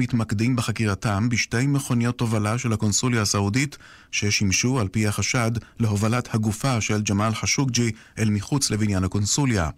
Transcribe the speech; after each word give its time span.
מתמקדים 0.00 0.56
בחקירתם 0.56 1.28
בשתי 1.28 1.66
מכוניות 1.66 2.18
תובלה 2.18 2.58
של 2.58 2.72
הקונסוליה 2.72 3.22
הסעודית 3.22 3.78
ששימשו 4.10 4.80
על 4.80 4.88
פי 4.88 5.06
החשד 5.06 5.50
להובלת 5.80 6.34
הגופה 6.34 6.80
של 6.80 7.02
ג'מאל 7.02 7.34
חשוקג'י 7.34 7.92
אל 8.18 8.30
מחוץ 8.30 8.70
לבניין 8.70 9.04
הקונסוליה. 9.04 9.70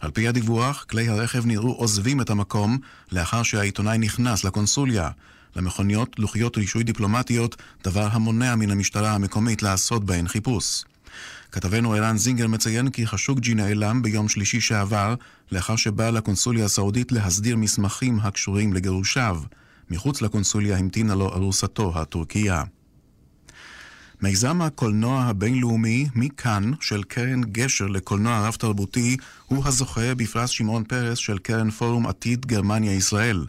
על 0.00 0.10
פי 0.10 0.28
הדיווח, 0.28 0.84
כלי 0.90 1.08
הרכב 1.08 1.46
נראו 1.46 1.72
עוזבים 1.72 2.20
את 2.20 2.30
המקום 2.30 2.78
לאחר 3.12 3.42
שהעיתונאי 3.42 3.98
נכנס 3.98 4.44
לקונסוליה. 4.44 5.10
למכוניות 5.56 6.18
לוחיות 6.18 6.56
רישוי 6.56 6.84
דיפלומטיות, 6.84 7.56
דבר 7.84 8.08
המונע 8.12 8.54
מן 8.54 8.70
המשטרה 8.70 9.14
המקומית 9.14 9.62
לעשות 9.62 10.04
בהן 10.04 10.28
חיפוש. 10.28 10.84
כתבנו 11.54 11.92
ערן 11.92 12.16
זינגר 12.16 12.48
מציין 12.48 12.90
כי 12.90 13.06
חשוקג'י 13.06 13.54
נעלם 13.54 14.02
ביום 14.02 14.28
שלישי 14.28 14.60
שעבר, 14.60 15.14
לאחר 15.52 15.76
שבא 15.76 16.10
לקונסוליה 16.10 16.64
הסעודית 16.64 17.12
להסדיר 17.12 17.56
מסמכים 17.56 18.20
הקשורים 18.20 18.72
לגירושיו. 18.72 19.40
מחוץ 19.90 20.22
לקונסוליה 20.22 20.76
המתינה 20.76 21.14
לו 21.14 21.28
ארוסתו 21.34 21.92
הטורקיה. 22.00 22.62
מיזם 24.22 24.62
הקולנוע 24.62 25.22
הבינלאומי 25.22 26.08
מכאן 26.14 26.70
של 26.80 27.02
קרן 27.02 27.44
גשר 27.44 27.86
לקולנוע 27.86 28.48
רב-תרבותי 28.48 29.16
הוא 29.46 29.64
הזוכה 29.64 30.14
בפרס 30.14 30.50
שמעון 30.50 30.84
פרס 30.84 31.18
של 31.18 31.38
קרן 31.38 31.70
פורום 31.70 32.06
עתיד 32.06 32.46
גרמניה-ישראל. 32.46 33.44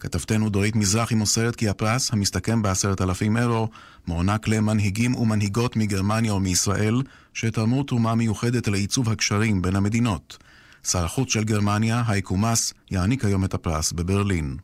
כתבתנו 0.00 0.50
דורית 0.50 0.76
מזרחי 0.76 1.14
מוסרת 1.14 1.56
כי 1.56 1.68
הפרס, 1.68 2.12
המסתכם 2.12 2.62
בעשרת 2.62 3.00
אלפים 3.00 3.36
אירו, 3.36 3.68
מוענק 4.06 4.48
למנהיגים 4.48 5.14
ומנהיגות 5.14 5.76
מגרמניה 5.76 6.34
ומישראל, 6.34 7.02
שתרמו 7.34 7.82
תרומה 7.82 8.14
מיוחדת 8.14 8.68
לעיצוב 8.68 9.08
הקשרים 9.08 9.62
בין 9.62 9.76
המדינות. 9.76 10.38
שר 10.84 11.04
החוץ 11.04 11.32
של 11.32 11.44
גרמניה, 11.44 12.02
הייקו 12.06 12.36
מאס, 12.36 12.74
יעניק 12.90 13.24
היום 13.24 13.44
את 13.44 13.54
הפרס 13.54 13.92
בברלין. 13.92 14.56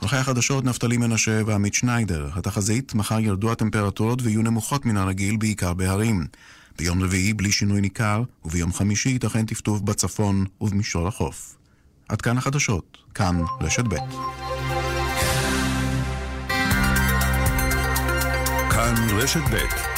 עורכי 0.00 0.16
החדשות 0.16 0.64
נפתלי 0.64 0.96
מנשה 0.96 1.40
ועמית 1.46 1.74
שניידר. 1.74 2.28
התחזית, 2.34 2.94
מחר 2.94 3.20
ירדו 3.20 3.52
הטמפרטורות 3.52 4.22
ויהיו 4.22 4.42
נמוכות 4.42 4.86
מן 4.86 4.96
הרגיל, 4.96 5.36
בעיקר 5.36 5.74
בהרים. 5.74 6.26
ביום 6.78 7.02
רביעי 7.02 7.32
בלי 7.32 7.52
שינוי 7.52 7.80
ניכר, 7.80 8.22
וביום 8.44 8.72
חמישי 8.72 9.08
ייתכן 9.08 9.46
טפטוף 9.46 9.80
בצפון 9.80 10.44
ובמישור 10.60 11.08
החוף. 11.08 11.56
עד 12.08 12.22
כאן 12.22 12.38
החדשות, 12.38 12.98
כאן 13.14 13.40
רשת 13.60 13.84
ב'. 13.84 13.94
כאן 18.70 18.94
רשת 19.10 19.42
ב' 19.52 19.93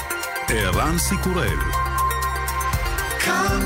ערן 0.48 0.98
סיקורל 0.98 1.58
כאן 3.24 3.60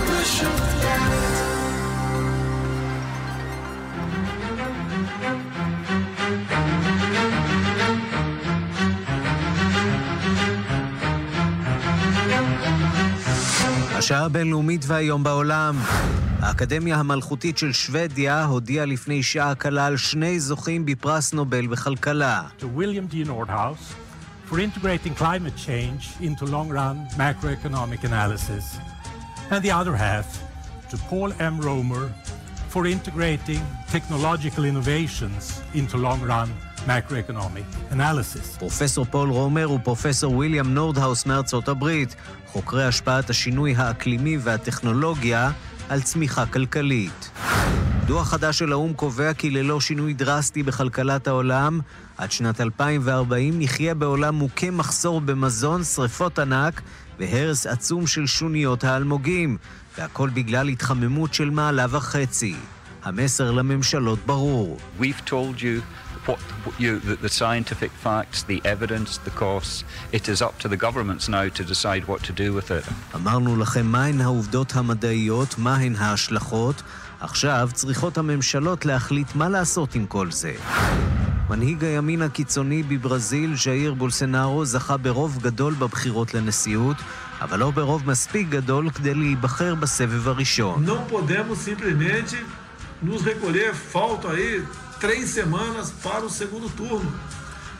השעה 13.99 14.25
הבינלאומית 14.25 14.85
והיום 14.87 15.23
בעולם. 15.25 15.77
האקדמיה 16.41 16.97
המלכותית 16.97 17.59
של 17.59 17.73
שוודיה 17.73 18.45
הודיעה 18.45 18.87
לפני 18.87 19.23
שעה 19.23 19.55
קלה 19.55 19.87
על 19.87 19.97
שני 19.97 20.41
זוכים 20.41 20.85
בפרס 20.87 21.33
נובל 21.33 21.67
בכלכלה. 21.67 22.43
For 24.51 24.59
integrating 24.59 25.15
climate 25.15 25.57
change 25.69 26.03
into 26.29 26.45
long-run 26.45 26.97
macroeconomic 27.25 28.01
analysis, 28.11 28.65
and 29.53 29.61
the 29.67 29.71
other 29.71 29.95
half 29.95 30.27
to 30.91 30.97
Paul 31.09 31.31
M. 31.39 31.61
Romer 31.61 32.05
for 32.73 32.83
integrating 32.97 33.63
technological 33.95 34.65
innovations 34.65 35.63
into 35.81 35.97
long-run 35.97 36.49
macroeconomic 36.85 37.67
analysis. 37.93 38.59
פרופסור 38.59 39.05
פול 39.05 39.31
רומר 39.31 39.71
ופרופסור 39.71 40.37
ויליאם 40.37 40.75
נורדהאוס 40.75 41.27
מארצות 41.27 41.69
הברית, 41.69 42.17
חוקרי 42.47 42.85
השפעת 42.85 43.31
השינוי 43.31 43.75
האקלימי 43.77 44.37
והטכנולוגיה 44.37 45.51
על 45.89 46.03
צמיחה 46.03 46.47
כלכלית. 46.47 47.31
דוח 48.11 48.29
חדש 48.29 48.59
של 48.59 48.73
האו"ם 48.73 48.93
קובע 48.93 49.35
כי 49.35 49.51
ללא 49.51 49.81
שינוי 49.81 50.13
דרסטי 50.13 50.63
בכלכלת 50.63 51.29
העולם, 51.29 51.81
עד 52.19 52.33
שנת 52.33 52.61
2040 52.61 53.55
נחיה 53.59 53.95
בעולם 53.95 54.35
מוכה 54.35 54.71
מחסור 54.71 55.21
במזון, 55.21 55.85
שריפות 55.85 56.39
ענק 56.39 56.81
והרס 57.19 57.67
עצום 57.67 58.07
של 58.07 58.27
שוניות 58.27 58.85
האלמוגים, 58.85 59.57
והכל 59.99 60.31
בגלל 60.35 60.69
התחממות 60.69 61.35
של 61.35 61.51
מעלה 61.51 61.87
וחצי. 61.91 62.55
המסר 63.03 63.51
לממשלות 63.51 64.19
ברור. 64.27 64.79
We've 65.01 65.31
told 65.31 65.63
you 65.63 65.83
what 66.27 66.39
you, 66.79 66.99
the, 66.99 67.17
the 67.27 67.29
scientific 67.29 67.93
facts, 68.05 68.43
the 68.43 68.61
evidence, 68.65 69.19
the 69.19 69.35
costs. 69.45 69.85
It 70.13 70.29
is 70.29 70.43
up 70.43 70.59
to 70.59 70.69
the 70.69 70.77
governments 70.77 71.29
now 71.29 71.47
to 71.59 71.65
decide 71.65 72.03
what 72.09 72.21
to 72.25 72.33
do 72.33 72.53
with 72.53 72.71
it. 72.71 72.93
אמרנו 73.15 73.57
לכם 73.57 73.87
מהן 73.87 74.21
העובדות 74.21 74.73
המדעיות, 74.77 75.59
מהן 75.59 75.97
ההשלכות. 75.97 76.83
עכשיו 77.21 77.69
צריכות 77.75 78.19
הממשלות 78.19 78.85
להחליט 78.85 79.35
מה 79.35 79.49
לעשות 79.49 79.95
עם 79.95 80.07
כל 80.07 80.31
זה. 80.31 80.53
מנהיג 81.51 81.85
הימין 81.85 82.23
הקיצוני 82.23 82.83
בברזיל, 82.83 83.57
ז'איר 83.57 83.95
בולסנארו, 83.95 84.65
זכה 84.65 84.97
ברוב 84.97 85.39
גדול 85.43 85.75
בבחירות 85.75 86.35
לנשיאות, 86.35 86.97
אבל 87.41 87.59
לא 87.59 87.71
ברוב 87.71 88.03
מספיק 88.07 88.49
גדול 88.49 88.91
כדי 88.91 89.15
להיבחר 89.15 89.75
בסבב 89.75 90.29
הראשון. 90.29 90.85
Podemos 91.11 91.59
simplesmente 91.59 92.37
nos 93.03 93.23
recolher, 93.23 93.75
falta 93.75 94.31
aí 94.31 94.65
três 95.01 95.31
semanas 95.31 95.93
para 96.03 96.25
o 96.25 96.31
segundo 96.31 96.69
turno. 96.71 97.13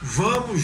Vamos, 0.03 0.61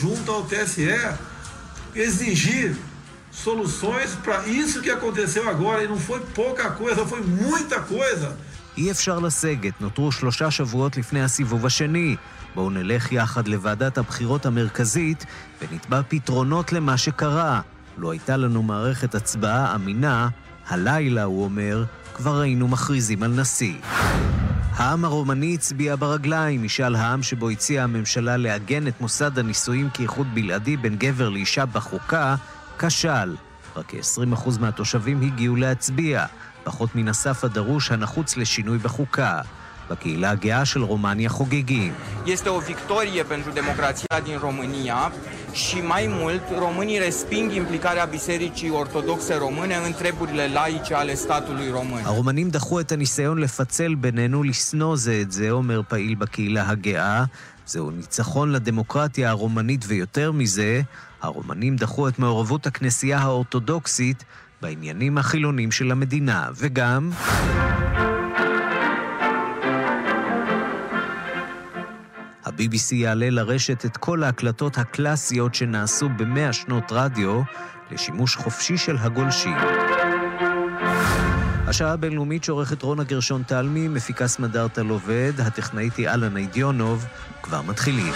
soluções 3.31 4.11
para 4.25 4.47
isso 4.49 4.81
que 4.81 4.91
aconteceu 4.91 5.49
agora. 5.49 5.85
E 5.85 5.89
não 5.89 5.99
foi 5.99 6.21
pouca 6.35 6.71
coisa, 6.71 7.07
foi 7.07 7.21
muita 7.21 7.81
coisa. 7.81 8.37
אי 8.77 8.91
אפשר 8.91 9.19
לסגת, 9.19 9.81
נותרו 9.81 10.13
שלושה 10.13 10.51
שבועות 10.51 10.97
לפני 10.97 11.23
הסיבוב 11.23 11.67
השני. 11.67 12.17
בואו 12.55 12.71
נלך 12.71 13.13
יחד 13.13 13.49
לוועדת 13.49 13.99
הבחירות 13.99 14.47
המרכזית 14.47 15.27
ונתבע 15.61 16.01
פתרונות 16.09 16.73
למה 16.73 16.97
שקרה. 16.97 17.61
לו 17.99 18.13
הייתה 18.13 18.37
לנו 18.37 18.63
מערכת 18.63 19.15
הצבעה 19.15 19.75
אמינה, 19.75 20.29
הלילה, 20.69 21.25
הוא 21.25 21.45
אומר, 21.45 21.85
כבר 22.15 22.41
היינו 22.41 22.69
מכריזים 22.69 23.23
על 23.23 23.31
נשיא. 23.31 23.75
העם 24.73 25.05
הרומני 25.05 25.55
הצביע 25.55 25.97
ברגליים, 25.97 26.63
משאל 26.63 26.97
העם 26.97 27.23
שבו 27.23 27.51
הציעה 27.51 27.85
הממשלה 27.85 28.37
לעגן 28.37 28.89
את 28.89 29.01
מוסד 29.01 29.39
הנישואים 29.39 29.91
כאיחוד 29.91 30.27
בלעדי 30.35 30.77
בין 30.77 30.97
גבר 30.97 31.29
לאישה 31.29 31.67
בחוקה, 31.67 32.37
כשל. 32.79 33.37
רק 33.77 33.85
כ-20% 33.89 34.61
מהתושבים 34.61 35.23
הגיעו 35.23 35.57
להצביע, 35.57 36.27
פחות 36.67 36.95
מן 36.95 37.09
הסף 37.09 37.45
הדרוש 37.45 37.91
הנחוץ 37.91 38.37
לשינוי 38.37 38.79
בחוקה. 38.79 39.41
בקהילה 39.91 40.31
הגאה 40.31 40.65
של 40.65 40.83
רומניה 40.83 41.29
חוגגים. 41.29 41.93
Este 42.27 42.49
o 42.49 42.59
victorie 42.59 43.23
pentru 43.29 43.51
democrația 43.51 44.21
din 44.25 44.39
România 44.39 45.13
și 45.53 45.77
mai 45.81 46.07
mult, 46.11 46.43
românii 46.59 46.99
resping 46.99 47.53
implicarea 47.53 48.05
Bisericii 48.05 48.71
Ortodoxe 48.71 49.35
Române 49.35 49.77
în 49.87 49.93
treburile 49.93 50.49
laice 50.49 50.95
ale 50.95 51.15
statului 51.15 51.71
român. 51.71 52.03
הרומנים 52.05 52.51
דחו 52.51 52.81
את 52.81 52.93
הניסיון 52.93 53.39
לפצל 53.39 53.95
בינינו, 53.95 54.43
לשנוא 54.43 54.97
זה 54.97 55.19
את 55.23 55.33
זה, 55.33 55.51
אומר 55.51 55.81
פעיל 55.89 56.15
בקהילה 56.15 56.69
הגאה. 56.69 57.25
זהו 57.67 57.91
ניצחון 57.91 58.53
לדמוקרטיה 58.53 59.31
הרומנית 59.31 59.85
ויותר 59.89 60.33
מזה, 60.33 60.83
הרומנים 61.23 61.77
דחו 61.77 62.09
את 62.09 62.19
מעורבות 62.19 62.67
הכנסייה 62.67 63.19
האורתודוקסית 63.19 64.25
בעניינים 64.63 65.19
החילונים 65.19 65.73
של 65.73 65.91
המדינה, 65.91 66.49
וגם... 66.57 67.11
ה-BBC 72.45 72.95
יעלה 72.95 73.31
לרשת 73.31 73.85
את 73.85 73.97
כל 73.97 74.23
ההקלטות 74.23 74.79
הקלאסיות 74.79 75.55
שנעשו 75.55 76.09
במאה 76.09 76.53
שנות 76.53 76.85
רדיו 76.91 77.43
לשימוש 77.91 78.37
חופשי 78.37 78.77
של 78.77 78.97
הגולשים. 78.97 79.57
השעה 81.67 81.93
הבינלאומית 81.93 82.45
שעורכת 82.45 82.83
רונה 82.83 83.05
גרשון 83.05 83.43
תלמי, 83.43 83.89
מפיקה 83.89 84.27
סמדארטה 84.29 84.83
לובד, 84.83 85.33
הטכנאית 85.39 85.97
היא 85.97 86.09
אלנה 86.09 86.39
אידיונוב, 86.39 87.07
כבר 87.43 87.63
מתחילים. 87.63 88.13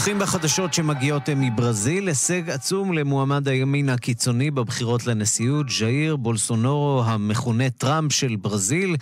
פותחים 0.00 0.18
בחדשות 0.18 0.74
שמגיעות 0.74 1.28
מברזיל, 1.36 2.08
הישג 2.08 2.50
עצום 2.50 2.92
למועמד 2.92 3.48
הימין 3.48 3.88
הקיצוני 3.88 4.50
בבחירות 4.50 5.06
לנשיאות, 5.06 5.66
ז'איר 5.68 6.16
בולסונורו, 6.16 7.02
המכונה 7.06 7.70
טראמפ 7.70 8.12
של 8.12 8.36
ברזיל, 8.36 8.96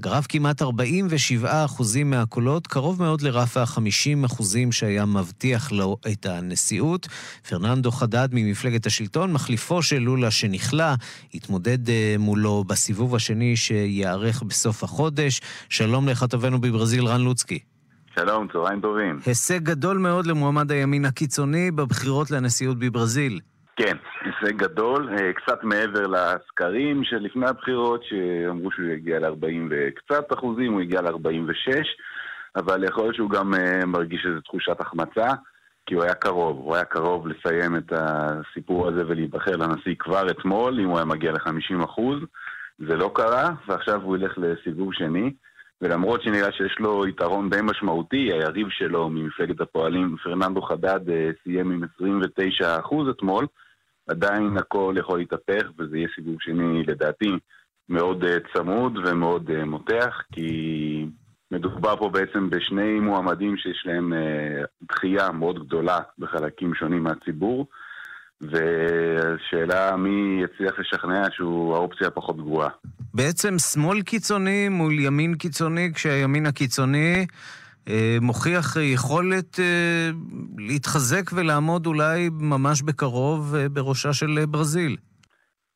גרף 0.00 0.26
כמעט 0.28 0.62
47 0.62 1.64
אחוזים 1.64 2.10
מהקולות, 2.10 2.66
קרוב 2.66 3.02
מאוד 3.02 3.22
לרף 3.22 3.56
ה-50 3.56 4.26
אחוזים 4.26 4.72
שהיה 4.72 5.04
מבטיח 5.06 5.72
לו 5.72 5.96
את 6.12 6.26
הנשיאות. 6.26 7.08
פרננדו 7.48 7.90
חדד 7.90 8.28
ממפלגת 8.32 8.86
השלטון, 8.86 9.32
מחליפו 9.32 9.82
של 9.82 9.98
לולה 9.98 10.30
שנכלא, 10.30 10.94
התמודד 11.34 11.90
אה, 11.90 12.16
מולו 12.18 12.64
בסיבוב 12.64 13.14
השני 13.14 13.56
שייערך 13.56 14.42
בסוף 14.42 14.84
החודש. 14.84 15.40
שלום 15.68 16.08
לכתבנו 16.08 16.60
בברזיל, 16.60 17.06
רן 17.06 17.20
לוצקי. 17.20 17.71
שלום, 18.14 18.48
צהריים 18.52 18.80
טובים. 18.80 19.18
הישג 19.26 19.58
גדול 19.58 19.98
מאוד 19.98 20.26
למועמד 20.26 20.72
הימין 20.72 21.04
הקיצוני 21.04 21.70
בבחירות 21.70 22.30
לנשיאות 22.30 22.78
בברזיל. 22.78 23.40
כן, 23.76 23.96
הישג 24.20 24.56
גדול, 24.56 25.08
אה, 25.18 25.32
קצת 25.32 25.64
מעבר 25.64 26.06
לסקרים 26.06 27.04
שלפני 27.04 27.48
הבחירות, 27.48 28.04
שאמרו 28.04 28.72
שהוא 28.72 28.86
יגיע 28.86 29.18
ל-40 29.18 29.68
וקצת 29.70 30.32
אחוזים, 30.32 30.72
הוא 30.72 30.80
הגיע 30.80 31.00
ל-46, 31.00 31.86
אבל 32.56 32.84
יכול 32.84 33.04
להיות 33.04 33.14
שהוא 33.14 33.30
גם 33.30 33.54
אה, 33.54 33.86
מרגיש 33.86 34.26
איזו 34.26 34.40
תחושת 34.40 34.80
החמצה, 34.80 35.28
כי 35.86 35.94
הוא 35.94 36.02
היה 36.02 36.14
קרוב, 36.14 36.56
הוא 36.56 36.74
היה 36.74 36.84
קרוב 36.84 37.26
לסיים 37.28 37.76
את 37.76 37.92
הסיפור 37.96 38.88
הזה 38.88 39.06
ולהיבחר 39.06 39.56
לנשיא 39.56 39.94
כבר 39.98 40.30
אתמול, 40.30 40.80
אם 40.80 40.88
הוא 40.88 40.96
היה 40.96 41.04
מגיע 41.04 41.32
ל-50 41.32 41.84
אחוז. 41.84 42.18
זה 42.78 42.96
לא 42.96 43.10
קרה, 43.14 43.50
ועכשיו 43.68 44.02
הוא 44.02 44.16
ילך 44.16 44.38
לסיבוב 44.38 44.92
שני. 44.92 45.32
ולמרות 45.82 46.22
שנראה 46.22 46.52
שיש 46.52 46.76
לו 46.78 47.06
יתרון 47.06 47.50
די 47.50 47.60
משמעותי, 47.62 48.32
היריב 48.32 48.68
שלו 48.70 49.08
ממפלגת 49.10 49.60
הפועלים, 49.60 50.16
פרננדו 50.22 50.62
חדד, 50.62 51.10
אה, 51.10 51.30
סיים 51.42 51.70
עם 51.70 51.82
29% 51.84 53.10
אתמול, 53.10 53.46
עדיין 54.08 54.56
הכל 54.56 54.94
יכול 54.98 55.18
להתהפך, 55.18 55.70
וזה 55.78 55.96
יהיה 55.96 56.08
סיבוב 56.14 56.36
שני, 56.40 56.82
לדעתי, 56.86 57.30
מאוד 57.88 58.24
אה, 58.24 58.36
צמוד 58.54 58.98
ומאוד 59.04 59.50
אה, 59.50 59.64
מותח, 59.64 60.22
כי 60.32 61.06
מדובר 61.50 61.96
פה 61.96 62.08
בעצם 62.08 62.50
בשני 62.50 63.00
מועמדים 63.00 63.56
שיש 63.56 63.82
להם 63.86 64.12
דחייה 64.88 65.32
מאוד 65.32 65.66
גדולה 65.66 65.98
בחלקים 66.18 66.74
שונים 66.74 67.02
מהציבור. 67.02 67.66
ושאלה 68.42 69.96
מי 69.96 70.42
יצליח 70.44 70.78
לשכנע 70.78 71.22
שהוא 71.30 71.74
האופציה 71.74 72.06
הפחות 72.06 72.36
גרועה. 72.36 72.68
בעצם 73.14 73.58
שמאל 73.58 74.02
קיצוני 74.02 74.68
מול 74.68 74.92
ימין 75.00 75.34
קיצוני, 75.34 75.90
כשהימין 75.94 76.46
הקיצוני 76.46 77.26
אה, 77.88 78.16
מוכיח 78.20 78.76
יכולת 78.76 79.60
אה, 79.60 80.10
להתחזק 80.58 81.30
ולעמוד 81.32 81.86
אולי 81.86 82.28
ממש 82.32 82.82
בקרוב 82.82 83.54
אה, 83.54 83.68
בראשה 83.68 84.12
של 84.12 84.38
אה, 84.38 84.46
ברזיל. 84.46 84.96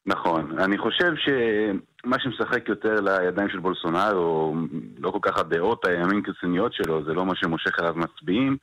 נכון. 0.06 0.58
אני 0.58 0.78
חושב 0.78 1.12
שמה 1.16 2.16
שמשחק 2.19 2.69
יותר 2.69 3.00
לידיים 3.00 3.48
של 3.48 3.58
בולסונארו, 3.58 4.56
לא 4.98 5.10
כל 5.10 5.19
כך 5.22 5.38
הדעות 5.38 5.84
הימין 5.86 6.22
קיצוניות 6.22 6.72
שלו, 6.72 7.04
זה 7.04 7.14
לא 7.14 7.26
מה 7.26 7.32
שמושך 7.36 7.80
אליו 7.80 7.94
מצביעים, 7.96 8.56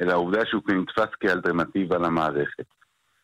אלא 0.00 0.12
העובדה 0.12 0.40
שהוא 0.46 0.62
נתפס 0.68 1.14
כאלטרנטיבה 1.20 1.98
למערכת. 1.98 2.79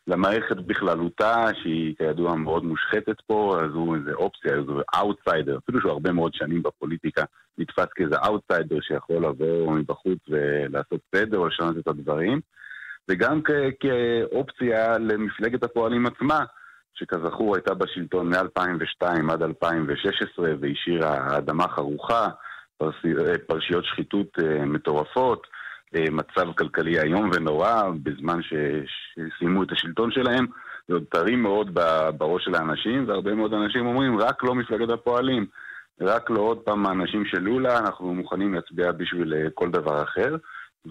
למערכת 0.07 0.57
בכללותה, 0.57 1.45
שהיא 1.61 1.95
כידוע 1.97 2.35
מאוד 2.35 2.63
מושחתת 2.63 3.21
פה, 3.27 3.59
אז 3.63 3.71
הוא 3.73 3.95
איזה 3.95 4.13
אופציה, 4.13 4.53
איזה 4.53 4.71
אאוטסיידר, 4.95 5.57
אפילו 5.57 5.81
שהוא 5.81 5.91
הרבה 5.91 6.11
מאוד 6.11 6.33
שנים 6.33 6.63
בפוליטיקה, 6.63 7.23
נתפס 7.57 7.85
כאיזה 7.95 8.15
אאוטסיידר 8.25 8.77
שיכול 8.81 9.25
לבוא 9.25 9.71
מבחוץ 9.71 10.19
ולעשות 10.29 11.01
סדר 11.15 11.37
או 11.37 11.47
לשנות 11.47 11.77
את 11.77 11.87
הדברים, 11.87 12.39
וגם 13.09 13.41
כ- 13.43 13.73
כאופציה 13.79 14.97
למפלגת 14.97 15.63
הפועלים 15.63 16.05
עצמה, 16.05 16.39
שכזכור 16.93 17.55
הייתה 17.55 17.73
בשלטון 17.73 18.29
מ-2002 18.29 19.31
עד 19.31 19.41
2016 19.43 20.49
והשאירה 20.59 21.37
אדמה 21.37 21.67
חרוכה, 21.67 22.27
פרשיות 23.47 23.85
שחיתות 23.85 24.27
אה, 24.39 24.65
מטורפות, 24.65 25.41
אה, 25.45 25.56
מצב 25.93 26.51
כלכלי 26.57 27.01
איום 27.01 27.29
ונורא 27.33 27.83
בזמן 28.03 28.39
שסיימו 28.41 29.63
את 29.63 29.71
השלטון 29.71 30.11
שלהם. 30.11 30.45
זה 30.87 30.93
עוד 30.93 31.03
טרי 31.09 31.35
מאוד 31.35 31.73
בראש 32.17 32.43
של 32.43 32.55
האנשים, 32.55 33.07
והרבה 33.07 33.35
מאוד 33.35 33.53
אנשים 33.53 33.85
אומרים, 33.85 34.19
רק 34.19 34.43
לא 34.43 34.55
מפלגת 34.55 34.89
הפועלים, 34.89 35.45
רק 36.01 36.29
לא 36.29 36.39
עוד 36.39 36.57
פעם 36.57 36.85
האנשים 36.85 37.25
של 37.25 37.39
לולה, 37.39 37.79
אנחנו 37.79 38.13
מוכנים 38.13 38.53
להצביע 38.53 38.91
בשביל 38.91 39.33
אה, 39.33 39.49
כל 39.53 39.71
דבר 39.71 40.03
אחר. 40.03 40.35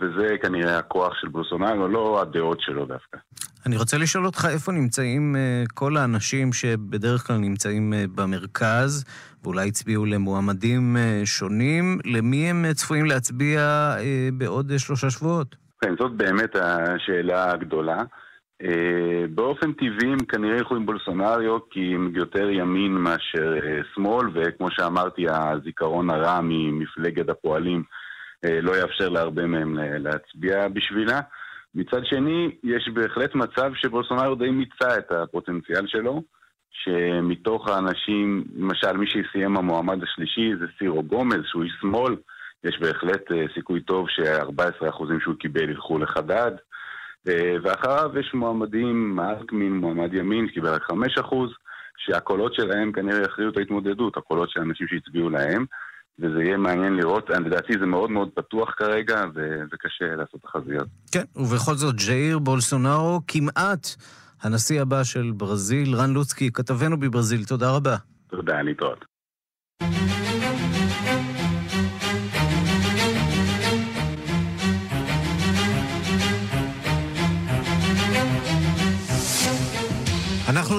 וזה 0.01 0.37
כנראה 0.43 0.79
הכוח 0.79 1.15
של 1.21 1.29
בולסונארו, 1.29 1.89
לא 1.89 2.23
הדעות 2.23 2.61
שלו 2.61 2.87
דווקא. 2.87 3.19
אני 3.67 3.77
רוצה 3.77 3.99
לשאול 3.99 4.27
אותך 4.27 4.49
איפה 4.51 4.73
נמצאים 4.73 5.37
אה, 5.37 5.65
כל 5.75 5.97
האנשים 5.97 6.53
שבדרך 6.53 7.27
כלל 7.27 7.37
נמצאים 7.37 7.93
במרכז, 8.15 9.05
ואולי 9.47 9.69
הצביעו 9.69 10.07
למועמדים 10.07 10.97
אה, 10.97 11.21
שונים, 11.25 11.99
למי 12.05 12.51
הם 12.51 12.65
אה, 12.65 12.75
צפויים 12.75 13.07
להצביע 13.07 13.61
אה, 13.99 14.29
בעוד 14.33 14.73
שלושה 14.79 15.11
שבועות? 15.11 15.57
כן, 15.81 15.95
זאת 15.99 16.13
באמת 16.13 16.57
השאלה 16.57 17.53
הגדולה. 17.53 17.99
באופן 19.35 19.73
טבעי 19.73 20.13
הם 20.13 20.19
כנראה 20.19 20.57
ילכו 20.57 20.77
עם 20.77 20.87
בולסונריו 20.87 21.59
כי 21.71 21.95
הם 21.95 22.13
יותר 22.15 22.51
ימין 22.51 22.93
מאשר 22.93 23.55
שמאל, 23.95 24.27
וכמו 24.35 24.71
שאמרתי, 24.71 25.27
הזיכרון 25.29 26.11
הרע 26.11 26.41
ממפלגת 26.43 27.29
הפועלים 27.29 27.83
לא 28.45 28.77
יאפשר 28.77 29.09
להרבה 29.09 29.47
מהם 29.47 29.79
להצביע 29.79 30.69
בשבילה. 30.69 31.21
מצד 31.75 32.05
שני, 32.05 32.51
יש 32.65 32.89
בהחלט 32.95 33.35
מצב 33.35 33.73
שבולסונריו 33.75 34.35
די 34.35 34.51
מיצה 34.51 34.99
את 34.99 35.13
הפוטנציאל 35.13 35.87
שלו. 35.87 36.23
שמתוך 36.85 37.69
האנשים, 37.69 38.45
למשל 38.57 38.93
מי 38.97 39.07
שסיים 39.07 39.57
המועמד 39.57 40.03
השלישי 40.03 40.57
זה 40.61 40.67
סירו 40.79 41.03
גומז, 41.03 41.41
שהוא 41.45 41.63
איש 41.63 41.73
שמאל, 41.81 42.17
יש 42.65 42.79
בהחלט 42.81 43.33
אה, 43.33 43.45
סיכוי 43.55 43.81
טוב 43.81 44.09
ש-14% 44.09 45.05
שהוא 45.23 45.35
קיבל 45.39 45.71
ילכו 45.71 45.99
לחדד. 45.99 46.53
אה, 47.29 47.57
ואחריו 47.63 48.19
יש 48.19 48.35
מועמדים, 48.35 49.17
מאלקמין, 49.17 49.73
מועמד 49.73 50.15
ימין, 50.15 50.49
שקיבל 50.49 50.69
רק 50.69 50.83
5%, 50.83 51.35
שהקולות 51.97 52.55
שלהם 52.55 52.93
כנראה 52.93 53.23
יכריעו 53.23 53.51
את 53.51 53.57
ההתמודדות, 53.57 54.17
הקולות 54.17 54.51
של 54.51 54.61
האנשים 54.61 54.89
שהצביעו 54.89 55.31
להם. 55.31 55.65
וזה 56.19 56.43
יהיה 56.43 56.57
מעניין 56.57 56.97
לראות, 56.97 57.31
לדעתי 57.31 57.73
זה 57.81 57.87
מאוד 57.87 58.11
מאוד 58.11 58.29
פתוח 58.35 58.75
כרגע, 58.77 59.25
וקשה 59.73 60.17
לעשות 60.17 60.41
תחזיות. 60.43 60.89
כן, 61.13 61.25
ובכל 61.37 61.75
זאת, 61.75 61.95
ג'איר 62.07 62.39
בולסונארו 62.39 63.21
כמעט 63.29 63.87
הנשיא 64.43 64.83
הבא 64.83 65.05
של 65.05 65.33
ברזיל, 65.37 65.95
רן 65.95 66.11
לוצקי, 66.11 66.51
כתבנו 66.53 67.01
בברזיל, 67.01 67.45
תודה 67.45 67.71
רבה. 67.71 67.97
תודה, 68.27 68.63
להתראות. 68.63 69.05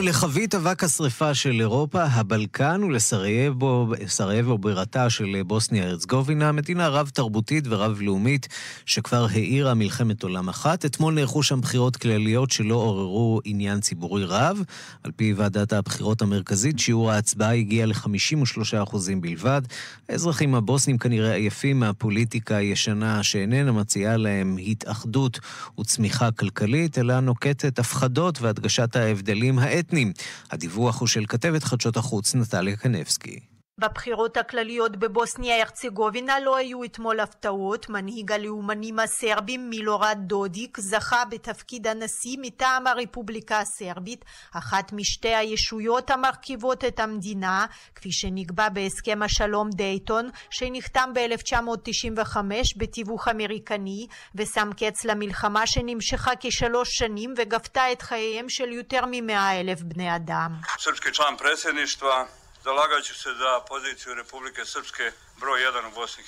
לחבית 0.07 0.56
אבק 0.56 0.83
השרפה 0.83 1.33
של 1.33 1.59
אירופה, 1.59 2.04
הבלקן 2.04 2.81
ולסרייבו 2.83 4.57
בירתה 4.57 5.09
של 5.09 5.42
בוסניה 5.47 5.83
ארצגובינה, 5.83 6.52
מדינה 6.52 6.87
רב-תרבותית 6.87 7.64
ורב-לאומית 7.68 8.47
שכבר 8.85 9.28
האירה 9.31 9.73
מלחמת 9.73 10.23
עולם 10.23 10.49
אחת. 10.49 10.85
אתמול 10.85 11.14
נערכו 11.14 11.44
שם 11.44 11.61
בחירות 11.61 11.97
כלליות 11.97 12.52
שלא 12.52 12.76
עוררו 12.76 13.42
עניין 13.44 13.80
ציבורי 13.80 14.26
רב. 14.26 14.61
על 15.04 15.11
פי 15.11 15.33
ועדת 15.33 15.73
הבחירות 15.73 16.21
המרכזית, 16.21 16.80
שיעור 16.80 17.11
ההצבעה 17.11 17.54
הגיע 17.54 17.85
ל-53% 17.85 18.95
בלבד. 19.21 19.61
האזרחים 20.09 20.56
הבוסנים 20.56 20.97
כנראה 20.97 21.33
עייפים 21.33 21.80
מהפוליטיקה 21.80 22.56
הישנה 22.56 23.23
שאיננה 23.23 23.71
מציעה 23.71 24.18
להם 24.18 24.57
התאחדות 24.68 25.40
וצמיחה 25.80 26.31
כלכלית, 26.31 26.97
אלא 26.97 27.19
נוקטת 27.19 27.80
הפחדות 27.80 28.42
והדגשת 28.42 28.95
ההבדלים 28.95 29.59
האתניים. 29.59 29.96
הדיווח 30.51 30.99
הוא 30.99 31.07
של 31.07 31.25
כתבת 31.27 31.63
חדשות 31.63 31.97
החוץ 31.97 32.35
נטליה 32.35 32.75
קנבסקי. 32.75 33.39
בבחירות 33.79 34.37
הכלליות 34.37 34.95
בבוסניה 34.95 35.61
הרצגובינה 35.61 36.39
לא 36.39 36.55
היו 36.55 36.83
אתמול 36.83 37.19
הפתעות. 37.19 37.89
מנהיג 37.89 38.31
הלאומנים 38.31 38.99
הסרבים 38.99 39.69
מילורד 39.69 40.17
דודיק 40.19 40.77
זכה 40.79 41.23
בתפקיד 41.25 41.87
הנשיא 41.87 42.37
מטעם 42.41 42.87
הרפובליקה 42.87 43.59
הסרבית, 43.59 44.25
אחת 44.53 44.93
משתי 44.93 45.35
הישויות 45.35 46.09
המרכיבות 46.09 46.83
את 46.85 46.99
המדינה, 46.99 47.65
כפי 47.95 48.11
שנקבע 48.11 48.69
בהסכם 48.69 49.23
השלום 49.23 49.69
דייטון, 49.69 50.29
שנחתם 50.49 51.11
ב-1995 51.13 52.37
בתיווך 52.77 53.27
אמריקני, 53.27 54.07
ושם 54.35 54.69
קץ 54.77 55.05
למלחמה 55.05 55.67
שנמשכה 55.67 56.31
כשלוש 56.39 56.89
שנים 56.91 57.33
וגבתה 57.37 57.91
את 57.91 58.01
חייהם 58.01 58.49
של 58.49 58.71
יותר 58.71 59.01
ממאה 59.11 59.59
אלף 59.59 59.81
בני 59.81 60.15
אדם. 60.15 60.51
Zalagajući 62.68 63.14
se 63.14 63.30
za 63.33 63.59
poziciju 63.59 64.14
Republike 64.14 64.66
Srpske 64.66 65.12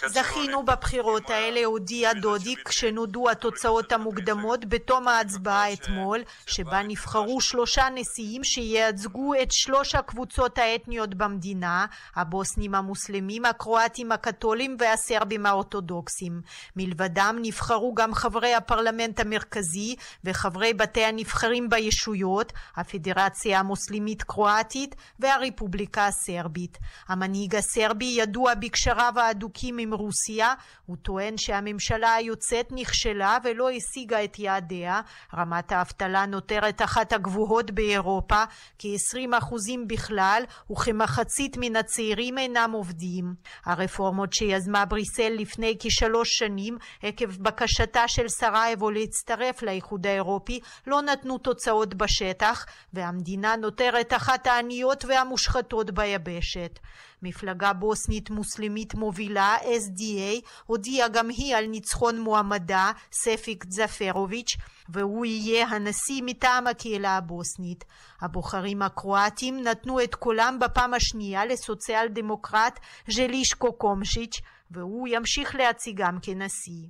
זכינו 0.07 0.63
בבחירות 0.63 1.29
האלה, 1.29 1.65
הודיע 1.65 2.13
דודיק, 2.13 2.67
כשנודעו 2.67 3.29
התוצאות 3.29 3.91
המוקדמות 3.91 4.65
בתום 4.65 5.07
ההצבעה 5.07 5.73
אתמול, 5.73 6.19
שבה 6.45 6.81
נבחרו 6.83 7.41
שלושה 7.41 7.87
נשיאים 7.95 8.43
שייצגו 8.43 9.33
את 9.41 9.51
שלוש 9.51 9.95
הקבוצות 9.95 10.57
האתניות 10.57 11.15
במדינה, 11.15 11.85
הבוסנים 12.15 12.75
המוסלמים, 12.75 13.45
הקרואטים 13.45 14.11
הקתולים 14.11 14.77
והסרבים 14.79 15.45
האורתודוקסים. 15.45 16.41
מלבדם 16.75 17.37
נבחרו 17.41 17.93
גם 17.93 18.13
חברי 18.13 18.53
הפרלמנט 18.55 19.19
המרכזי 19.19 19.95
וחברי 20.23 20.73
בתי 20.73 21.03
הנבחרים 21.03 21.69
בישויות, 21.69 22.53
הפדרציה 22.75 23.59
המוסלמית 23.59 24.23
קרואטית 24.23 24.95
והרפובליקה 25.19 26.07
הסרבית. 26.07 26.77
המנהיג 27.07 27.55
הסרבי 27.55 28.15
ידוע 28.17 28.53
בקשריו 28.53 28.98
ההדוקים 29.17 29.77
עם 29.77 29.93
רוסיה, 29.93 30.53
הוא 30.85 30.97
טוען 31.01 31.37
שהממשלה 31.37 32.13
היוצאת 32.13 32.67
נכשלה 32.71 33.37
ולא 33.43 33.69
השיגה 33.69 34.23
את 34.23 34.39
יעדיה, 34.39 35.01
רמת 35.37 35.71
האבטלה 35.71 36.25
נותרת 36.25 36.81
אחת 36.81 37.13
הגבוהות 37.13 37.71
באירופה, 37.71 38.43
כ-20% 38.79 39.55
בכלל 39.87 40.43
וכמחצית 40.71 41.57
מן 41.59 41.75
הצעירים 41.75 42.37
אינם 42.37 42.71
עובדים. 42.73 43.33
הרפורמות 43.65 44.33
שיזמה 44.33 44.85
בריסל 44.85 45.29
לפני 45.29 45.75
כשלוש 45.79 46.29
שנים 46.37 46.77
עקב 47.03 47.43
בקשתה 47.43 48.07
של 48.07 48.27
סרייבו 48.27 48.91
להצטרף 48.91 49.61
לאיחוד 49.61 50.07
האירופי 50.07 50.59
לא 50.87 51.01
נתנו 51.01 51.37
תוצאות 51.37 51.93
בשטח 51.93 52.65
והמדינה 52.93 53.55
נותרת 53.55 54.13
אחת 54.13 54.47
העניות 54.47 55.05
והמושחתות 55.05 55.91
ביבשת. 55.91 56.79
מפלגה 57.23 57.73
בוסנית 57.73 58.29
מוסלמית 58.29 58.95
מובילה, 58.95 59.57
SDA, 59.57 60.47
הודיעה 60.65 61.07
גם 61.07 61.29
היא 61.29 61.55
על 61.55 61.65
ניצחון 61.65 62.19
מועמדה, 62.19 62.91
ספיק 63.11 63.65
זפרוביץ', 63.69 64.57
והוא 64.89 65.25
יהיה 65.25 65.67
הנשיא 65.67 66.21
מטעם 66.25 66.67
הקהילה 66.67 67.17
הבוסנית. 67.17 67.85
הבוחרים 68.21 68.81
הקרואטים 68.81 69.63
נתנו 69.63 70.03
את 70.03 70.15
קולם 70.15 70.57
בפעם 70.61 70.93
השנייה 70.93 71.45
לסוציאל 71.45 72.07
דמוקרט 72.07 72.79
ז'לישקו 73.07 73.73
קומשיץ', 73.73 74.41
והוא 74.71 75.07
ימשיך 75.07 75.55
להציגם 75.55 76.17
כנשיא. 76.21 76.87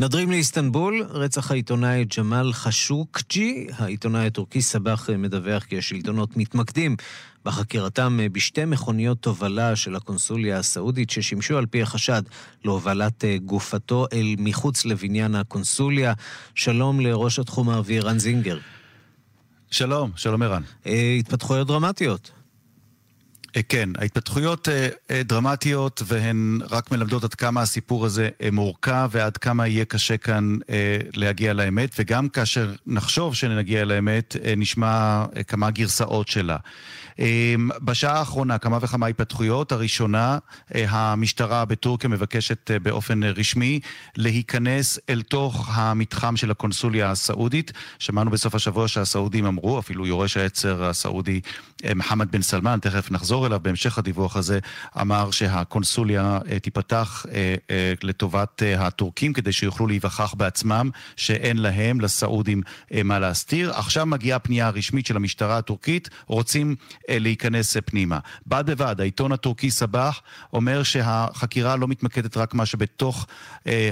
נדרים 0.00 0.30
לאיסטנבול, 0.30 1.06
רצח 1.10 1.50
העיתונאי 1.50 2.04
ג'מאל 2.04 2.52
חשוקג'י. 2.52 3.66
העיתונאי 3.78 4.26
הטורקי 4.26 4.62
סבח 4.62 5.10
מדווח 5.18 5.64
כי 5.64 5.78
השלטונות 5.78 6.36
מתמקדים 6.36 6.96
בחקירתם 7.44 8.18
בשתי 8.32 8.64
מכוניות 8.64 9.22
תובלה 9.22 9.76
של 9.76 9.96
הקונסוליה 9.96 10.58
הסעודית 10.58 11.10
ששימשו 11.10 11.58
על 11.58 11.66
פי 11.66 11.82
החשד 11.82 12.22
להובלת 12.64 13.24
גופתו 13.44 14.06
אל 14.12 14.34
מחוץ 14.38 14.84
לבניין 14.84 15.34
הקונסוליה. 15.34 16.12
שלום 16.54 17.00
לראש 17.00 17.38
התחום 17.38 17.68
הערבי 17.68 18.00
רן 18.00 18.18
זינגר. 18.18 18.58
שלום, 19.70 20.10
שלום 20.16 20.42
ערן. 20.42 20.62
אה, 20.86 21.16
התפתחויות 21.18 21.66
דרמטיות. 21.66 22.39
אה, 23.56 23.62
כן, 23.62 23.88
ההתפתחויות 23.98 24.68
אה, 24.68 24.88
אה, 25.10 25.22
דרמטיות 25.22 26.02
והן 26.06 26.60
רק 26.70 26.90
מלמדות 26.90 27.24
עד 27.24 27.34
כמה 27.34 27.62
הסיפור 27.62 28.06
הזה 28.06 28.28
מורכב 28.52 29.08
ועד 29.12 29.36
כמה 29.36 29.66
יהיה 29.66 29.84
קשה 29.84 30.16
כאן 30.16 30.58
להגיע 31.14 31.52
לאמת, 31.52 31.90
וגם 31.98 32.28
כאשר 32.28 32.72
נחשוב 32.86 33.34
שנגיע 33.34 33.84
לאמת, 33.84 34.36
נשמע 34.56 35.24
כמה 35.46 35.70
גרסאות 35.70 36.28
שלה. 36.28 36.56
בשעה 37.84 38.18
האחרונה 38.18 38.58
כמה 38.58 38.78
וכמה 38.80 39.06
התפתחויות. 39.06 39.72
הראשונה, 39.72 40.38
המשטרה 40.74 41.64
בטורקיה 41.64 42.10
מבקשת 42.10 42.70
באופן 42.82 43.22
רשמי 43.22 43.80
להיכנס 44.16 44.98
אל 45.08 45.22
תוך 45.22 45.68
המתחם 45.72 46.36
של 46.36 46.50
הקונסוליה 46.50 47.10
הסעודית. 47.10 47.72
שמענו 47.98 48.30
בסוף 48.30 48.54
השבוע 48.54 48.88
שהסעודים 48.88 49.46
אמרו, 49.46 49.78
אפילו 49.78 50.06
יורש 50.06 50.36
העצר 50.36 50.84
הסעודי 50.84 51.40
מוחמד 52.20 52.32
בן 52.32 52.42
סלמן, 52.42 52.78
תכף 52.82 53.10
נחזור 53.10 53.46
אליו 53.46 53.60
בהמשך 53.62 53.98
הדיווח 53.98 54.36
הזה, 54.36 54.58
אמר 55.00 55.30
שהקונסוליה 55.30 56.38
אה, 56.50 56.58
תיפתח 56.58 57.26
אה, 57.32 57.54
אה, 57.70 57.92
לטובת 58.02 58.62
הטורקים 58.78 59.32
כדי 59.32 59.52
שיוכלו 59.52 59.86
להיווכח 59.86 60.34
בעצמם 60.34 60.90
שאין 61.16 61.56
להם, 61.56 62.00
לסעודים, 62.00 62.62
מה 63.04 63.18
להסתיר. 63.18 63.70
עכשיו 63.70 64.06
מגיעה 64.06 64.38
פנייה 64.38 64.66
הרשמית 64.66 65.06
של 65.06 65.16
המשטרה 65.16 65.58
הטורקית, 65.58 66.08
רוצים 66.26 66.76
להיכנס 67.10 67.76
פנימה. 67.84 68.18
בד 68.46 68.64
בבד, 68.66 68.96
העיתון 69.00 69.32
הטורקי 69.32 69.70
סבח 69.70 70.20
אומר 70.52 70.82
שהחקירה 70.82 71.76
לא 71.76 71.88
מתמקדת 71.88 72.36
רק 72.36 72.54
מה 72.54 72.66
שבתוך 72.66 73.26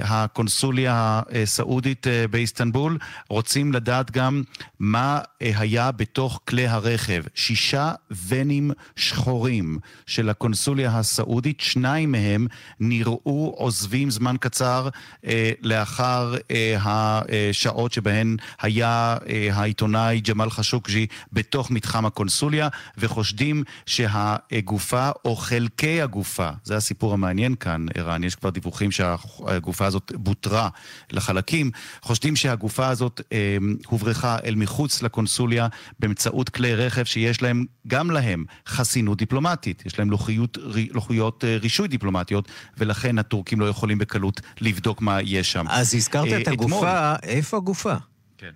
הקונסוליה 0.01 1.21
הסעודית 1.43 2.07
באיסטנבול, 2.31 2.97
רוצים 3.29 3.73
לדעת 3.73 4.11
גם 4.11 4.43
מה 4.79 5.19
היה 5.39 5.91
בתוך 5.91 6.39
כלי 6.45 6.67
הרכב. 6.67 7.23
שישה 7.35 7.91
ונים. 8.27 8.71
שחורים 8.95 9.79
של 10.05 10.29
הקונסוליה 10.29 10.97
הסעודית, 10.97 11.59
שניים 11.59 12.11
מהם 12.11 12.47
נראו 12.79 13.53
עוזבים 13.57 14.11
זמן 14.11 14.35
קצר 14.39 14.89
אה, 15.25 15.51
לאחר 15.61 16.35
אה, 16.51 16.77
השעות 16.81 17.93
שבהן 17.93 18.37
היה 18.61 19.17
אה, 19.29 19.49
העיתונאי 19.53 20.21
ג'מאל 20.21 20.49
חשוקג'י 20.49 21.07
בתוך 21.33 21.71
מתחם 21.71 22.05
הקונסוליה, 22.05 22.67
וחושדים 22.99 23.63
שהגופה 23.85 25.09
או 25.25 25.35
חלקי 25.35 26.01
הגופה, 26.01 26.49
זה 26.63 26.75
הסיפור 26.75 27.13
המעניין 27.13 27.55
כאן, 27.55 27.85
ערן, 27.93 28.23
יש 28.23 28.35
כבר 28.35 28.49
דיווחים 28.49 28.91
שהגופה 28.91 29.85
הזאת 29.85 30.11
בוטרה 30.15 30.69
לחלקים, 31.11 31.71
חושדים 32.01 32.35
שהגופה 32.35 32.87
הזאת 32.87 33.21
אה, 33.31 33.57
הוברחה 33.87 34.37
אל 34.45 34.55
מחוץ 34.55 35.01
לקונסוליה 35.01 35.67
באמצעות 35.99 36.49
כלי 36.49 36.75
רכב 36.75 37.03
שיש 37.03 37.41
להם, 37.41 37.65
גם 37.87 38.11
להם, 38.11 38.45
חסינות 38.67 39.17
דיפלומטית, 39.17 39.83
יש 39.85 39.99
להם 39.99 40.11
לוחיות, 40.11 40.57
לוחיות 40.91 41.43
אה, 41.43 41.57
רישוי 41.61 41.87
דיפלומטיות, 41.87 42.47
ולכן 42.77 43.19
הטורקים 43.19 43.59
לא 43.59 43.65
יכולים 43.65 43.97
בקלות 43.97 44.41
לבדוק 44.61 45.01
מה 45.01 45.21
יש 45.21 45.51
שם. 45.51 45.65
אז 45.69 45.95
הזכרת 45.95 46.41
את 46.41 46.47
אה, 46.47 46.53
הגופה, 46.53 47.15
איפה 47.23 47.57
הגופה? 47.57 47.95
כן. 48.37 48.51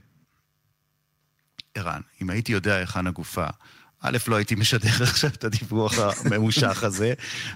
ערן, 1.76 2.02
אם 2.22 2.30
הייתי 2.30 2.52
יודע 2.52 2.76
היכן 2.76 3.08
הגופה, 3.08 3.46
א', 4.04 4.18
לא 4.28 4.36
הייתי 4.36 4.56
משדר 4.56 5.04
עכשיו 5.04 5.30
את 5.30 5.44
הדיווח 5.44 5.94
הממושך 6.00 6.84
הזה, 6.84 7.14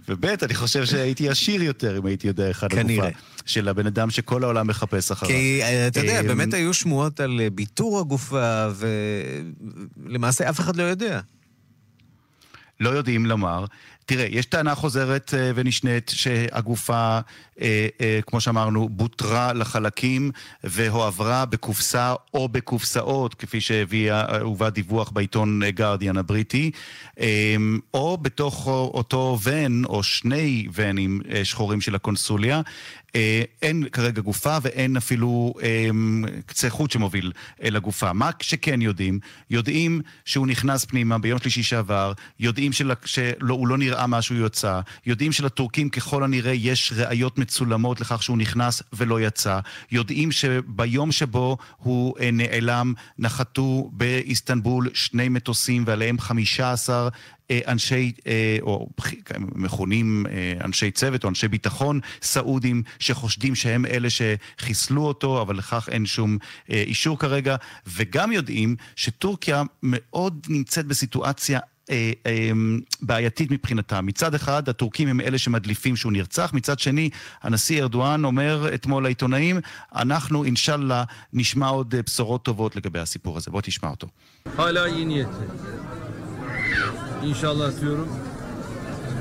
וב', 0.10 0.26
אני 0.26 0.56
חושב 0.56 0.86
שהייתי 0.86 1.30
עשיר 1.30 1.64
יותר 1.64 1.98
אם 1.98 2.06
הייתי 2.06 2.28
יודע 2.28 2.46
היכן 2.46 2.68
הגופה 2.72 3.08
של 3.46 3.68
הבן 3.68 3.88
אדם 3.88 4.10
שכל 4.10 4.44
העולם 4.44 4.68
מחפש 4.68 5.12
אחריו. 5.12 5.32
כי 5.32 5.60
אה, 5.64 5.88
אתה 5.88 6.00
יודע, 6.00 6.22
באמת 6.22 6.54
היו 6.54 6.74
שמועות 6.74 7.20
על 7.20 7.42
ביטור 7.54 8.00
הגופה, 8.00 8.68
ולמעשה 10.06 10.50
אף 10.50 10.60
אחד 10.60 10.76
לא 10.76 10.84
יודע. 10.84 11.20
לא 12.80 12.90
יודעים 12.90 13.26
לומר. 13.26 13.66
תראה, 14.08 14.28
יש 14.30 14.46
טענה 14.46 14.76
חוזרת 14.76 15.34
אה, 15.34 15.52
ונשנית 15.56 16.12
שהגופה, 16.16 17.20
אה, 17.62 17.88
אה, 18.02 18.20
כמו 18.28 18.42
שאמרנו, 18.42 18.90
בוטרה 18.90 19.54
לחלקים 19.54 20.32
והועברה 20.64 21.46
בקופסה 21.46 22.14
או 22.34 22.50
בקופסאות, 22.50 23.34
כפי 23.34 23.62
שהובא 23.62 24.70
דיווח 24.70 25.10
בעיתון 25.10 25.62
גרדיאן 25.70 26.18
הבריטי, 26.18 26.72
או 27.94 28.18
בתוך 28.22 28.68
אותו 28.68 29.38
ון 29.44 29.86
או 29.86 30.04
שני 30.04 30.68
ונים 30.74 31.22
שחורים 31.44 31.82
של 31.82 31.96
הקונסוליה. 31.96 32.62
אין 33.62 33.84
כרגע 33.92 34.22
גופה 34.22 34.58
ואין 34.62 34.98
אפילו 34.98 35.54
קצה 36.46 36.70
חוט 36.70 36.92
שמוביל 36.92 37.32
אל 37.64 37.76
הגופה. 37.76 38.14
מה 38.14 38.30
שכן 38.42 38.82
יודעים, 38.82 39.20
יודעים 39.50 40.02
שהוא 40.26 40.48
נכנס 40.48 40.86
פנימה 40.86 41.18
ביום 41.18 41.40
שלישי 41.40 41.64
שעבר, 41.64 42.14
יודעים 42.40 42.72
שהוא 42.74 43.68
לא 43.68 43.78
נראה... 43.78 43.98
נראה 43.98 44.08
משהו 44.08 44.46
יצא. 44.46 44.80
יודעים 45.06 45.32
שלטורקים 45.32 45.90
ככל 45.90 46.24
הנראה 46.24 46.54
יש 46.54 46.94
ראיות 46.96 47.38
מצולמות 47.38 48.02
לכך 48.02 48.24
שהוא 48.24 48.38
נכנס 48.38 48.84
ולא 48.94 49.22
יצא. 49.22 49.60
יודעים 49.92 50.32
שביום 50.32 51.12
שבו 51.12 51.58
הוא 51.78 52.16
אה, 52.20 52.32
נעלם 52.32 52.94
נחתו 53.20 53.90
באיסטנבול 53.94 54.90
שני 54.94 55.30
מטוסים 55.30 55.84
ועליהם 55.88 56.20
15 56.20 56.96
אה, 57.04 57.10
אנשי, 57.68 58.12
אה, 58.28 58.58
או 58.62 58.90
מכונים 59.56 60.26
אנשי 60.64 60.92
צוות 60.92 61.24
או 61.24 61.30
אנשי 61.30 61.48
ביטחון 61.48 62.00
סעודים 62.22 62.84
שחושדים 63.00 63.56
שהם 63.56 63.86
אלה 63.86 64.08
שחיסלו 64.10 65.06
אותו, 65.06 65.42
אבל 65.42 65.58
לכך 65.58 65.90
אין 65.92 66.06
שום 66.06 66.38
אישור 66.70 67.20
כרגע, 67.20 67.56
וגם 67.88 68.32
יודעים 68.32 68.76
שטורקיה 68.96 69.64
מאוד 69.84 70.46
נמצאת 70.50 70.86
בסיטואציה 70.86 71.60
אה, 71.90 72.12
אה, 72.26 72.52
בעייתית 73.02 73.52
מבחינתם. 73.52 74.06
מצד 74.06 74.36
אחד, 74.36 74.70
הטורקים 74.70 75.08
הם 75.08 75.22
אלה 75.22 75.38
שמדליפים 75.38 75.96
שהוא 75.96 76.12
נרצח, 76.12 76.54
מצד 76.54 76.80
שני, 76.80 77.10
הנשיא 77.44 77.82
ארדואן 77.82 78.26
אומר 78.26 78.74
אתמול 78.74 79.04
לעיתונאים, 79.04 79.60
אנחנו 79.96 80.44
אינשאללה 80.44 81.04
נשמע 81.34 81.68
עוד 81.68 81.96
אה, 81.96 82.02
בשורות 82.02 82.44
טובות 82.44 82.76
לגבי 82.76 83.00
הסיפור 83.00 83.38
הזה. 83.38 83.52
בוא 83.52 83.62
תשמע 83.62 83.90
אותו. 83.90 84.08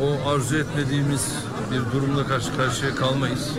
O 0.01 0.29
arzu 0.29 0.57
etmediğimiz 0.57 1.33
bir 1.73 1.93
durumla 1.93 2.27
karşı 2.27 2.57
karşıya 2.57 2.95
kalmayız. 2.95 3.51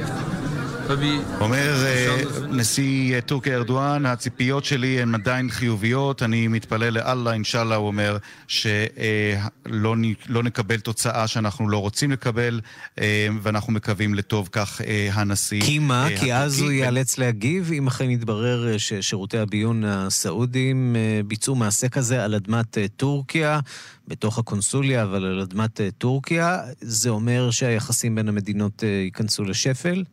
אומר 1.41 1.85
אה, 1.85 2.17
נשיא 2.49 3.15
אה, 3.15 3.21
טורקיה 3.21 3.55
ארדואן, 3.55 4.05
הציפיות 4.05 4.65
שלי 4.65 5.01
הן 5.01 5.15
עדיין 5.15 5.49
חיוביות, 5.49 6.23
אני 6.23 6.47
מתפלל 6.47 6.93
לאללה, 6.93 7.33
אינשאללה, 7.33 7.75
הוא 7.75 7.87
אומר, 7.87 8.17
שלא 8.47 9.95
לא 10.27 10.43
נקבל 10.43 10.79
תוצאה 10.79 11.27
שאנחנו 11.27 11.69
לא 11.69 11.77
רוצים 11.77 12.11
לקבל, 12.11 12.61
אה, 12.99 13.27
ואנחנו 13.41 13.73
מקווים 13.73 14.15
לטוב, 14.15 14.49
כך 14.51 14.81
הנשיא 15.11 15.61
כי 15.61 15.79
מה? 15.79 16.07
כי 16.19 16.33
אז 16.33 16.61
הוא 16.61 16.71
ייאלץ 16.71 17.17
להגיב, 17.17 17.71
אם 17.73 17.87
אכן 17.87 18.09
יתברר 18.09 18.77
ששירותי 18.77 19.37
הביון 19.37 19.83
הסעודיים 19.85 20.95
ביצעו 21.27 21.55
מעשה 21.55 21.89
כזה 21.89 22.23
על 22.23 22.35
אדמת 22.35 22.77
טורקיה, 22.95 23.59
בתוך 24.07 24.39
הקונסוליה, 24.39 25.03
אבל 25.03 25.25
על 25.25 25.39
אדמת 25.39 25.81
טורקיה, 25.97 26.59
זה 26.81 27.09
אומר 27.09 27.51
שהיחסים 27.51 28.15
בין 28.15 28.27
המדינות 28.29 28.83
ייכנסו 28.83 29.43
לשפל? 29.43 30.03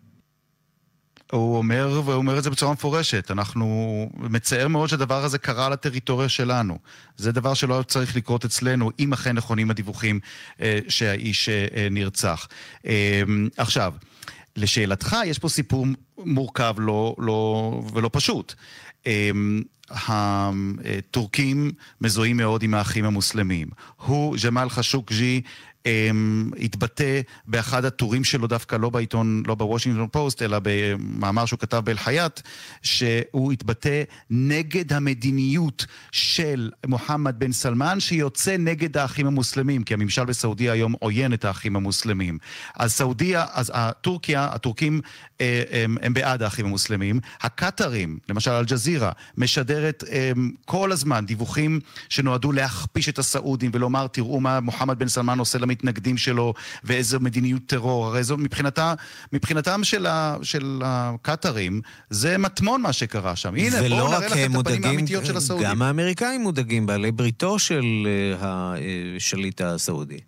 הוא 1.33 1.57
אומר, 1.59 2.01
והוא 2.05 2.15
אומר 2.15 2.39
את 2.39 2.43
זה 2.43 2.51
בצורה 2.51 2.73
מפורשת, 2.73 3.31
אנחנו... 3.31 4.09
מצער 4.17 4.69
מאוד 4.69 4.89
שהדבר 4.89 5.25
הזה 5.25 5.39
קרה 5.39 5.69
לטריטוריה 5.69 6.29
שלנו. 6.29 6.79
זה 7.17 7.33
דבר 7.33 7.55
שלא 7.55 7.85
צריך 7.89 8.17
לקרות 8.17 8.45
אצלנו, 8.45 8.91
אם 8.99 9.13
אכן 9.13 9.37
נכונים 9.37 9.71
הדיווחים 9.71 10.21
אה, 10.61 10.79
שהאיש 10.89 11.49
אה, 11.49 11.89
נרצח. 11.91 12.49
אה, 12.87 13.23
עכשיו, 13.57 13.95
לשאלתך, 14.57 15.17
יש 15.27 15.39
פה 15.39 15.49
סיפור 15.49 15.87
מורכב 16.19 16.75
לא, 16.79 17.17
לא, 17.19 17.83
ולא 17.95 18.11
פשוט. 18.13 18.55
אה, 19.07 19.31
הטורקים 19.91 21.73
מזוהים 22.01 22.37
מאוד 22.37 22.63
עם 22.63 22.75
האחים 22.75 23.05
המוסלמים. 23.05 23.69
הוא, 23.97 24.37
ג'מאל 24.45 24.69
חשוקג'י, 24.69 25.41
התבטא 26.61 27.21
באחד 27.47 27.85
הטורים 27.85 28.25
שלו, 28.25 28.47
דווקא 28.47 28.77
לא 28.77 28.91
בעיתון, 28.91 29.43
לא 29.47 29.55
בוושינגטון 29.55 30.09
פוסט, 30.13 30.43
אלא 30.43 30.59
במאמר 30.63 31.47
שהוא 31.47 31.59
כתב 31.59 31.83
באל-חייאת, 31.85 32.43
שהוא 32.83 33.53
התבטא 33.53 34.03
נגד 34.31 34.93
המדיניות 34.93 35.87
של 36.13 36.71
מוחמד 36.87 37.39
בן 37.39 37.53
סלמן, 37.53 38.01
שיוצא 38.01 38.57
נגד 38.57 38.97
האחים 38.97 39.27
המוסלמים, 39.27 39.85
כי 39.85 39.95
הממשל 39.95 40.25
בסעודיה 40.25 40.73
היום 40.73 40.95
עוין 41.01 41.35
את 41.35 41.45
האחים 41.45 41.77
המוסלמים. 41.77 42.39
אז 42.77 42.93
סעודיה, 42.93 43.47
אז 43.53 43.73
טורקיה, 44.01 44.45
הטורקים 44.45 45.01
אה, 45.41 45.63
הם, 45.71 45.97
הם 46.03 46.15
בעד 46.15 46.43
האחים 46.43 46.67
המוסלמים. 46.67 47.21
הקטרים, 47.41 48.19
למשל 48.29 48.51
אל-ג'זירה, 48.51 49.13
משדרת 49.37 50.05
הם, 50.11 50.51
כל 50.65 50.93
הזמן 50.93 51.27
דיווחים 51.27 51.81
שנועדו 52.09 52.53
להכפיש 52.53 53.09
את 53.09 53.19
הסעודים 53.19 53.71
ולומר, 53.75 54.07
תראו 54.07 54.41
מה 54.41 54.61
מוחמד 54.61 54.99
בן 54.99 55.09
סלמן 55.09 55.39
עושה 55.39 55.59
למ... 55.59 55.74
המתנגדים 55.75 56.17
שלו 56.17 56.55
ואיזו 56.85 57.21
מדיניות 57.21 57.63
טרור. 57.67 58.07
הרי 58.07 58.25
זו 58.25 58.37
מבחינתה, 58.37 58.95
מבחינתם 59.33 59.85
של, 59.85 60.07
ה, 60.07 60.37
של 60.43 60.83
הקטרים, 60.85 61.81
זה 62.11 62.39
מטמון 62.39 62.83
מה 62.83 62.93
שקרה 62.93 63.37
שם. 63.37 63.55
הנה, 63.55 63.89
בואו 63.89 64.09
נראה 64.09 64.27
לכם 64.27 64.53
את 64.55 64.67
הפנים 64.67 64.85
האמיתיות 64.85 65.27
של 65.27 65.37
הסעודים. 65.37 65.67
גם 65.69 65.83
האמריקאים 65.83 66.41
מודאגים, 66.41 66.87
בעלי 66.87 67.13
בריתו 67.13 67.59
של 67.59 68.07
אה, 68.41 68.75
השליט 69.17 69.61
הסעודי. 69.61 70.19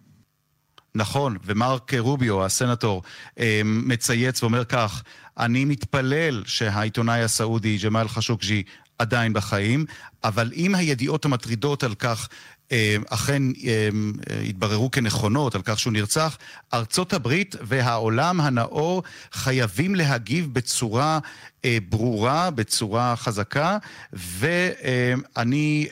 נכון, 0.94 1.36
ומרק 1.44 1.94
רוביו, 1.94 2.44
הסנטור, 2.44 3.02
אה, 3.38 3.60
מצייץ 3.64 4.42
ואומר 4.42 4.64
כך, 4.64 5.02
אני 5.38 5.64
מתפלל 5.64 6.42
שהעיתונאי 6.46 7.22
הסעודי 7.22 7.78
ג'מאל 7.84 8.08
חשוקג'י 8.08 8.62
עדיין 8.98 9.32
בחיים, 9.32 9.84
אבל 10.24 10.52
אם 10.56 10.74
הידיעות 10.74 11.24
המטרידות 11.24 11.84
על 11.84 11.94
כך 11.94 12.28
אכן 13.08 13.42
אה, 13.66 13.88
התבררו 14.48 14.90
כנכונות 14.90 15.54
על 15.54 15.62
כך 15.64 15.78
שהוא 15.78 15.92
נרצח, 15.92 16.38
ארצות 16.74 17.12
הברית 17.12 17.54
והעולם 17.62 18.40
הנאור 18.40 19.02
חייבים 19.32 19.94
להגיב 19.94 20.54
בצורה 20.54 21.18
ברורה, 21.88 22.50
בצורה 22.50 23.16
חזקה, 23.16 23.78
ואני 24.12 25.86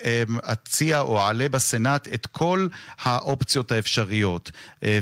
אציע 0.52 1.00
או 1.00 1.20
אעלה 1.20 1.48
בסנאט 1.48 2.08
את 2.14 2.26
כל 2.26 2.66
האופציות 3.02 3.72
האפשריות. 3.72 4.50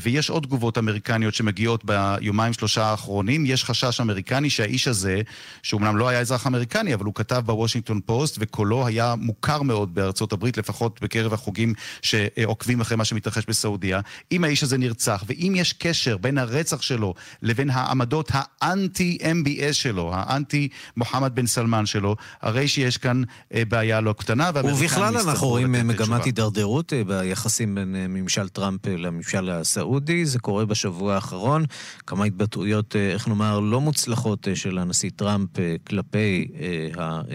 ויש 0.03 0.31
עוד 0.31 0.43
תגובות 0.43 0.79
אמריקניות 0.79 1.35
שמגיעות 1.35 1.85
ביומיים 1.85 2.53
שלושה 2.53 2.85
האחרונים. 2.85 3.47
יש 3.47 3.65
חשש 3.65 4.01
אמריקני 4.01 4.51
שהאיש 4.51 4.89
הזה, 4.89 5.21
שאומנם 5.63 5.97
לא 5.97 6.09
היה 6.09 6.21
אזרח 6.21 6.47
אמריקני, 6.47 6.95
אבל 6.95 7.05
הוא 7.05 7.15
כתב 7.15 7.43
בוושינגטון 7.47 8.01
פוסט, 8.07 8.37
וקולו 8.41 8.87
היה 8.87 9.15
מוכר 9.19 9.63
מאוד 9.63 9.95
בארצות 9.95 10.33
הברית, 10.33 10.57
לפחות 10.57 11.03
בקרב 11.03 11.33
החוגים 11.33 11.75
שעוקבים 12.03 12.81
אחרי 12.81 12.97
מה 12.97 13.05
שמתרחש 13.05 13.45
בסעודיה. 13.49 14.01
אם 14.33 14.45
האיש 14.45 14.63
הזה 14.63 14.79
נרצח, 14.79 15.25
ואם 15.27 15.53
יש 15.57 15.73
קשר 15.73 16.17
בין 16.17 16.39
הרצח 16.39 16.83
שלו 16.83 17.15
לבין 17.43 17.71
העמדות 17.71 18.31
האנטי-MBS 18.35 19.73
שלו, 19.73 20.11
האנטי... 20.15 20.62
מוחמד 20.97 21.35
בן 21.35 21.47
סלמן 21.47 21.87
שלו, 21.87 22.17
הרי 22.43 22.69
שיש 22.69 22.97
כאן 22.97 23.23
אה, 23.55 23.63
בעיה 23.65 24.01
לא 24.01 24.13
קטנה, 24.13 24.51
ובכלל 24.65 25.17
אנחנו 25.17 25.49
רואים 25.49 25.73
מגמת 25.73 26.25
הידרדרות 26.25 26.93
אה, 26.93 27.05
ביחסים 27.05 27.75
בין 27.75 27.97
אה, 27.97 28.09
ממשל 28.09 28.49
טראמפ 28.49 28.87
לממשל 28.87 29.51
הסעודי, 29.51 30.27
זה 30.27 30.39
קורה 30.39 30.67
בשבוע 30.67 31.15
האחרון, 31.15 31.65
כמה 32.07 32.25
התבטאויות, 32.25 32.97
איך 32.97 33.29
נאמר, 33.29 33.61
לא 33.61 33.81
מוצלחות 33.81 34.49
של 34.55 34.79
הנשיא 34.79 35.11
טראמפ 35.17 35.49
כלפי 35.87 36.49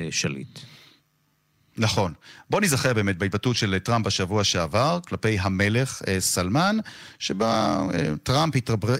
השליט. 0.08 0.60
נכון. 1.78 2.14
בוא 2.50 2.62
נזכר 2.62 2.94
באמת 2.94 3.18
בהתבטאות 3.18 3.56
של 3.56 3.80
טראמפ 3.80 4.06
בשבוע 4.06 4.44
שעבר, 4.44 5.00
כלפי 5.08 5.40
המלך 5.40 6.02
אה, 6.08 6.20
סלמן, 6.20 6.78
שבה 7.20 7.82
אה, 7.94 8.14
טראמפ 8.24 8.54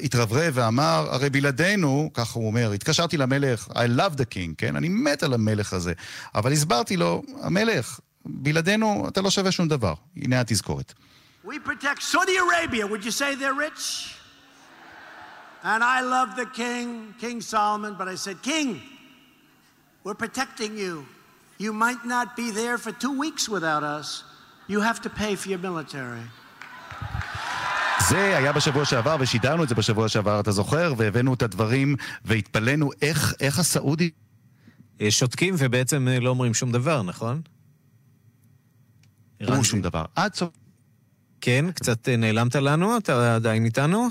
התרברב 0.04 0.52
ואמר, 0.54 1.08
הרי 1.12 1.30
בלעדינו, 1.30 2.12
כך 2.14 2.32
הוא 2.32 2.48
אומר, 2.48 2.72
התקשרתי 2.72 3.18
למלך, 3.18 3.68
I 3.68 4.00
love 4.00 4.14
the 4.14 4.34
king, 4.34 4.56
כן? 4.58 4.76
אני 4.76 4.90
מת 4.90 5.24
על 5.24 5.34
המלך 5.34 5.74
הזה. 5.74 5.94
אבל 6.36 6.52
הסברתי 6.52 6.98
לו, 6.98 7.24
המלך, 7.42 8.00
בלעדינו 8.26 9.06
אתה 9.08 9.22
לא 9.22 9.30
שווה 9.30 9.52
שום 9.52 9.68
דבר. 9.68 9.94
הנה 10.18 10.40
התזכורת. 10.40 10.94
We 11.46 11.60
protect 11.66 12.04
Saudi 12.04 12.38
Arabia, 12.46 12.86
would 12.86 13.06
you 13.06 13.12
say 13.12 13.36
they're 13.36 13.54
rich? 13.54 14.14
And 15.64 15.84
I 15.84 16.02
love 16.02 16.36
the 16.36 16.46
king, 16.46 17.16
King 17.20 17.42
Solomon, 17.42 17.96
but 17.98 18.08
I 18.08 18.16
said, 18.16 18.42
King, 18.42 18.82
we're 20.04 20.20
protecting 20.26 20.78
you. 20.78 21.06
You 21.60 21.74
might 21.74 22.06
not 22.06 22.28
be 22.36 22.52
there 22.52 22.78
for 22.78 22.92
two 22.92 23.14
weeks 23.24 23.50
without 23.50 23.84
us. 23.84 24.24
You 24.68 24.80
have 24.82 25.02
to 25.02 25.10
pay 25.10 25.36
for 25.36 25.50
your 25.50 25.58
military. 25.58 26.28
זה 28.10 28.38
היה 28.38 28.54
בשבוע 28.54 28.86
שעבר, 28.86 29.16
ושידרנו 29.20 29.64
את 29.64 29.70
זה 29.70 29.76
בשבוע 29.76 30.10
שעבר, 30.10 30.40
אתה 30.40 30.52
זוכר? 30.52 30.94
והבאנו 30.98 31.34
את 31.34 31.42
הדברים, 31.42 31.96
והתפלאנו 32.26 32.90
איך, 33.02 33.34
איך 33.40 33.60
הסעודי... 33.60 34.10
שותקים 35.10 35.56
ובעצם 35.58 36.08
לא 36.22 36.30
אומרים 36.30 36.54
שום 36.54 36.72
דבר, 36.72 37.04
נכון? 37.04 37.42
לא 39.42 39.64
שום 39.64 39.82
דבר. 39.82 40.06
עד 40.16 40.36
סוף... 40.36 40.50
כן, 41.42 41.72
קצת 41.72 42.10
נעלמת 42.10 42.56
לנו, 42.56 42.98
אתה 42.98 43.36
עדיין 43.36 43.66
איתנו? 43.66 44.08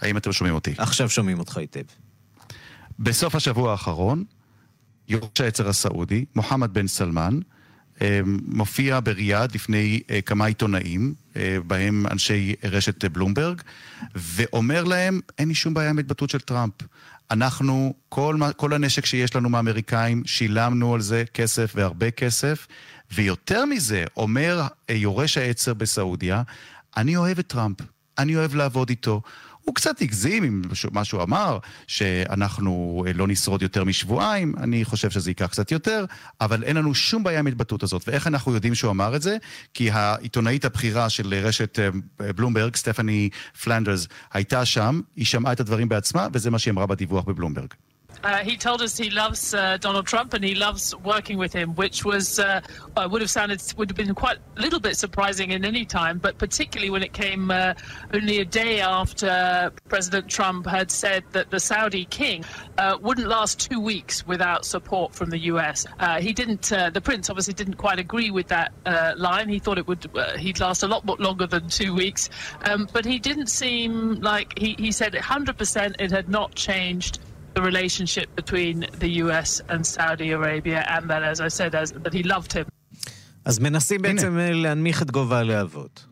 האם 0.00 0.16
אתם 0.16 0.32
שומעים 0.32 0.54
אותי? 0.54 0.74
עכשיו 0.78 1.10
שומעים 1.10 1.38
אותך 1.38 1.56
היטב. 1.56 1.82
בסוף 2.98 3.34
השבוע 3.34 3.70
האחרון, 3.70 4.24
יורש 5.08 5.40
העצר 5.40 5.68
הסעודי, 5.68 6.24
מוחמד 6.34 6.74
בן 6.74 6.86
סלמן, 6.86 7.38
אה, 8.02 8.20
מופיע 8.46 9.00
בריאד 9.04 9.54
לפני 9.54 10.00
אה, 10.10 10.20
כמה 10.20 10.46
עיתונאים, 10.46 11.14
אה, 11.36 11.56
בהם 11.66 12.06
אנשי 12.10 12.54
רשת 12.64 13.04
בלומברג, 13.04 13.60
ואומר 14.14 14.84
להם, 14.84 15.20
אין 15.38 15.48
לי 15.48 15.54
שום 15.54 15.74
בעיה 15.74 15.90
עם 15.90 15.98
התבטאות 15.98 16.30
של 16.30 16.40
טראמפ. 16.40 16.74
אנחנו, 17.30 17.94
כל, 18.08 18.38
כל 18.56 18.72
הנשק 18.72 19.06
שיש 19.06 19.36
לנו 19.36 19.48
מהאמריקאים, 19.48 20.22
שילמנו 20.26 20.94
על 20.94 21.00
זה 21.00 21.24
כסף 21.34 21.72
והרבה 21.74 22.10
כסף, 22.10 22.66
ויותר 23.12 23.64
מזה, 23.64 24.04
אומר 24.16 24.66
יורש 24.90 25.38
העצר 25.38 25.74
בסעודיה, 25.74 26.42
אני 26.96 27.16
אוהב 27.16 27.38
את 27.38 27.46
טראמפ, 27.46 27.76
אני 28.18 28.36
אוהב 28.36 28.54
לעבוד 28.54 28.88
איתו. 28.88 29.22
הוא 29.64 29.74
קצת 29.74 30.00
הגזים 30.00 30.42
עם 30.42 30.62
מה 30.92 31.04
שהוא 31.04 31.22
אמר, 31.22 31.58
שאנחנו 31.86 33.04
אה, 33.06 33.12
לא 33.12 33.26
נשרוד 33.26 33.62
יותר 33.62 33.84
משבועיים, 33.84 34.54
אני 34.58 34.84
חושב 34.84 35.10
שזה 35.10 35.30
ייקח 35.30 35.46
קצת 35.46 35.72
יותר, 35.72 36.04
אבל 36.40 36.64
אין 36.64 36.76
לנו 36.76 36.94
שום 36.94 37.22
בעיה 37.22 37.38
עם 37.38 37.46
ההתבטאות 37.46 37.82
הזאת. 37.82 38.08
ואיך 38.08 38.26
אנחנו 38.26 38.54
יודעים 38.54 38.74
שהוא 38.74 38.90
אמר 38.90 39.16
את 39.16 39.22
זה? 39.22 39.36
כי 39.74 39.90
העיתונאית 39.90 40.64
הבכירה 40.64 41.08
של 41.10 41.34
רשת 41.34 41.78
אה, 41.78 42.32
בלומברג, 42.32 42.76
סטפני 42.76 43.28
פלנדרס, 43.62 44.08
הייתה 44.32 44.64
שם, 44.64 45.00
היא 45.16 45.26
שמעה 45.26 45.52
את 45.52 45.60
הדברים 45.60 45.88
בעצמה, 45.88 46.28
וזה 46.32 46.50
מה 46.50 46.58
שהיא 46.58 46.72
אמרה 46.72 46.86
בדיווח 46.86 47.24
בבלומברג. 47.24 47.74
Uh, 48.22 48.38
he 48.38 48.56
told 48.56 48.80
us 48.82 48.96
he 48.96 49.10
loves 49.10 49.54
uh, 49.54 49.76
Donald 49.78 50.06
Trump 50.06 50.34
and 50.34 50.44
he 50.44 50.54
loves 50.54 50.94
working 50.96 51.38
with 51.38 51.52
him, 51.52 51.74
which 51.74 52.04
was 52.04 52.38
uh, 52.38 52.60
uh 52.96 53.08
would 53.10 53.20
have 53.20 53.30
sounded 53.30 53.62
would 53.76 53.90
have 53.90 53.96
been 53.96 54.14
quite 54.14 54.38
a 54.56 54.60
little 54.60 54.80
bit 54.80 54.96
surprising 54.96 55.50
in 55.50 55.64
any 55.64 55.84
time, 55.84 56.18
but 56.18 56.38
particularly 56.38 56.90
when 56.90 57.02
it 57.02 57.12
came 57.12 57.50
uh, 57.50 57.74
only 58.12 58.40
a 58.40 58.44
day 58.44 58.80
after 58.80 59.72
President 59.88 60.28
Trump 60.28 60.66
had 60.66 60.90
said 60.90 61.24
that 61.32 61.50
the 61.50 61.60
Saudi 61.60 62.04
king 62.06 62.44
uh, 62.78 62.96
wouldn't 63.00 63.26
last 63.26 63.60
two 63.60 63.80
weeks 63.80 64.26
without 64.26 64.64
support 64.64 65.14
from 65.14 65.30
the 65.30 65.38
U.S. 65.52 65.86
he 66.20 66.32
didn't. 66.32 66.62
the 66.62 67.00
prince 67.02 67.30
obviously 67.30 67.54
didn't 67.54 67.74
quite 67.74 67.98
agree 67.98 68.30
with 68.30 68.48
that 68.48 68.72
line. 69.16 69.48
He 69.48 69.58
thought 69.58 69.78
it 69.78 69.86
would 69.86 70.08
he'd 70.38 70.60
last 70.60 70.82
a 70.82 70.88
lot 70.88 71.04
longer 71.20 71.46
than 71.46 71.68
two 71.68 71.94
weeks, 71.94 72.30
um, 72.64 72.88
but 72.92 73.04
he 73.04 73.18
didn't 73.18 73.48
seem 73.48 74.20
like 74.20 74.58
he, 74.58 74.74
he 74.78 74.92
said 74.92 75.12
100% 75.12 76.00
it 76.00 76.10
had 76.10 76.28
not 76.28 76.54
changed 76.54 77.20
the 77.54 77.62
relationship 77.62 78.28
between 78.40 78.76
the 79.02 79.10
US 79.22 79.60
and 79.68 79.80
Saudi 79.86 80.30
Arabia, 80.38 80.80
and 80.94 81.02
that, 81.10 81.22
as 81.32 81.40
I 81.40 81.48
said, 81.58 81.74
as, 81.74 81.88
that 82.04 82.14
he 82.14 82.22
loved 82.22 82.52
him. 82.52 82.66
אז 83.44 83.58
מנסים 83.58 84.02
בעצם 84.02 84.38
להנמיך 84.38 85.02
את 85.02 85.10
גובה 85.10 85.38
הלהבות. 85.38 86.04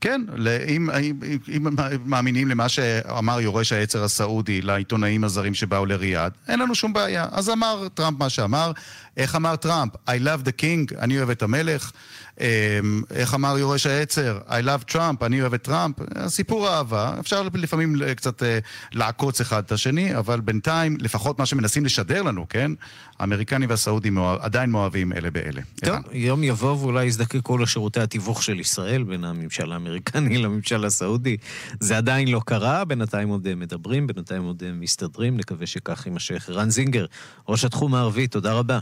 כן, 0.00 0.20
אם, 0.68 0.90
אם, 0.90 1.18
אם 1.56 1.66
מאמינים 2.04 2.48
למה 2.48 2.68
שאמר 2.68 3.40
יורש 3.40 3.72
העצר 3.72 4.04
הסעודי 4.04 4.62
לעיתונאים 4.62 5.24
הזרים 5.24 5.54
שבאו 5.54 5.86
לריאד, 5.86 6.32
אין 6.48 6.58
לנו 6.60 6.74
שום 6.74 6.92
בעיה. 6.92 7.26
אז 7.32 7.50
אמר 7.50 7.88
טראמפ 7.94 8.18
מה 8.18 8.28
שאמר. 8.28 8.72
איך 9.16 9.36
אמר 9.36 9.56
טראמפ? 9.56 9.92
I 9.94 10.22
love 10.24 10.44
the 10.44 10.60
king, 10.60 10.98
אני 10.98 11.18
אוהב 11.18 11.30
את 11.30 11.42
המלך. 11.42 11.92
אמ, 12.40 13.02
איך 13.10 13.34
אמר 13.34 13.58
יורש 13.58 13.86
העצר? 13.86 14.38
I 14.48 14.64
love 14.64 14.92
Trump, 14.92 15.26
אני 15.26 15.40
אוהב 15.40 15.54
את 15.54 15.62
טראמפ. 15.62 15.96
סיפור 16.26 16.68
אהבה, 16.68 17.14
אפשר 17.20 17.42
לפעמים 17.54 17.96
קצת 18.16 18.42
אה, 18.42 18.58
לעקוץ 18.92 19.40
אחד 19.40 19.62
את 19.64 19.72
השני, 19.72 20.16
אבל 20.16 20.40
בינתיים, 20.40 20.96
לפחות 21.00 21.38
מה 21.38 21.46
שמנסים 21.46 21.84
לשדר 21.84 22.22
לנו, 22.22 22.46
כן? 22.48 22.72
האמריקנים 23.18 23.70
והסעודים 23.70 24.18
עדיין 24.18 24.70
מאוהבים 24.70 25.12
אלה 25.12 25.30
באלה. 25.30 25.60
טוב, 25.84 25.96
יום 26.12 26.44
יבוא 26.44 26.78
ואולי 26.78 27.04
יזדקקו 27.04 27.58
לשירותי 27.58 28.00
התיווך 28.00 28.42
של 28.42 28.60
ישראל 28.60 29.02
בין 29.02 29.24
הממשל 29.24 29.72
האמריקני 29.72 30.38
לממשל 30.42 30.84
הסעודי. 30.84 31.36
זה 31.80 31.96
עדיין 31.96 32.28
לא 32.28 32.40
קרה, 32.46 32.84
בינתיים 32.84 33.28
עוד 33.28 33.54
מדברים, 33.54 34.06
בינתיים 34.06 34.42
עוד 34.42 34.62
מסתדרים, 34.74 35.36
נקווה 35.36 35.66
שכך 35.66 36.06
יימשך. 36.06 36.50
רן 36.50 36.70
זינגר, 36.70 37.06
ראש 37.48 37.64
התחום 37.64 37.94
הערבי, 37.94 38.26
תודה 38.26 38.52
רבה. 38.52 38.78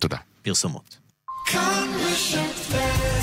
תודה. 0.00 0.16
פרסומות. 0.42 0.98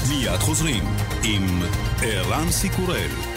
מיד 0.10 0.40
חוזרים 0.40 0.84
עם 1.24 1.62
ערן 2.02 2.52
סיקורל. 2.52 3.37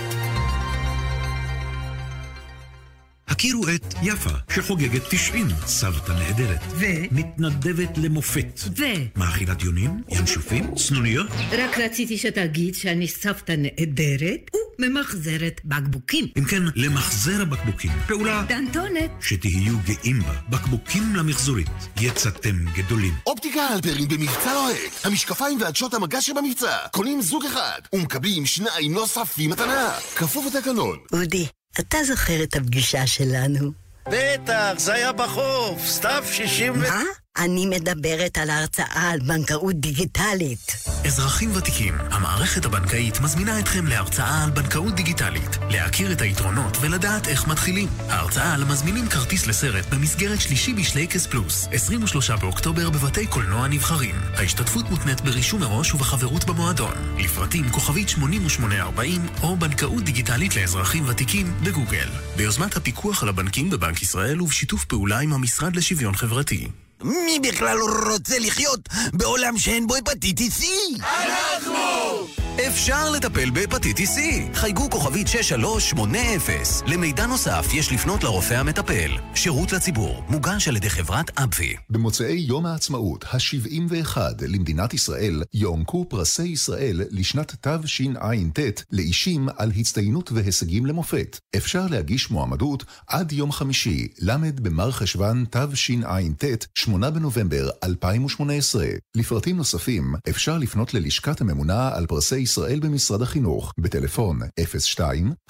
הכירו 3.30 3.64
את 3.74 3.94
יפה, 4.02 4.30
שחוגגת 4.54 5.02
90, 5.10 5.46
סבתא 5.66 6.12
נהדרת. 6.12 6.60
ו? 6.70 6.84
מתנדבת 7.10 7.98
למופת. 7.98 8.60
ו? 8.78 8.84
מאכילת 9.16 9.62
יונים? 9.62 10.02
ינשופים? 10.08 10.74
צנוניות? 10.74 11.26
רק 11.52 11.78
רציתי 11.78 12.18
שתגיד 12.18 12.74
שאני 12.74 13.08
סבתא 13.08 13.54
נהדרת 13.58 14.50
וממחזרת 14.78 15.60
בקבוקים. 15.64 16.26
אם 16.38 16.44
כן, 16.44 16.62
למחזר 16.76 17.42
הבקבוקים. 17.42 17.90
פעולה... 18.06 18.44
דנטונת. 18.48 19.10
שתהיו 19.20 19.74
גאים 19.84 20.20
בה. 20.20 20.34
בקבוקים 20.48 21.16
למחזורית. 21.16 21.68
יצאתם 22.00 22.56
גדולים. 22.74 23.14
אופטיקה 23.26 23.60
הלפרין 23.60 24.08
במבצע 24.08 24.54
לוהט. 24.54 25.04
המשקפיים 25.04 25.60
ועדשות 25.60 25.94
המגע 25.94 26.20
שבמבצע. 26.20 26.76
קונים 26.92 27.22
זוג 27.22 27.44
אחד 27.44 27.80
ומקבלים 27.92 28.46
שניים 28.46 28.92
נוספים 28.92 29.50
מתנה. 29.50 29.90
כפוף 30.16 30.54
לתקנון. 30.54 30.98
אודי. 31.12 31.46
אתה 31.78 32.04
זוכר 32.04 32.42
את 32.42 32.56
הפגישה 32.56 33.06
שלנו? 33.06 33.72
בטח, 34.08 34.72
זה 34.76 34.94
היה 34.94 35.12
בחוף, 35.12 35.86
סתיו 35.86 36.24
60 36.32 36.72
ו... 36.72 36.76
מה? 36.76 37.02
אני 37.38 37.66
מדברת 37.66 38.38
על 38.38 38.50
ההרצאה 38.50 39.10
על 39.10 39.20
בנקאות 39.20 39.74
דיגיטלית. 39.80 40.72
אזרחים 41.06 41.56
ותיקים, 41.56 41.94
המערכת 42.10 42.64
הבנקאית 42.64 43.20
מזמינה 43.20 43.58
אתכם 43.58 43.86
להרצאה 43.86 44.44
על 44.44 44.50
בנקאות 44.50 44.94
דיגיטלית, 44.94 45.58
להכיר 45.70 46.12
את 46.12 46.20
היתרונות 46.20 46.76
ולדעת 46.80 47.28
איך 47.28 47.48
מתחילים. 47.48 47.88
ההרצאה 48.08 48.54
על 48.54 48.64
מזמינים 48.64 49.08
כרטיס 49.08 49.46
לסרט 49.46 49.86
במסגרת 49.94 50.40
שלישי 50.40 50.72
בשלייקס 50.72 51.26
פלוס, 51.26 51.68
23 51.72 52.30
באוקטובר 52.30 52.90
בבתי 52.90 53.26
קולנוע 53.26 53.68
נבחרים. 53.68 54.14
ההשתתפות 54.34 54.90
מותנית 54.90 55.20
ברישום 55.20 55.60
מראש 55.60 55.94
ובחברות 55.94 56.44
במועדון. 56.44 56.94
לפרטים 57.18 57.70
כוכבית 57.70 58.08
8840 58.08 59.26
או 59.42 59.56
בנקאות 59.56 60.04
דיגיטלית 60.04 60.56
לאזרחים 60.56 61.08
ותיקים 61.08 61.54
בגוגל. 61.62 62.08
ביוזמת 62.36 62.76
הפיקוח 62.76 63.22
על 63.22 63.28
הבנקים 63.28 63.70
בבנק 63.70 64.02
ישראל 64.02 64.42
ובשיתוף 64.42 64.84
פעולה 64.84 65.18
עם 65.18 65.32
המשרד 65.32 65.76
לשוויון 65.76 66.14
חברתי. 66.14 66.68
מי 67.02 67.38
בכלל 67.48 67.78
רוצה 68.12 68.38
לחיות 68.38 68.80
בעולם 69.12 69.58
שאין 69.58 69.86
בו 69.86 69.96
הפטיטיס 69.96 70.60
C? 70.60 70.64
אנחנו! 71.02 72.39
אפשר 72.68 73.10
לטפל 73.10 73.50
בהפטיטיס 73.50 74.16
C. 74.16 74.20
חייגו 74.54 74.90
כוכבית 74.90 75.28
6380. 75.28 76.60
למידע 76.86 77.26
נוסף 77.26 77.66
יש 77.74 77.92
לפנות 77.92 78.24
לרופא 78.24 78.54
המטפל. 78.54 79.10
שירות 79.34 79.72
לציבור, 79.72 80.22
מוגש 80.28 80.68
על 80.68 80.76
ידי 80.76 80.90
חברת 80.90 81.38
אבווי. 81.38 81.74
במוצאי 81.90 82.36
יום 82.36 82.66
העצמאות 82.66 83.24
ה-71 83.24 84.18
למדינת 84.48 84.94
ישראל 84.94 85.42
יוענקו 85.54 86.06
פרסי 86.08 86.42
ישראל 86.42 87.02
לשנת 87.10 87.54
תשע"ט 87.60 88.82
לאישים 88.92 89.48
על 89.56 89.72
הצטיינות 89.76 90.32
והישגים 90.32 90.86
למופת. 90.86 91.38
אפשר 91.56 91.86
להגיש 91.90 92.30
מועמדות 92.30 92.84
עד 93.06 93.32
יום 93.32 93.52
חמישי, 93.52 94.08
ל' 94.22 94.36
במר 94.62 94.90
חשוון 94.90 95.44
תשע"ט, 95.50 96.66
8 96.74 97.10
בנובמבר 97.10 97.68
2018. 97.84 98.86
לפרטים 99.14 99.56
נוספים 99.56 100.14
אפשר 100.28 100.58
לפנות 100.58 100.94
ללשכת 100.94 101.40
הממונה 101.40 101.90
על 101.94 102.06
פרסי 102.06 102.46
ישראל 102.50 102.80
במשרד 102.80 103.22
החינוך, 103.22 103.72
בטלפון 103.78 104.40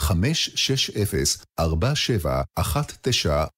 02-560-4719 0.00 0.04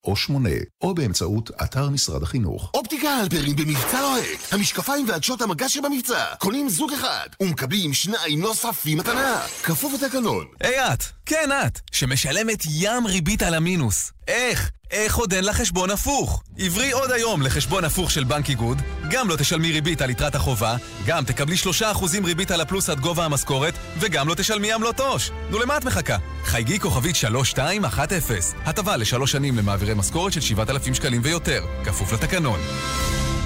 או 0.03 0.15
8, 0.15 0.49
או 0.81 0.93
באמצעות 0.93 1.51
אתר 1.63 1.89
משרד 1.89 2.23
החינוך. 2.23 2.71
אופטיקה 2.73 3.09
הלפרין 3.09 3.55
במבצע 3.55 4.01
לוהט. 4.01 4.39
המשקפיים 4.51 5.09
ועדשות 5.09 5.41
המגע 5.41 5.69
שבמבצע. 5.69 6.25
קונים 6.39 6.69
זוג 6.69 6.93
אחד 6.93 7.27
ומקבלים 7.39 7.93
שניים 7.93 8.41
נוספים 8.41 8.97
מתנה. 8.97 9.41
כפוף 9.63 9.93
לתקנון. 9.93 10.45
היי 10.61 10.93
את, 10.93 11.03
כן 11.25 11.49
את, 11.65 11.79
שמשלמת 11.91 12.63
ים 12.69 13.07
ריבית 13.07 13.43
על 13.43 13.53
המינוס. 13.53 14.11
איך? 14.27 14.71
איך 14.91 15.15
עוד 15.15 15.33
אין 15.33 15.43
לה 15.43 15.53
חשבון 15.53 15.89
הפוך? 15.89 16.43
עברי 16.57 16.91
עוד 16.91 17.11
היום 17.11 17.41
לחשבון 17.41 17.83
הפוך 17.83 18.11
של 18.11 18.23
בנק 18.23 18.49
איגוד, 18.49 18.81
גם 19.09 19.29
לא 19.29 19.35
תשלמי 19.35 19.71
ריבית 19.71 20.01
על 20.01 20.09
יתרת 20.09 20.35
החובה, 20.35 20.75
גם 21.05 21.25
תקבלי 21.25 21.55
3% 21.55 22.25
ריבית 22.25 22.51
על 22.51 22.61
הפלוס 22.61 22.89
עד 22.89 22.99
גובה 22.99 23.25
המשכורת, 23.25 23.73
וגם 23.99 24.27
לא 24.27 24.35
תשלמי 24.35 24.73
עמלות 24.73 24.99
עו"ש. 24.99 25.31
נו, 25.49 25.59
למה 25.59 25.77
את 25.77 25.85
מחכה? 25.85 26.17
חייגי 26.43 26.79
כוכבית 26.79 27.15
3210. 27.15 28.35
הטבה 28.65 28.97
לשלוש 28.97 29.31
שנים 29.31 29.57
למעבירי 29.57 29.93
משכורת 29.93 30.33
של 30.33 30.41
7,000 30.41 30.95
שקלים 30.95 31.21
ויותר, 31.23 31.65
כפוף 31.85 32.13
לתקנון. 32.13 32.59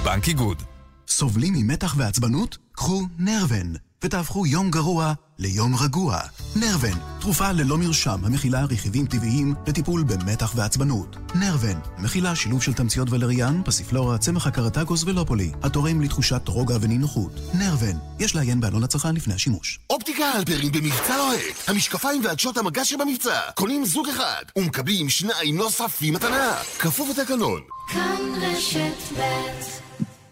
בנק 0.04 0.28
איגוד. 0.28 0.62
סובלים 1.08 1.54
ממתח 1.54 1.94
ועצבנות? 1.98 2.58
קחו 2.72 3.02
נרוון. 3.18 3.87
ותהפכו 4.04 4.46
יום 4.46 4.70
גרוע 4.70 5.12
ליום 5.38 5.76
רגוע. 5.76 6.18
נרוון, 6.56 6.98
תרופה 7.20 7.52
ללא 7.52 7.78
מרשם 7.78 8.24
המכילה 8.24 8.64
רכיבים 8.64 9.06
טבעיים 9.06 9.54
לטיפול 9.66 10.02
במתח 10.02 10.52
ועצבנות. 10.56 11.16
נרוון, 11.34 11.80
מכילה 11.98 12.36
שילוב 12.36 12.62
של 12.62 12.72
תמציות 12.72 13.10
ולריאן, 13.10 13.62
פסיפלורה, 13.64 14.18
צמח 14.18 14.46
הקרטגוס 14.46 15.04
ולופולי, 15.04 15.52
התורם 15.62 16.00
לתחושת 16.00 16.48
רוגע 16.48 16.76
ונינוחות. 16.80 17.32
נרוון, 17.54 17.98
יש 18.18 18.34
לעיין 18.34 18.60
בעלון 18.60 18.84
הצרכן 18.84 19.14
לפני 19.14 19.34
השימוש. 19.34 19.78
אופטיקה 19.90 20.24
הלפרין 20.24 20.72
במבצע 20.72 21.16
לוהט. 21.16 21.68
המשקפיים 21.68 22.24
ועדשות 22.24 22.56
המגע 22.56 22.84
שבמבצע. 22.84 23.40
קונים 23.54 23.84
זוג 23.84 24.08
אחד 24.08 24.42
ומקבלים 24.58 25.08
שניים 25.08 25.56
נוספים 25.56 26.14
מתנה. 26.14 26.54
כפוף 26.78 27.18
לתקנון. 27.18 27.60
כאן 27.88 28.16
רשת 28.42 29.18
ב' 29.18 29.87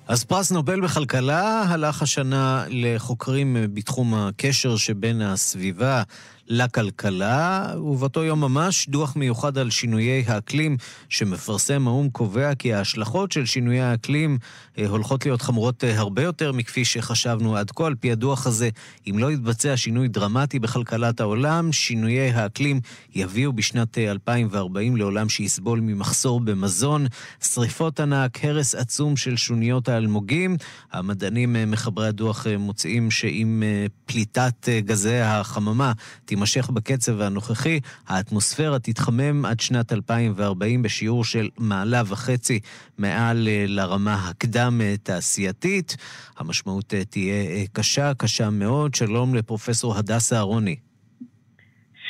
אז 0.09 0.25
פרס 0.25 0.53
נובל 0.53 0.81
בכלכלה 0.81 1.62
הלך 1.62 2.03
השנה 2.03 2.64
לחוקרים 2.69 3.57
בתחום 3.75 4.14
הקשר 4.14 4.77
שבין 4.77 5.23
הסביבה 5.23 6.03
לכלכלה, 6.49 7.73
ובאותו 7.77 8.25
יום 8.25 8.41
ממש 8.41 8.89
דוח 8.89 9.17
מיוחד 9.17 9.59
על 9.59 9.71
שינויי 9.71 10.25
האקלים 10.27 10.77
שמפרסם 11.09 11.89
האו"ם 11.89 12.11
קובע 12.11 12.55
כי 12.55 12.75
ההשלכות 12.75 13.33
של 13.33 13.47
שינויי 13.47 13.81
האקלים 13.81 14.39
אה, 14.79 14.87
הולכות 14.89 15.27
להיות 15.27 15.43
חמורות 15.43 15.85
אה, 15.85 15.99
הרבה 15.99 16.23
יותר 16.23 16.53
מכפי 16.53 16.85
שחשבנו 16.85 17.57
עד 17.57 17.71
כה. 17.71 17.87
על 17.87 17.95
פי 17.95 18.13
הדוח 18.13 18.47
הזה, 18.47 18.69
אם 19.11 19.19
לא 19.19 19.33
יתבצע 19.33 19.77
שינוי 19.77 20.09
דרמטי 20.09 20.59
בכלכלת 20.59 21.21
העולם, 21.21 21.73
שינויי 21.73 22.31
האקלים 22.31 22.81
יביאו 23.15 23.53
בשנת 23.53 23.99
2040 23.99 24.93
אה, 24.93 24.99
לעולם 24.99 25.29
שיסבול 25.29 25.81
ממחסור 25.81 26.41
במזון, 26.41 27.07
שריפות 27.41 28.01
ענק, 28.01 28.45
הרס 28.45 28.75
עצום 28.75 29.17
של 29.17 29.37
שוניות 29.37 29.89
האלמוגים. 29.89 30.57
המדענים 30.93 31.57
מחברי 31.67 32.09
הדוח 32.09 32.47
מוצאים 32.59 33.11
שאם 33.11 33.63
פליטת 34.07 34.69
גזי 34.69 35.19
החממה 35.19 35.93
תימשך 36.37 36.70
בקצב 36.70 37.20
הנוכחי, 37.20 37.81
האטמוספירה 38.09 38.79
תתחמם 38.79 39.44
עד 39.44 39.61
שנת 39.61 39.92
2040 39.92 40.83
בשיעור 40.83 41.25
של 41.25 41.49
מעלה 41.59 42.03
וחצי 42.07 42.61
מעל 42.99 43.49
אה, 43.49 43.64
לרמה 43.68 44.14
הקדם-תעשייתית. 44.29 45.96
המשמעות 46.38 46.94
תהיה 47.11 47.66
קשה, 47.72 48.14
קשה 48.14 48.51
מאוד. 48.51 48.94
שלום 48.94 49.35
לפרופסור 49.35 49.96
הדסה 49.96 50.37
אהרוני. 50.37 50.77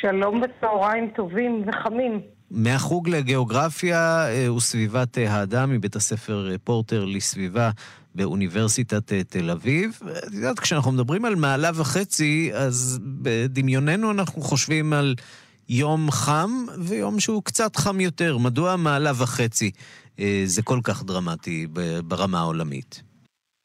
שלום 0.01 0.41
וצהריים 0.41 1.09
טובים 1.15 1.63
וחמים. 1.67 2.21
מהחוג 2.51 3.09
לגיאוגרפיה 3.09 4.25
וסביבת 4.57 5.17
האדם 5.17 5.71
מבית 5.71 5.95
הספר 5.95 6.49
פורטר 6.63 7.05
לסביבה 7.05 7.69
באוניברסיטת 8.17 9.13
תל 9.13 9.49
אביב. 9.49 9.99
את 10.27 10.33
יודעת, 10.33 10.59
כשאנחנו 10.59 10.91
מדברים 10.91 11.25
על 11.25 11.35
מעלה 11.35 11.71
וחצי, 11.75 12.51
אז 12.53 12.99
בדמיוננו 13.03 14.11
אנחנו 14.11 14.41
חושבים 14.41 14.93
על 14.93 15.15
יום 15.69 16.11
חם 16.11 16.65
ויום 16.79 17.19
שהוא 17.19 17.43
קצת 17.43 17.75
חם 17.75 17.99
יותר. 17.99 18.37
מדוע 18.37 18.75
מעלה 18.75 19.11
וחצי 19.15 19.71
זה 20.45 20.61
כל 20.63 20.79
כך 20.83 21.03
דרמטי 21.03 21.67
ברמה 22.07 22.39
העולמית? 22.39 23.01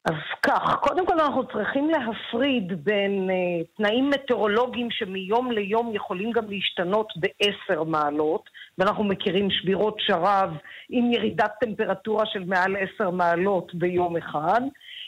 אז 0.05 0.15
כך, 0.41 0.75
קודם 0.81 1.07
כל 1.07 1.19
אנחנו 1.19 1.47
צריכים 1.47 1.89
להפריד 1.89 2.83
בין 2.83 3.29
uh, 3.29 3.77
תנאים 3.77 4.09
מטאורולוגיים 4.09 4.87
שמיום 4.91 5.51
ליום 5.51 5.95
יכולים 5.95 6.31
גם 6.31 6.49
להשתנות 6.49 7.13
בעשר 7.15 7.83
מעלות, 7.83 8.49
ואנחנו 8.77 9.03
מכירים 9.03 9.51
שבירות 9.51 9.95
שרב 9.99 10.49
עם 10.89 11.11
ירידת 11.11 11.51
טמפרטורה 11.59 12.25
של 12.25 12.43
מעל 12.45 12.75
עשר 12.75 13.09
מעלות 13.09 13.75
ביום 13.75 14.17
אחד, 14.17 14.61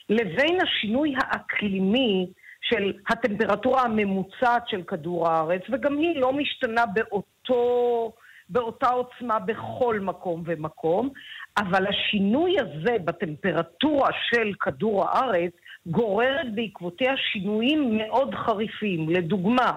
לבין 0.10 0.58
השינוי 0.62 1.13
האקלימי 1.17 2.27
של 2.62 2.93
הטמפרטורה 3.10 3.81
הממוצעת 3.81 4.67
של 4.67 4.84
כדור 4.84 5.27
הארץ, 5.27 5.62
וגם 5.69 5.97
היא 5.97 6.19
לא 6.21 6.34
משתנה 6.34 6.86
באותו, 6.86 8.12
באותה 8.49 8.89
עוצמה 8.89 9.39
בכל 9.39 9.99
מקום 9.99 10.43
ומקום, 10.45 11.10
אבל 11.57 11.87
השינוי 11.87 12.55
הזה 12.59 12.97
בטמפרטורה 13.05 14.09
של 14.29 14.53
כדור 14.59 15.05
הארץ 15.05 15.51
גוררת 15.87 16.55
בעקבותיה 16.55 17.13
שינויים 17.17 17.97
מאוד 17.97 18.35
חריפים. 18.35 19.09
לדוגמה, 19.09 19.71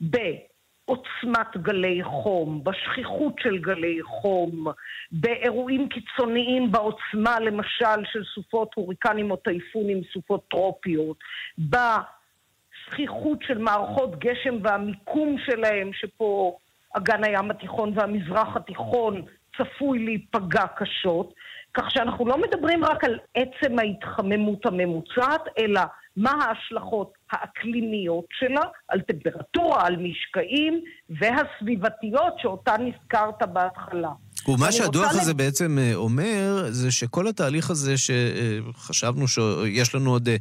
בעוצמת 0.00 1.56
גלי 1.56 2.04
חום, 2.04 2.64
בשכיחות 2.64 3.34
של 3.42 3.58
גלי 3.58 4.02
חום, 4.02 4.66
באירועים 5.12 5.88
קיצוניים 5.88 6.72
בעוצמה, 6.72 7.40
למשל, 7.40 8.04
של 8.12 8.24
סופות 8.34 8.74
הוריקנים 8.74 9.30
או 9.30 9.36
טייפונים, 9.36 10.00
סופות 10.12 10.48
טרופיות, 10.48 11.16
בשכיחות 11.58 13.38
של 13.42 13.58
מערכות 13.58 14.18
גשם 14.18 14.54
והמיקום 14.62 15.36
שלהם, 15.46 15.90
שפה 15.92 16.56
אגן 16.96 17.24
הים 17.24 17.50
התיכון 17.50 17.92
והמזרח 17.94 18.56
התיכון 18.56 19.22
צפוי 19.58 19.98
להיפגע 19.98 20.64
קשות, 20.76 21.34
כך 21.74 21.90
שאנחנו 21.90 22.26
לא 22.26 22.38
מדברים 22.38 22.84
רק 22.84 23.04
על 23.04 23.18
עצם 23.34 23.78
ההתחממות 23.78 24.66
הממוצעת, 24.66 25.42
אלא 25.58 25.80
מה 26.16 26.30
ההשלכות 26.30 27.12
האקלימיות 27.32 28.24
שלה, 28.38 28.60
על 28.88 29.00
טמפרטורה, 29.00 29.86
על 29.86 29.96
משקעים, 29.96 30.80
והסביבתיות 31.10 32.32
שאותן 32.38 32.80
הזכרת 32.80 33.48
בהתחלה. 33.52 34.10
ומה 34.48 34.72
שהדוח 34.72 35.10
הזה 35.10 35.30
לב... 35.30 35.38
בעצם 35.38 35.78
אה, 35.78 35.94
אומר, 35.94 36.64
זה 36.70 36.92
שכל 36.92 37.28
התהליך 37.28 37.70
הזה 37.70 37.94
שחשבנו 37.96 39.28
שיש 39.28 39.94
לנו 39.94 40.10
עוד 40.10 40.28
אה, 40.28 40.36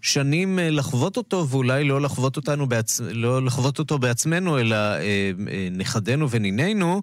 שנים 0.00 0.58
אה, 0.58 0.70
לחוות 0.70 1.16
אותו, 1.16 1.48
ואולי 1.48 1.84
לא 1.84 2.00
לחוות, 2.00 2.36
אותנו 2.36 2.66
בעצ... 2.66 3.00
לא 3.10 3.42
לחוות 3.42 3.78
אותו 3.78 3.98
בעצמנו, 3.98 4.58
אלא 4.58 4.76
נכדינו 5.70 6.30
ונינינו, 6.30 7.02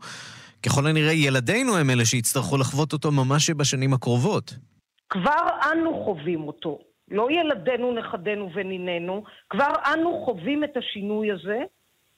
ככל 0.65 0.87
הנראה 0.87 1.13
ילדינו 1.13 1.77
הם 1.77 1.89
אלה 1.89 2.05
שיצטרכו 2.05 2.57
לחוות 2.57 2.93
אותו 2.93 3.11
ממש 3.11 3.49
בשנים 3.49 3.93
הקרובות. 3.93 4.53
כבר 5.09 5.47
אנו 5.71 6.03
חווים 6.05 6.47
אותו. 6.47 6.79
לא 7.11 7.27
ילדינו, 7.31 7.91
נכדינו 7.91 8.49
ונינינו, 8.53 9.23
כבר 9.49 9.71
אנו 9.93 10.25
חווים 10.25 10.63
את 10.63 10.77
השינוי 10.77 11.31
הזה, 11.31 11.59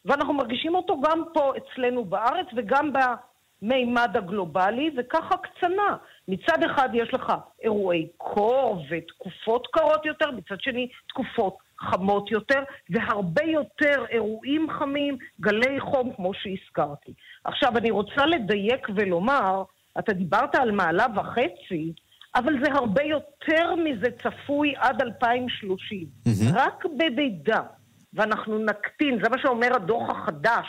ואנחנו 0.06 0.34
מרגישים 0.34 0.76
אותו 0.76 1.02
גם 1.02 1.24
פה 1.34 1.54
אצלנו 1.58 2.06
בארץ 2.06 2.46
וגם 2.56 2.94
במימד 2.94 4.18
הגלובלי, 4.18 4.92
וככה 4.98 5.36
קצנה. 5.38 5.98
מצד 6.28 6.64
אחד 6.72 6.90
יש 6.94 7.14
לך 7.14 7.34
אירועי 7.64 8.08
קור 8.18 8.86
ותקופות 8.90 9.68
קרות 9.68 10.06
יותר, 10.06 10.32
מצד 10.32 10.62
שני 10.62 10.88
תקופות 11.10 11.58
חמות 11.82 12.32
יותר, 12.32 12.64
והרבה 12.90 13.44
יותר 13.44 14.06
אירועים 14.10 14.68
חמים, 14.80 15.18
גלי 15.40 15.80
חום, 15.80 16.14
כמו 16.16 16.32
שהזכרתי. 16.34 17.14
עכשיו, 17.44 17.78
אני 17.78 17.92
רוצה 17.92 18.26
לדייק 18.26 18.88
ולומר, 18.96 19.64
אתה 20.00 20.14
דיברת 20.14 20.56
על 20.56 20.72
מעלה 20.72 21.06
וחצי, 21.16 21.94
אבל 22.36 22.54
זה 22.64 22.72
הרבה 22.72 23.04
יותר 23.04 23.76
מזה 23.76 24.08
צפוי 24.12 24.74
עד 24.78 25.02
2030. 25.02 26.00
Mm-hmm. 26.00 26.54
רק 26.54 26.86
במידה, 26.98 27.62
ואנחנו 28.14 28.60
נקטין, 28.60 29.20
זה 29.24 29.30
מה 29.30 29.38
שאומר 29.42 29.76
הדוח 29.76 30.10
החדש 30.10 30.68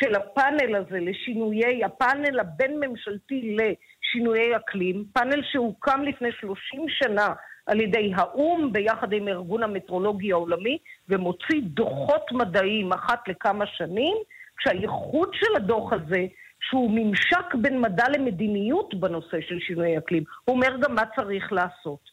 של 0.00 0.14
הפאנל 0.14 0.76
הזה 0.76 0.98
לשינויי, 1.00 1.84
הפאנל 1.84 2.40
הבין-ממשלתי 2.40 3.56
לשינויי 3.56 4.56
אקלים, 4.56 5.04
פאנל 5.12 5.42
שהוקם 5.52 6.02
לפני 6.02 6.28
30 6.40 6.86
שנה 6.88 7.28
על 7.66 7.80
ידי 7.80 8.12
האו"ם 8.16 8.72
ביחד 8.72 9.12
עם 9.12 9.28
ארגון 9.28 9.62
המטרולוגי 9.62 10.32
העולמי, 10.32 10.78
ומוציא 11.08 11.60
דוחות 11.62 12.32
מדעיים 12.32 12.92
אחת 12.92 13.28
לכמה 13.28 13.66
שנים, 13.66 14.16
כשהייחוד 14.56 15.28
של 15.34 15.56
הדוח 15.56 15.92
הזה, 15.92 16.26
שהוא 16.60 16.90
ממשק 16.94 17.54
בין 17.54 17.80
מדע 17.80 18.08
למדיניות 18.08 18.94
בנושא 18.94 19.40
של 19.48 19.58
שינוי 19.60 19.98
אקלים, 19.98 20.24
הוא 20.44 20.56
אומר 20.56 20.76
גם 20.80 20.94
מה 20.94 21.02
צריך 21.16 21.52
לעשות. 21.52 22.10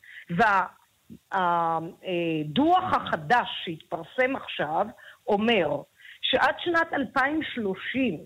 והדוח 1.31 2.83
החדש 2.93 3.47
שהתפרסם 3.65 4.35
עכשיו 4.35 4.85
אומר 5.27 5.81
שעד 6.21 6.55
שנת 6.59 6.93
2030, 6.93 8.19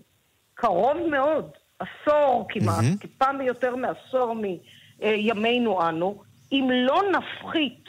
קרוב 0.54 0.96
מאוד, 1.10 1.50
עשור 1.78 2.46
כמעט, 2.48 2.84
mm-hmm. 2.84 3.00
טיפה 3.00 3.32
מיותר 3.32 3.76
מעשור 3.76 4.34
מימינו 5.00 5.88
אנו, 5.88 6.22
אם 6.52 6.68
לא 6.86 7.02
נפחית 7.18 7.84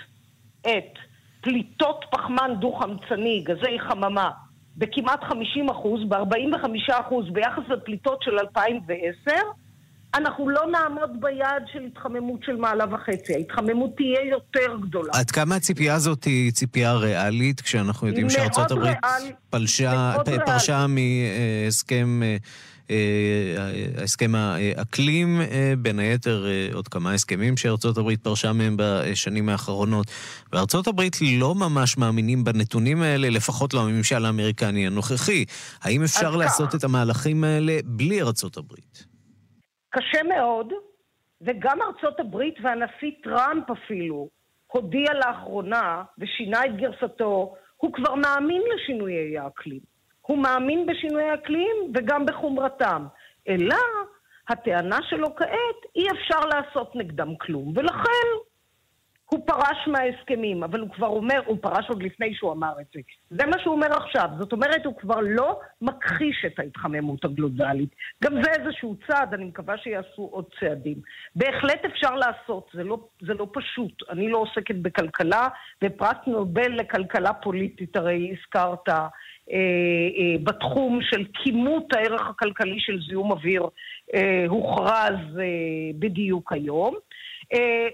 את 0.61 0.93
פליטות 1.41 2.05
פחמן 2.11 2.51
דו-חמצני, 2.59 3.43
גזי 3.45 3.79
חממה, 3.89 4.29
בכמעט 4.77 5.23
50 5.23 5.69
אחוז, 5.69 6.01
ב-45 6.09 6.99
אחוז 6.99 7.25
ביחס 7.33 7.63
לפליטות 7.69 8.21
של 8.23 8.39
2010, 8.39 9.31
אנחנו 10.15 10.49
לא 10.49 10.61
נעמוד 10.71 11.09
ביעד 11.19 11.63
של 11.73 11.83
התחממות 11.83 12.43
של 12.43 12.55
מעלה 12.55 12.85
וחצי. 12.91 13.33
ההתחממות 13.33 13.91
תהיה 13.97 14.29
יותר 14.29 14.77
גדולה. 14.81 15.11
עד 15.13 15.31
כמה 15.31 15.55
הציפייה 15.55 15.95
הזאת 15.95 16.23
היא 16.23 16.51
ציפייה 16.51 16.93
ריאלית, 16.93 17.61
כשאנחנו 17.61 18.07
יודעים 18.07 18.29
שארצות 18.29 18.71
הברית 18.71 18.97
ריאל, 19.05 19.31
פלשה, 19.49 20.15
פרשה 20.45 20.85
מהסכם... 20.87 22.21
הסכם 24.03 24.35
האקלים, 24.35 25.41
בין 25.77 25.99
היתר 25.99 26.45
עוד 26.73 26.87
כמה 26.87 27.13
הסכמים 27.13 27.57
שארצות 27.57 27.97
הברית 27.97 28.23
פרשה 28.23 28.53
מהם 28.53 28.77
בשנים 28.79 29.49
האחרונות. 29.49 30.07
וארצות 30.53 30.87
הברית 30.87 31.15
לא 31.39 31.55
ממש 31.55 31.97
מאמינים 31.97 32.43
בנתונים 32.43 33.01
האלה, 33.01 33.29
לפחות 33.29 33.73
לא 33.73 33.79
הממשל 33.79 34.25
האמריקני 34.25 34.87
הנוכחי. 34.87 35.45
האם 35.81 36.03
אפשר 36.03 36.35
לעשות 36.35 36.69
כך. 36.69 36.75
את 36.75 36.83
המהלכים 36.83 37.43
האלה 37.43 37.77
בלי 37.85 38.21
ארצות 38.21 38.57
הברית? 38.57 39.05
קשה 39.89 40.23
מאוד, 40.23 40.67
וגם 41.41 41.77
ארצות 41.81 42.19
הברית 42.19 42.55
והנשיא 42.63 43.11
טראמפ 43.23 43.63
אפילו 43.71 44.29
הודיע 44.67 45.13
לאחרונה 45.13 46.03
ושינה 46.19 46.65
את 46.65 46.71
גרסתו, 46.77 47.53
הוא 47.77 47.93
כבר 47.93 48.15
מאמין 48.15 48.61
לשינויי 48.75 49.37
האקלים. 49.37 49.94
הוא 50.25 50.37
מאמין 50.37 50.85
בשינויי 50.85 51.33
אקלים 51.33 51.91
וגם 51.93 52.25
בחומרתם. 52.25 53.05
אלא 53.47 53.77
הטענה 54.49 54.99
שלו 55.09 55.35
כעת, 55.35 55.79
אי 55.95 56.05
אפשר 56.11 56.39
לעשות 56.39 56.95
נגדם 56.95 57.35
כלום. 57.35 57.73
ולכן 57.75 58.27
הוא 59.25 59.47
פרש 59.47 59.87
מההסכמים, 59.87 60.63
אבל 60.63 60.79
הוא 60.79 60.89
כבר 60.89 61.07
אומר, 61.07 61.41
הוא 61.45 61.57
פרש 61.61 61.89
עוד 61.89 62.03
לפני 62.03 62.35
שהוא 62.35 62.51
אמר 62.51 62.73
את 62.81 62.85
זה. 62.93 62.99
זה 63.29 63.45
מה 63.45 63.59
שהוא 63.59 63.75
אומר 63.75 63.87
עכשיו. 63.93 64.29
זאת 64.39 64.53
אומרת, 64.53 64.85
הוא 64.85 64.95
כבר 64.95 65.19
לא 65.21 65.59
מכחיש 65.81 66.45
את 66.45 66.59
ההתחממות 66.59 67.25
הגלובלית. 67.25 67.95
גם 68.23 68.33
זה 68.43 68.51
איזשהו 68.51 68.95
צעד, 69.07 69.33
אני 69.33 69.45
מקווה 69.45 69.77
שיעשו 69.77 70.29
עוד 70.31 70.45
צעדים. 70.59 70.97
בהחלט 71.35 71.85
אפשר 71.85 72.15
לעשות, 72.15 72.69
זה 72.73 72.83
לא, 72.83 72.97
זה 73.21 73.33
לא 73.33 73.47
פשוט. 73.53 74.03
אני 74.09 74.29
לא 74.29 74.37
עוסקת 74.37 74.75
בכלכלה, 74.75 75.47
ופרס 75.83 76.17
נובל 76.27 76.71
לכלכלה 76.71 77.33
פוליטית, 77.33 77.95
הרי 77.95 78.35
הזכרת, 78.37 78.89
בתחום 80.43 80.99
של 81.01 81.23
כימות 81.33 81.93
הערך 81.93 82.29
הכלכלי 82.29 82.79
של 82.79 82.99
זיהום 83.07 83.31
אוויר 83.31 83.63
אה, 84.15 84.45
הוכרז 84.47 85.19
בדיוק 85.99 86.53
היום, 86.53 86.95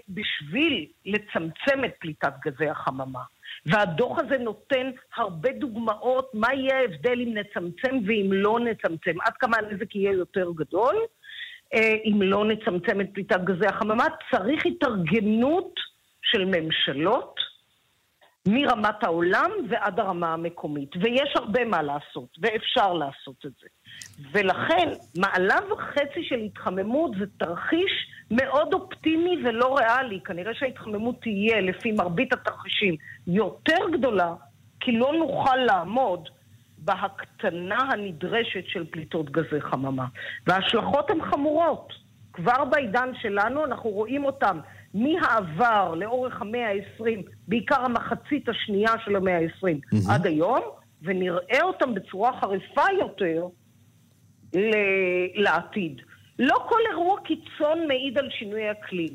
בשביל 0.08 0.86
לצמצם 1.06 1.84
את 1.84 1.92
פליטת 1.98 2.32
גזי 2.44 2.68
החממה. 2.68 3.20
והדוח 3.66 4.18
הזה 4.18 4.38
נותן 4.38 4.90
הרבה 5.16 5.52
דוגמאות 5.52 6.30
מה 6.34 6.54
יהיה 6.54 6.78
ההבדל 6.78 7.20
אם 7.20 7.34
נצמצם 7.34 7.98
ואם 8.06 8.28
לא 8.32 8.60
נצמצם, 8.60 9.20
עד 9.24 9.32
כמה 9.32 9.56
הנזק 9.56 9.96
יהיה 9.96 10.12
יותר 10.12 10.50
גדול. 10.56 10.96
אה, 11.74 11.94
אם 12.04 12.22
לא 12.22 12.44
נצמצם 12.44 13.00
את 13.00 13.06
פליטת 13.12 13.40
גזי 13.44 13.66
החממה, 13.66 14.06
צריך 14.30 14.66
התארגנות 14.66 15.74
של 16.22 16.44
ממשלות 16.44 17.51
מרמת 18.48 19.04
העולם 19.04 19.50
ועד 19.68 20.00
הרמה 20.00 20.32
המקומית. 20.32 20.96
ויש 20.96 21.32
הרבה 21.34 21.64
מה 21.64 21.82
לעשות, 21.82 22.28
ואפשר 22.42 22.92
לעשות 22.92 23.46
את 23.46 23.52
זה. 23.60 23.68
ולכן, 24.32 24.88
מעלה 25.18 25.56
וחצי 25.72 26.24
של 26.24 26.38
התחממות 26.38 27.10
זה 27.18 27.24
תרחיש 27.38 28.08
מאוד 28.30 28.74
אופטימי 28.74 29.36
ולא 29.44 29.76
ריאלי. 29.76 30.20
כנראה 30.24 30.54
שההתחממות 30.54 31.20
תהיה, 31.20 31.60
לפי 31.60 31.92
מרבית 31.92 32.32
התרחישים, 32.32 32.96
יותר 33.26 33.90
גדולה, 33.92 34.34
כי 34.80 34.92
לא 34.92 35.12
נוכל 35.18 35.56
לעמוד 35.56 36.28
בהקטנה 36.78 37.78
הנדרשת 37.92 38.66
של 38.66 38.84
פליטות 38.90 39.30
גזי 39.30 39.60
חממה. 39.60 40.06
וההשלכות 40.46 41.10
הן 41.10 41.22
חמורות. 41.30 41.92
כבר 42.32 42.64
בעידן 42.64 43.08
שלנו 43.22 43.64
אנחנו 43.64 43.90
רואים 43.90 44.24
אותן 44.24 44.58
מהעבר 44.94 45.94
לאורך 45.94 46.42
המאה 46.42 46.68
ה-20, 46.70 47.30
בעיקר 47.48 47.80
המחצית 47.84 48.48
השנייה 48.48 48.92
של 49.04 49.16
המאה 49.16 49.38
ה-20 49.38 49.94
mm-hmm. 49.94 50.12
עד 50.12 50.26
היום, 50.26 50.60
ונראה 51.02 51.62
אותן 51.62 51.94
בצורה 51.94 52.40
חריפה 52.40 52.82
יותר 52.98 53.46
לעתיד. 55.34 56.00
לא 56.38 56.56
כל 56.68 56.80
אירוע 56.90 57.20
קיצון 57.20 57.88
מעיד 57.88 58.18
על 58.18 58.30
שינוי 58.30 58.70
אקלים, 58.70 59.12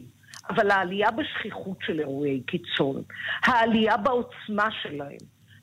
אבל 0.50 0.72
העלייה 0.72 1.12
בשכיחות 1.12 1.78
של 1.82 2.00
אירועי 2.00 2.42
קיצון, 2.46 3.02
העלייה 3.44 3.98
בעוצמה 3.98 4.68
שלהם, 4.82 5.18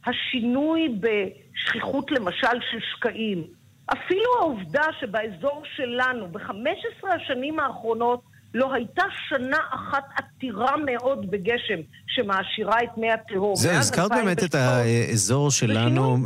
השינוי 0.07 0.88
בשכיחות 1.00 2.11
למשל 2.11 2.61
של 2.70 2.79
שקעים, 2.81 3.44
אפילו 3.87 4.31
העובדה 4.40 4.83
שבאזור 5.00 5.62
שלנו, 5.77 6.29
ב-15 6.29 7.09
השנים 7.14 7.61
האחרונות, 7.61 8.20
לא 8.54 8.74
הייתה 8.74 9.02
שנה 9.28 9.58
אחת 9.70 10.04
עתירה 10.16 10.76
מאוד 10.76 11.30
בגשם 11.30 11.80
שמעשירה 12.06 12.78
את 12.84 12.98
מי 12.98 13.12
התהום. 13.12 13.56
זה, 13.56 13.78
הזכרת 13.78 14.10
באמת 14.10 14.44
את 14.44 14.54
האזור 14.54 15.50
שלנו. 15.50 16.16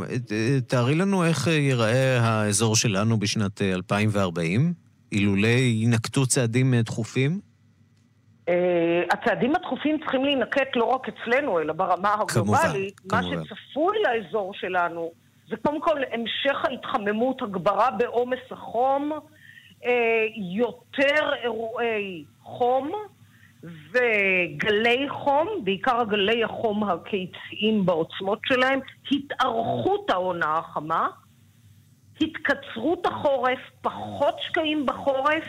תארי 0.67 0.95
לנו 0.95 1.25
איך 1.25 1.47
ייראה 1.47 2.19
האזור 2.21 2.75
שלנו 2.75 3.19
בשנת 3.19 3.61
2040, 3.61 4.73
אילולא 5.11 5.47
יינקטו 5.47 6.25
צעדים 6.25 6.73
דחופים? 6.75 7.39
אה, 8.49 9.03
הצעדים 9.11 9.55
הדחופים 9.55 9.97
צריכים 9.99 10.25
להינקט 10.25 10.75
לא 10.75 10.83
רק 10.83 11.07
אצלנו, 11.09 11.59
אלא 11.59 11.73
ברמה 11.73 12.15
הגלובלית. 12.19 13.01
מה 13.11 13.21
שצפוי 13.23 13.97
לאזור 14.03 14.53
שלנו 14.53 15.11
זה 15.49 15.55
קודם 15.61 15.81
כל 15.81 15.97
המשך 16.11 16.65
ההתחממות, 16.65 17.41
הגברה 17.41 17.91
בעומס 17.91 18.39
החום, 18.51 19.11
אה, 19.11 19.17
יותר 20.35 21.33
אירועי 21.43 22.25
חום 22.41 22.91
וגלי 23.63 25.09
חום, 25.09 25.47
בעיקר 25.63 26.01
הגלי 26.01 26.43
החום 26.43 26.83
הקיציים 26.83 27.85
בעוצמות 27.85 28.39
שלהם, 28.45 28.79
התארכות 29.11 30.09
העונה 30.09 30.57
החמה, 30.57 31.07
התקצרות 32.21 33.05
החורף, 33.05 33.59
פחות 33.81 34.35
שקעים 34.47 34.85
בחורף, 34.85 35.43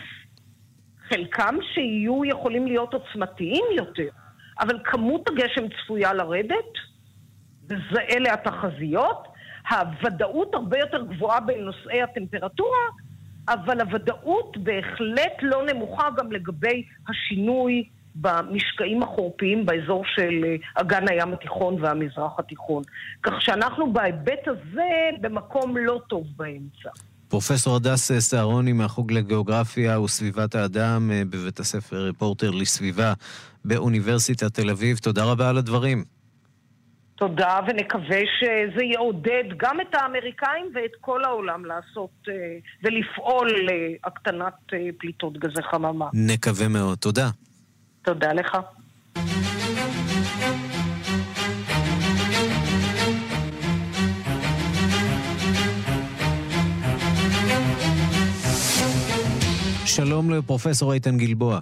חלקם 1.09 1.57
שיהיו 1.75 2.25
יכולים 2.25 2.67
להיות 2.67 2.95
עוצמתיים 2.95 3.65
יותר, 3.77 4.09
אבל 4.61 4.79
כמות 4.85 5.29
הגשם 5.29 5.65
צפויה 5.69 6.13
לרדת, 6.13 6.73
ואלה 7.69 8.33
התחזיות. 8.33 9.31
הוודאות 9.71 10.55
הרבה 10.55 10.79
יותר 10.79 11.03
גבוהה 11.03 11.41
בנושאי 11.41 12.03
הטמפרטורה, 12.03 12.79
אבל 13.49 13.81
הוודאות 13.81 14.57
בהחלט 14.57 15.33
לא 15.43 15.67
נמוכה 15.73 16.09
גם 16.17 16.33
לגבי 16.33 16.85
השינוי 17.09 17.85
במשקעים 18.15 19.03
החורפיים 19.03 19.67
באזור 19.67 20.05
של 20.15 20.45
אה, 20.45 20.57
אגן 20.75 21.09
הים 21.09 21.33
התיכון 21.33 21.83
והמזרח 21.83 22.39
התיכון. 22.39 22.83
כך 23.23 23.33
שאנחנו 23.41 23.93
בהיבט 23.93 24.49
הזה 24.49 25.11
במקום 25.21 25.77
לא 25.77 26.01
טוב 26.09 26.27
באמצע. 26.37 26.91
פרופסור 27.29 27.77
הדס 27.77 28.13
סהרוני 28.13 28.73
מהחוג 28.73 29.13
לגיאוגרפיה 29.13 30.01
וסביבת 30.01 30.55
האדם 30.55 31.11
אה, 31.13 31.23
בבית 31.25 31.61
הספר 31.61 31.97
רפורטר 31.97 32.51
לסביבה 32.51 33.13
באוניברסיטת 33.65 34.55
תל 34.55 34.71
אביב, 34.71 34.99
תודה 34.99 35.25
רבה 35.25 35.49
על 35.49 35.59
הדברים. 35.59 36.20
תודה, 37.21 37.61
ונקווה 37.69 38.21
שזה 38.39 38.85
יעודד 38.85 39.45
גם 39.57 39.81
את 39.81 39.95
האמריקאים 39.95 40.73
ואת 40.75 40.91
כל 41.01 41.25
העולם 41.25 41.65
לעשות 41.65 42.11
אה, 42.29 42.35
ולפעול 42.83 43.49
להקטנת 43.67 44.55
אה, 44.73 44.89
פליטות 44.99 45.39
גזי 45.39 45.63
חממה. 45.71 46.09
נקווה 46.13 46.69
מאוד. 46.69 46.99
תודה. 46.99 47.29
תודה 48.03 48.33
לך. 48.33 48.57
שלום 59.87 60.31
לפרופסור 60.31 60.93
איתן 60.93 61.19
גלבוע. 61.19 61.61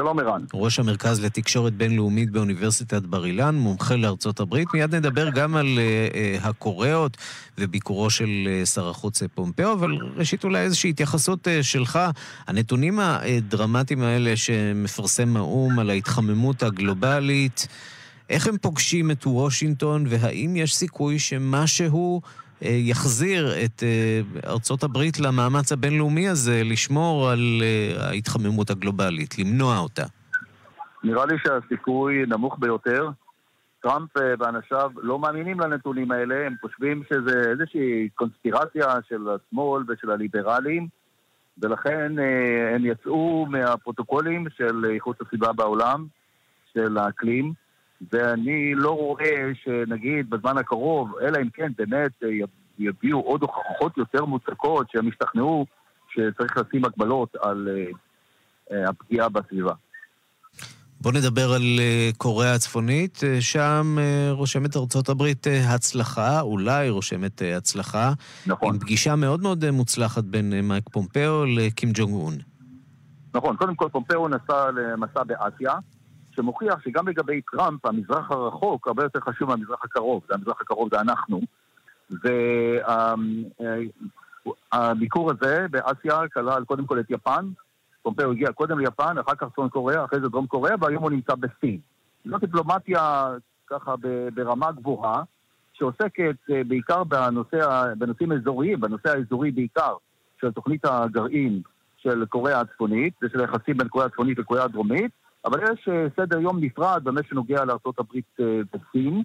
שלום 0.00 0.18
ערן. 0.18 0.44
ראש 0.54 0.78
המרכז 0.78 1.24
לתקשורת 1.24 1.74
בינלאומית 1.74 2.30
באוניברסיטת 2.30 3.02
בר 3.02 3.26
אילן, 3.26 3.54
מומחה 3.54 3.96
לארצות 3.96 4.40
הברית. 4.40 4.68
מיד 4.74 4.94
נדבר 4.94 5.30
גם 5.30 5.56
על 5.56 5.66
uh, 5.66 6.46
הקוריאות 6.46 7.16
וביקורו 7.58 8.10
של 8.10 8.28
uh, 8.62 8.66
שר 8.66 8.88
החוץ 8.88 9.22
פומפאו, 9.34 9.72
אבל 9.72 9.98
ראשית 10.16 10.44
אולי 10.44 10.60
איזושהי 10.60 10.90
התייחסות 10.90 11.46
uh, 11.46 11.50
שלך. 11.62 11.98
הנתונים 12.46 12.98
הדרמטיים 13.00 14.02
האלה 14.02 14.36
שמפרסם 14.36 15.36
האו"ם 15.36 15.78
על 15.78 15.90
ההתחממות 15.90 16.62
הגלובלית, 16.62 17.66
איך 18.30 18.46
הם 18.46 18.58
פוגשים 18.58 19.10
את 19.10 19.26
וושינגטון, 19.26 20.04
והאם 20.08 20.56
יש 20.56 20.76
סיכוי 20.76 21.18
שמשהו... 21.18 22.20
אה, 22.64 22.68
יחזיר 22.70 23.48
את 23.64 23.82
אה, 23.82 24.20
ארצות 24.50 24.82
הברית 24.82 25.20
למאמץ 25.20 25.72
הבינלאומי 25.72 26.28
הזה 26.28 26.62
לשמור 26.64 27.28
על 27.28 27.62
אה, 27.62 28.08
ההתחממות 28.08 28.70
הגלובלית, 28.70 29.38
למנוע 29.38 29.78
אותה? 29.78 30.02
נראה 31.04 31.26
לי 31.26 31.34
שהסיכוי 31.46 32.24
נמוך 32.26 32.56
ביותר. 32.58 33.10
טראמפ 33.82 34.10
ואנשיו 34.38 34.90
לא 34.96 35.18
מאמינים 35.18 35.60
לנתונים 35.60 36.10
האלה, 36.10 36.46
הם 36.46 36.54
חושבים 36.60 37.02
שזה 37.12 37.50
איזושהי 37.50 38.08
קונספירציה 38.14 38.94
של 39.08 39.28
השמאל 39.28 39.82
ושל 39.88 40.10
הליברלים, 40.10 40.88
ולכן 41.62 42.12
הם 42.74 42.84
יצאו 42.84 43.46
מהפרוטוקולים 43.50 44.46
של 44.56 44.84
איכות 44.94 45.20
הסביבה 45.20 45.52
בעולם, 45.52 46.06
של 46.74 46.98
האקלים. 46.98 47.52
ואני 48.12 48.74
לא 48.74 48.90
רואה 48.90 49.50
שנגיד 49.64 50.30
בזמן 50.30 50.58
הקרוב, 50.58 51.16
אלא 51.22 51.38
אם 51.42 51.48
כן 51.50 51.72
באמת 51.78 52.10
אה, 52.24 52.28
יביאו 52.78 53.20
עוד 53.20 53.42
הוכחות 53.42 53.98
יותר 53.98 54.24
מוצקות 54.24 54.86
שהם 54.90 55.08
ישתכנעו 55.08 55.66
שצריך 56.08 56.56
לשים 56.56 56.84
הגבלות 56.84 57.36
על 57.42 57.68
uh, 57.68 57.94
uh, 58.70 58.74
הפגיעה 58.88 59.28
בסביבה. 59.28 59.72
בואו 61.00 61.14
נדבר 61.14 61.52
על 61.52 61.62
קוריאה 62.16 62.54
הצפונית. 62.54 63.20
שם 63.40 63.96
רושמת 64.30 64.76
ארצות 64.76 65.08
הברית 65.08 65.46
הצלחה, 65.68 66.40
אולי 66.40 66.90
רושמת 66.90 67.42
הצלחה. 67.56 68.12
נכון. 68.46 68.74
עם 68.74 68.80
פגישה 68.80 69.16
מאוד 69.16 69.42
מאוד 69.42 69.70
מוצלחת 69.70 70.24
בין 70.24 70.60
מייק 70.60 70.84
פומפאו 70.92 71.44
לקים 71.46 71.90
ג'ונג 71.94 72.14
און. 72.14 72.34
נכון, 73.34 73.56
קודם 73.56 73.74
כל 73.74 73.88
פומפאו 73.92 74.28
נסע 74.28 74.70
למסע 74.70 75.24
באסיה. 75.24 75.72
שמוכיח 76.38 76.80
שגם 76.84 77.08
לגבי 77.08 77.40
טראמפ, 77.52 77.86
המזרח 77.86 78.30
הרחוק 78.30 78.88
הרבה 78.88 79.02
יותר 79.02 79.20
חשוב 79.20 79.48
מהמזרח 79.48 79.84
הקרוב. 79.84 80.22
זה 80.28 80.34
המזרח 80.34 80.60
הקרוב 80.60 80.88
זה 80.92 81.00
אנחנו. 81.00 81.40
והביקור 84.72 85.30
הזה 85.30 85.66
באסיה 85.70 86.28
כלל 86.32 86.64
קודם 86.64 86.86
כל 86.86 87.00
את 87.00 87.10
יפן, 87.10 87.46
פומפאו 88.02 88.30
הגיע 88.30 88.52
קודם 88.52 88.78
ליפן, 88.78 89.18
אחר 89.18 89.34
כך 89.34 89.48
צפון 89.52 89.68
קוריאה, 89.68 90.04
אחרי 90.04 90.20
זה 90.20 90.28
דרום 90.28 90.46
קוריאה, 90.46 90.74
והיום 90.80 91.02
הוא 91.02 91.10
נמצא 91.10 91.34
בסין. 91.34 91.78
זו 92.24 92.38
דיפלומטיה 92.38 93.28
ככה 93.66 93.94
ברמה 94.34 94.72
גבוהה, 94.72 95.22
שעוסקת 95.72 96.36
אה, 96.50 96.64
בעיקר 96.64 97.04
בנושא, 97.04 97.84
בנושאים 97.98 98.32
אזוריים, 98.32 98.80
בנושא 98.80 99.08
האזורי 99.08 99.50
בעיקר, 99.50 99.94
של 100.40 100.52
תוכנית 100.52 100.84
הגרעין 100.84 101.62
של 101.96 102.24
קוריאה 102.26 102.60
הצפונית, 102.60 103.14
ושל 103.22 103.40
היחסים 103.40 103.76
בין 103.76 103.88
קוריאה 103.88 104.06
הצפונית 104.06 104.38
לקוריאה 104.38 104.64
הדרומית, 104.64 105.10
אבל 105.44 105.60
יש 105.72 105.88
אה, 105.88 106.06
סדר 106.16 106.40
יום 106.40 106.64
נפרד 106.64 107.04
במה 107.04 107.20
שנוגע 107.28 107.64
לארה"ב 107.64 108.16
אה, 108.40 108.60
וסין. 108.74 109.22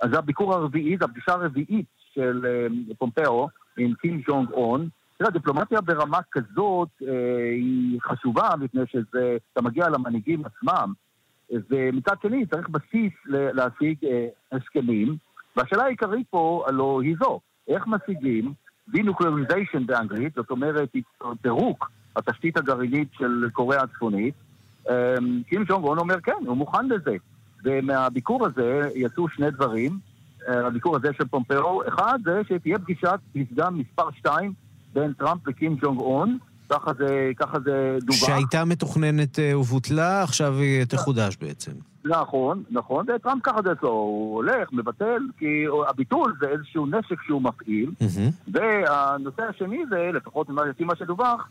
אז 0.00 0.10
זה 0.12 0.18
הביקור 0.18 0.54
הרביעי, 0.54 0.96
זו 1.00 1.04
הפגישה 1.04 1.32
הרביעית 1.32 1.86
של 2.14 2.46
אה, 2.46 2.94
פומפאו 2.98 3.48
עם 3.78 3.94
קים 3.94 4.22
ג'ונג 4.28 4.50
און. 4.50 4.88
תראה, 5.18 5.30
דיפלומטיה 5.30 5.80
ברמה 5.80 6.18
כזאת 6.30 6.88
אה, 7.02 7.50
היא 7.52 8.00
חשובה, 8.00 8.48
מפני 8.60 8.82
שאתה 8.86 9.62
מגיע 9.62 9.88
למנהיגים 9.88 10.42
עצמם, 10.44 10.92
ומצד 11.70 12.14
שני 12.22 12.46
צריך 12.46 12.68
בסיס 12.68 13.12
להשיג 13.26 13.96
הסכמים, 14.52 15.16
והשאלה 15.56 15.84
העיקרית 15.84 16.26
פה 16.30 16.64
הלוא 16.68 17.02
היא 17.02 17.16
זו, 17.20 17.40
איך 17.68 17.86
משיגים 17.86 18.52
denuclearization 18.88 19.86
באנגלית, 19.86 20.34
זאת 20.34 20.50
אומרת 20.50 20.92
פירוק 21.42 21.90
התשתית 22.16 22.56
הגרעינית 22.56 23.08
של 23.18 23.48
קוריאה 23.52 23.82
הצפונית, 23.82 24.34
קים 25.48 25.64
ג'ונג 25.68 25.84
און 25.84 25.98
אומר 25.98 26.20
כן, 26.20 26.32
הוא 26.46 26.56
מוכן 26.56 26.88
לזה. 26.88 27.16
ומהביקור 27.64 28.46
הזה 28.46 28.90
יצאו 28.94 29.28
שני 29.28 29.50
דברים, 29.50 29.98
הביקור 30.48 30.96
הזה 30.96 31.08
של 31.18 31.24
פומפיאו, 31.24 31.88
אחד 31.88 32.18
זה 32.24 32.40
שתהיה 32.48 32.78
פגישת 32.78 33.18
פסגה 33.32 33.70
מספר 33.70 34.10
2 34.18 34.52
בין 34.94 35.12
טראמפ 35.12 35.40
וקים 35.46 35.76
ג'ונג 35.80 36.00
און, 36.00 36.38
ככה 36.70 36.90
זה, 36.98 37.30
ככה 37.36 37.60
זה 37.60 37.98
דובר. 38.00 38.16
שהייתה 38.16 38.64
מתוכננת 38.64 39.38
ובוטלה, 39.56 40.22
עכשיו 40.22 40.54
היא 40.58 40.84
תחודש 40.84 41.36
בעצם. 41.36 41.72
נכון, 42.04 42.62
נכון, 42.70 43.06
וטראמפ 43.14 43.42
ככה 43.42 43.62
זה 43.64 43.72
אצלו, 43.72 43.90
הוא 43.90 44.36
הולך, 44.36 44.72
מבטל, 44.72 45.22
כי 45.38 45.64
הביטול 45.88 46.34
זה 46.40 46.46
איזשהו 46.48 46.86
נשק 46.86 47.22
שהוא 47.22 47.42
מפעיל, 47.42 47.90
והנושא 48.48 49.42
השני 49.42 49.82
זה, 49.90 50.10
לפחות 50.14 50.46
לפי 50.70 50.84
מה 50.84 50.96
שדווח, 50.96 51.48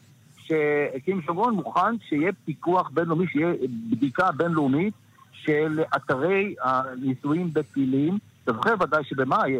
שקים 0.49 1.21
שומרון 1.21 1.53
מוכן 1.53 1.99
שיהיה 2.07 2.31
פיקוח 2.45 2.89
בינלאומי, 2.93 3.27
שיהיה 3.27 3.53
בדיקה 3.91 4.31
בינלאומית 4.31 4.93
של 5.31 5.81
אתרי 5.95 6.55
הניסויים 6.63 7.49
בפילים. 7.53 8.17
אתה 8.43 8.53
זוכר 8.53 8.73
ודאי 8.79 9.03
שבמאי 9.03 9.59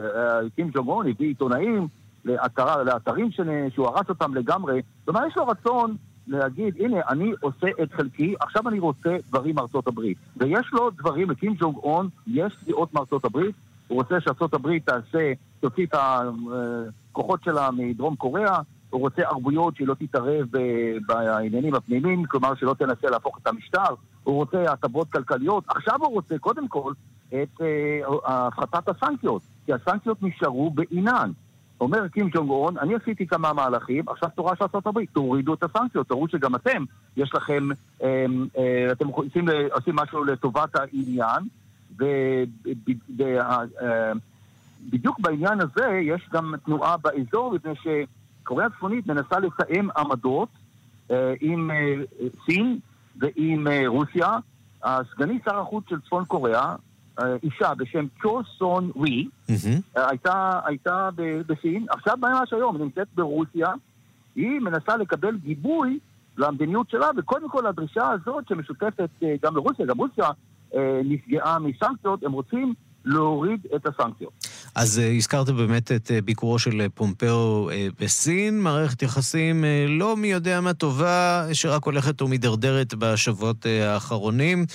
קים 0.56 0.70
ג'ונגון 0.74 1.08
הביא 1.08 1.28
עיתונאים 1.28 1.88
לאתר, 2.26 2.84
לאתרים 2.84 3.30
שהוא 3.70 3.88
הרס 3.88 4.10
אותם 4.10 4.36
לגמרי. 4.36 4.82
כלומר, 5.06 5.28
יש 5.28 5.38
לו 5.38 5.48
רצון 5.48 5.96
להגיד, 6.28 6.76
הנה, 6.80 6.98
אני 7.10 7.32
עושה 7.42 7.68
את 7.84 7.94
חלקי, 7.94 8.36
עכשיו 8.40 8.70
אני 8.70 8.80
רוצה 8.80 9.18
דברים 9.30 9.56
מארצות 9.56 9.88
הברית. 9.88 10.18
ויש 10.38 10.70
לו 10.74 10.90
דברים, 10.90 11.30
לקים 11.30 11.54
ג'ונג 11.60 11.76
און, 11.76 12.10
יש 12.28 12.56
תביעות 12.56 12.94
מארצות 12.94 13.26
הברית, 13.26 13.56
הוא 13.88 13.96
רוצה 13.96 14.22
שארצות 14.22 14.54
הברית 14.54 14.86
תעשה, 14.86 15.34
תוציא 15.60 15.86
את 15.86 15.94
הכוחות 15.94 17.44
שלה 17.44 17.70
מדרום 17.72 18.16
קוריאה, 18.16 18.60
הוא 18.90 19.02
רוצה 19.02 19.22
ערבויות 19.22 19.76
שהיא 19.76 19.88
לא 19.88 19.94
תתערב 19.94 20.48
בעניינים 21.08 21.76
הפנימיים, 21.76 22.26
כלומר 22.26 22.56
שלא 22.56 22.76
תנסה 22.80 23.10
להפוך 23.10 23.40
את 23.42 23.48
המשטר, 23.48 23.94
הוא 24.24 24.36
רוצה 24.36 24.72
הטבות 24.72 25.12
כלכליות, 25.12 25.64
עכשיו 25.68 25.96
הוא 26.00 26.14
רוצה 26.14 26.38
קודם 26.38 26.68
כל 26.68 26.94
את 27.30 27.62
הפחתת 28.26 28.90
הסנקציות, 28.90 29.42
כי 29.66 29.74
הסנקציות 29.74 30.24
נשארו 30.24 30.72
בעינן. 30.72 31.32
אומר 31.82 32.08
קים 32.08 32.30
ג'ונג 32.30 32.50
און, 32.50 32.78
אני 32.78 32.96
עשיתי 32.96 33.28
כמה 33.28 33.54
מהלכים, 33.54 34.10
עכשיו 34.10 34.30
תורה 34.36 34.56
של 34.56 34.66
הברית, 34.86 35.10
תורידו 35.14 35.54
את 35.54 35.64
הסנקציות, 35.64 36.08
תראו 36.08 36.28
שגם 36.28 36.56
אתם, 36.56 36.84
יש 37.18 37.36
לכם, 37.36 37.70
אתם 38.92 39.08
עושים, 39.08 39.46
עושים 39.72 39.96
משהו 39.96 40.24
לטובת 40.24 40.76
העניין, 40.76 41.44
ובדיוק 44.88 45.20
בעניין 45.20 45.62
הזה 45.62 46.00
יש 46.02 46.30
גם 46.34 46.54
תנועה 46.66 46.98
באזור, 46.98 47.54
מפני 47.54 47.74
שקוריאה 48.50 48.68
הצפונית 48.68 49.08
מנסה 49.08 49.40
לתאם 49.40 49.88
עמדות 49.98 50.50
עם 51.42 51.72
סין 52.46 52.80
ועם 53.20 53.68
רוסיה. 53.88 54.38
הסגנית 54.84 55.42
שר 55.46 55.60
החוץ 55.60 55.84
של 55.90 56.00
צפון 56.00 56.26
קוריאה, 56.26 56.76
אישה 57.44 57.74
בשם 57.74 58.06
צ'ו 58.22 58.42
סון 58.58 58.92
ווי, 58.96 59.28
הייתה, 59.96 60.60
הייתה 60.66 61.10
בסין, 61.48 61.86
עכשיו 61.90 62.18
ממש 62.18 62.54
היום, 62.54 62.76
היא 62.76 62.84
נמצאת 62.84 63.08
ברוסיה, 63.16 63.68
היא 64.36 64.60
מנסה 64.60 64.98
לקבל 64.98 65.38
גיבוי 65.38 66.00
למדיניות 66.38 66.90
שלה, 66.90 67.08
וקודם 67.18 67.50
כל 67.50 67.68
הדרישה 67.68 68.10
הזאת 68.10 68.48
שמשותפת 68.50 69.10
גם 69.44 69.56
לרוסיה, 69.56 69.86
גם 69.86 69.98
רוסיה 69.98 70.30
נפגעה 71.04 71.60
מסנקציות, 71.60 72.24
הם 72.24 72.32
רוצים 72.32 72.74
להוריד 73.06 73.68
את 73.76 73.88
הסנקציות. 73.88 74.48
אז 74.82 75.02
הזכרת 75.18 75.50
באמת 75.50 75.92
את 75.92 76.12
ביקורו 76.26 76.60
של 76.60 76.88
פומפאו 76.94 77.70
בסין, 78.00 78.62
מערכת 78.62 79.02
יחסים 79.02 79.66
לא 79.88 80.18
מי 80.18 80.28
יודע 80.28 80.62
מה 80.62 80.74
טובה, 80.74 81.48
שרק 81.54 81.84
הולכת 81.86 82.22
ומידרדרת 82.22 82.94
בשבועות 82.94 83.66
האחרונים. 83.66 84.66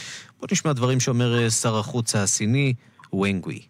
בוא 0.41 0.49
נשמע 0.53 0.73
דברים 0.73 1.01
שאומר 1.01 1.51
שר 1.51 1.79
החוץ 1.79 2.17
הסיני, 2.17 2.75
וונגווי. 3.13 3.61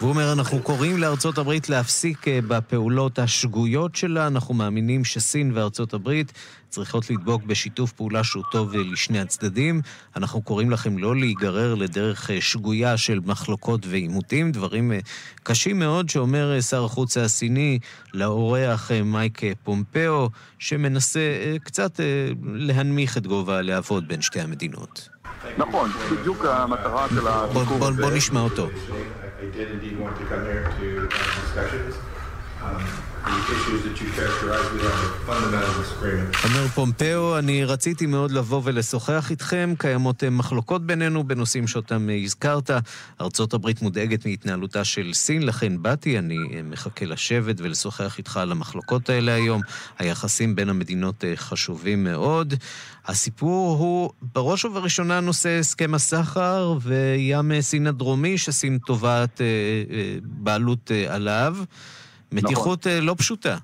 והוא 0.00 0.10
אומר, 0.10 0.32
אנחנו 0.32 0.62
קוראים 0.62 0.98
לארצות 0.98 1.38
הברית 1.38 1.68
להפסיק 1.68 2.26
בפעולות 2.28 3.18
השגויות 3.18 3.96
שלה. 3.96 4.26
אנחנו 4.26 4.54
מאמינים 4.54 5.04
שסין 5.04 5.52
וארצות 5.54 5.94
הברית 5.94 6.32
צריכות 6.68 7.10
לדבוק 7.10 7.42
בשיתוף 7.42 7.92
פעולה 7.92 8.24
שהוא 8.24 8.44
טוב 8.50 8.74
לשני 8.74 9.20
הצדדים. 9.20 9.80
אנחנו 10.16 10.42
קוראים 10.42 10.70
לכם 10.70 10.98
לא 10.98 11.16
להיגרר 11.16 11.74
לדרך 11.74 12.30
שגויה 12.40 12.96
של 12.96 13.20
מחלוקות 13.26 13.86
ועימותים, 13.86 14.52
דברים 14.52 14.92
קשים 15.42 15.78
מאוד 15.78 16.08
שאומר 16.08 16.60
שר 16.60 16.84
החוץ 16.84 17.16
הסיני 17.16 17.78
לאורח 18.14 18.90
מייק 19.04 19.40
פומפאו, 19.64 20.30
שמנסה 20.58 21.20
קצת 21.64 22.00
להנמיך 22.42 23.16
את 23.16 23.26
גובה 23.26 23.58
הלהבות 23.58 24.08
בין 24.08 24.22
שתי 24.22 24.40
המדינות. 24.40 25.08
נכון, 25.58 25.90
בדיוק 26.12 26.44
המטרה 26.44 27.06
של 27.08 27.28
הביקור 27.28 27.86
הזה. 27.88 28.02
בוא 28.02 28.10
נשמע 28.10 28.40
אותו. 28.40 28.68
I 29.40 29.42
did 29.42 29.70
indeed 29.70 29.96
want 30.00 30.18
to 30.18 30.24
come 30.26 30.44
here 30.46 30.64
to 30.64 31.08
have 31.08 31.44
discussions. 31.44 31.94
Um, 32.60 32.84
אומר 36.44 36.68
פומפאו, 36.74 37.38
אני 37.38 37.64
רציתי 37.64 38.06
מאוד 38.06 38.30
לבוא 38.30 38.60
ולשוחח 38.64 39.30
איתכם, 39.30 39.74
קיימות 39.78 40.24
מחלוקות 40.24 40.86
בינינו 40.86 41.24
בנושאים 41.24 41.66
שאותם 41.66 42.08
הזכרת. 42.24 42.70
ארצות 43.20 43.54
הברית 43.54 43.82
מודאגת 43.82 44.26
מהתנהלותה 44.26 44.84
של 44.84 45.10
סין, 45.14 45.42
לכן 45.42 45.82
באתי, 45.82 46.18
אני 46.18 46.36
מחכה 46.64 47.06
לשבת 47.06 47.60
ולשוחח 47.60 48.18
איתך 48.18 48.36
על 48.36 48.52
המחלוקות 48.52 49.10
האלה 49.10 49.34
היום. 49.34 49.62
היחסים 49.98 50.54
בין 50.54 50.68
המדינות 50.68 51.24
חשובים 51.36 52.04
מאוד. 52.04 52.54
הסיפור 53.06 53.76
הוא 53.78 54.10
בראש 54.34 54.64
ובראשונה 54.64 55.20
נושא 55.20 55.58
הסכם 55.60 55.94
הסחר 55.94 56.74
וים 56.82 57.60
סין 57.60 57.86
הדרומי, 57.86 58.38
שסין 58.38 58.78
תובעת 58.86 59.40
בעלות 60.22 60.90
עליו. 61.08 61.56
מתיחות 62.32 62.86
נכון. 62.86 63.06
לא 63.06 63.14
פשוטה. 63.18 63.56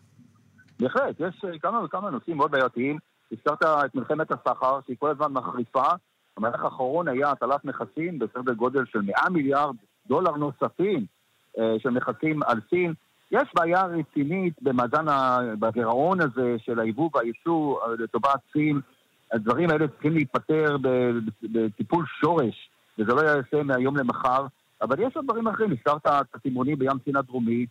בהחלט, 0.80 1.20
יש 1.20 1.60
כמה 1.62 1.84
וכמה 1.84 2.10
נושאים 2.10 2.36
מאוד 2.36 2.50
בעייתיים. 2.50 2.98
הזכרת 3.32 3.62
את 3.62 3.94
מלחמת 3.94 4.30
הסחר, 4.30 4.78
שהיא 4.86 4.96
כל 4.98 5.10
הזמן 5.10 5.32
מחריפה. 5.32 5.86
המהלך 6.36 6.64
האחרון 6.64 7.08
היה 7.08 7.30
הטלת 7.30 7.64
מכסים 7.64 8.18
בסדר 8.18 8.52
גודל 8.52 8.84
של 8.92 9.00
100 9.02 9.14
מיליארד 9.30 9.74
דולר 10.06 10.36
נוספים 10.36 11.06
אה, 11.58 11.74
של 11.78 11.90
מכסים 11.90 12.42
על 12.42 12.60
סין. 12.70 12.94
יש 13.30 13.48
בעיה 13.54 13.84
רצינית 13.84 14.54
במאזן, 14.62 15.04
בגירעון 15.58 16.20
הזה 16.20 16.56
של 16.58 16.80
היבוא 16.80 17.10
והייצוא 17.14 17.78
לטובת 17.98 18.40
סין. 18.52 18.80
הדברים 19.32 19.70
האלה 19.70 19.88
צריכים 19.88 20.12
להיפתר 20.12 20.76
בטיפול 21.42 22.04
שורש, 22.20 22.70
וזה 22.98 23.14
לא 23.14 23.20
יעשה 23.20 23.62
מהיום 23.62 23.96
למחר. 23.96 24.46
אבל 24.82 25.00
יש 25.00 25.16
עוד 25.16 25.24
דברים 25.24 25.48
אחרים, 25.48 25.72
הזכרת 25.72 26.06
את 26.06 26.34
התימונים 26.34 26.78
בים 26.78 26.98
סין 27.04 27.16
הדרומי. 27.16 27.66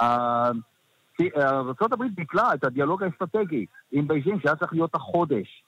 ארה"ב 0.00 2.04
ביטלה 2.14 2.54
את 2.54 2.64
הדיאלוג 2.64 3.02
האסטרטגי 3.02 3.66
עם 3.92 4.08
בייג'ין, 4.08 4.40
שהיה 4.40 4.56
צריך 4.56 4.72
להיות 4.72 4.94
החודש. 4.94 5.62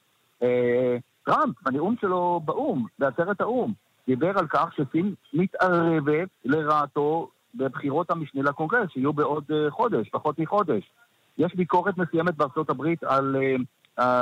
טראמפ, 1.24 1.62
בנאום 1.62 1.94
שלו 2.00 2.40
באו"ם, 2.44 2.86
בעצרת 2.98 3.40
האו"ם, 3.40 3.72
דיבר 4.06 4.38
על 4.38 4.46
כך 4.46 4.68
שסין 4.76 5.14
מתערבת 5.34 6.28
לרעתו 6.44 7.30
בבחירות 7.54 8.10
המשנה 8.10 8.42
לקונגרס, 8.42 8.90
שיהיו 8.90 9.12
בעוד 9.12 9.44
חודש, 9.70 10.08
פחות 10.08 10.38
מחודש. 10.38 10.90
יש 11.38 11.54
ביקורת 11.54 11.98
מסוימת 11.98 12.36
בארצות 12.36 12.70
הברית 12.70 13.04
על 13.04 13.36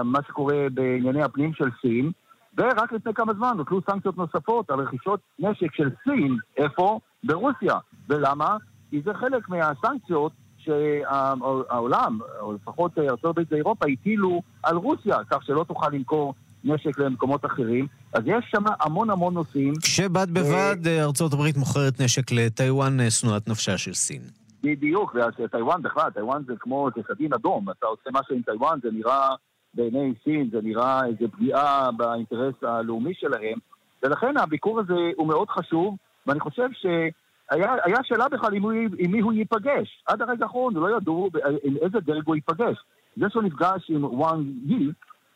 מה 0.04 0.18
שקורה 0.28 0.66
בענייני 0.74 1.22
הפנים 1.22 1.54
של 1.54 1.68
סין, 1.80 2.10
ורק 2.58 2.92
לפני 2.92 3.14
כמה 3.14 3.34
זמן 3.34 3.56
הוטלו 3.56 3.80
סנקציות 3.90 4.16
נוספות 4.16 4.70
על 4.70 4.80
רכישות 4.80 5.20
נשק 5.38 5.74
של 5.74 5.90
סין, 6.04 6.36
איפה? 6.56 7.00
ברוסיה. 7.24 7.74
ולמה? 8.08 8.56
כי 8.90 9.00
זה 9.04 9.14
חלק 9.14 9.48
מהסנקציות 9.48 10.32
שהעולם, 10.58 12.18
או 12.40 12.52
לפחות 12.52 12.98
ארה"ב 12.98 13.40
ואירופה, 13.50 13.86
הטילו 13.92 14.42
על 14.62 14.76
רוסיה, 14.76 15.18
כך 15.30 15.42
שלא 15.42 15.64
תוכל 15.68 15.88
למכור 15.92 16.34
נשק 16.64 16.98
למקומות 16.98 17.44
אחרים. 17.44 17.86
אז 18.12 18.22
יש 18.26 18.44
שם 18.50 18.62
המון 18.80 19.10
המון 19.10 19.34
נושאים. 19.34 19.74
כשבד 19.82 20.30
בבד 20.30 20.76
ארצות 20.86 21.32
הברית 21.32 21.56
מוכרת 21.56 22.00
נשק 22.00 22.32
לטיוואן, 22.32 23.10
שנואת 23.10 23.48
נפשה 23.48 23.78
של 23.78 23.94
סין. 23.94 24.22
בדיוק, 24.62 25.16
וטיוואן 25.38 25.82
בכלל, 25.82 26.10
טיוואן 26.10 26.42
זה 26.46 26.52
כמו, 26.60 26.88
זה 26.96 27.02
סדין 27.08 27.34
אדום. 27.34 27.70
אתה 27.70 27.86
עושה 27.86 28.10
משהו 28.12 28.36
עם 28.36 28.42
טיוואן, 28.42 28.78
זה 28.82 28.88
נראה 28.92 29.28
בעיני 29.74 30.12
סין, 30.24 30.48
זה 30.52 30.58
נראה 30.62 31.06
איזו 31.06 31.32
פגיעה 31.32 31.90
באינטרס 31.92 32.54
הלאומי 32.62 33.14
שלהם. 33.14 33.58
ולכן 34.02 34.36
הביקור 34.36 34.80
הזה 34.80 35.10
הוא 35.16 35.28
מאוד 35.28 35.48
חשוב, 35.48 35.96
ואני 36.26 36.40
חושב 36.40 36.68
ש... 36.72 36.86
היה, 37.50 37.74
היה 37.84 37.96
שאלה 38.02 38.28
בכלל 38.28 38.54
עם, 38.54 38.64
עם 38.98 39.10
מי 39.10 39.20
הוא 39.20 39.32
ייפגש. 39.32 40.02
עד 40.06 40.22
הרגע 40.22 40.44
האחרון 40.44 40.74
לא 40.74 40.96
ידעו 40.96 41.30
עם 41.62 41.76
איזה 41.82 42.00
דרג 42.00 42.22
הוא 42.26 42.34
ייפגש. 42.34 42.76
זה 43.16 43.26
שהוא 43.30 43.42
נפגש 43.42 43.90
עם 43.90 44.04
וואן 44.04 44.44
יי, 44.64 44.86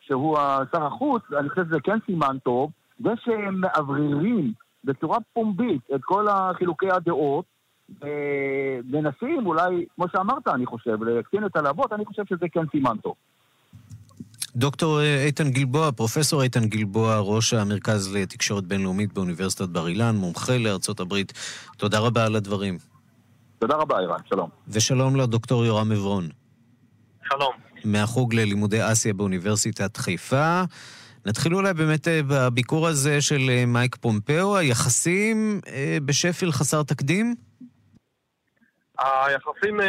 שהוא 0.00 0.36
שר 0.72 0.86
החוץ, 0.86 1.22
אני 1.38 1.48
חושב 1.48 1.64
שזה 1.66 1.80
כן 1.80 1.98
סימן 2.06 2.36
טוב. 2.44 2.70
זה 2.98 3.10
שהם 3.24 3.60
מאווררים 3.60 4.52
בצורה 4.84 5.18
פומבית 5.32 5.82
את 5.94 6.00
כל 6.04 6.28
החילוקי 6.28 6.90
הדעות, 6.90 7.44
ומנסים 8.00 9.46
אולי, 9.46 9.86
כמו 9.94 10.04
שאמרת, 10.08 10.48
אני 10.48 10.66
חושב, 10.66 11.04
להקטין 11.04 11.46
את 11.46 11.56
הלהבות, 11.56 11.92
אני 11.92 12.04
חושב 12.04 12.22
שזה 12.26 12.48
כן 12.52 12.64
סימן 12.70 12.96
טוב. 13.02 13.14
דוקטור 14.56 15.00
אה, 15.00 15.24
איתן 15.24 15.50
גלבוע, 15.50 15.92
פרופסור 15.92 16.42
איתן 16.42 16.64
גלבוע, 16.64 17.18
ראש 17.18 17.54
המרכז 17.54 18.14
לתקשורת 18.14 18.64
בינלאומית 18.64 19.12
באוניברסיטת 19.12 19.68
בר 19.68 19.88
אילן, 19.88 20.16
מומחה 20.16 20.58
לארצות 20.58 21.00
הברית, 21.00 21.32
תודה 21.76 21.98
רבה 21.98 22.26
על 22.26 22.36
הדברים. 22.36 22.78
תודה 23.58 23.76
רבה, 23.76 23.98
ערן, 23.98 24.18
שלום. 24.24 24.48
ושלום 24.68 25.16
לדוקטור 25.16 25.64
יורם 25.64 25.92
עברון. 25.92 26.28
שלום. 27.28 27.52
מהחוג 27.84 28.34
ללימודי 28.34 28.92
אסיה 28.92 29.14
באוניברסיטת 29.14 29.96
חיפה. 29.96 30.62
נתחיל 31.26 31.54
אולי 31.54 31.74
באמת 31.74 32.08
אה, 32.08 32.20
בביקור 32.28 32.88
הזה 32.88 33.20
של 33.20 33.40
אה, 33.48 33.66
מייק 33.66 33.96
פומפאו, 33.96 34.56
היחסים 34.56 35.60
בשפיל 36.04 36.52
חסר 36.52 36.82
תקדים? 36.82 37.34
היחסים 38.98 39.80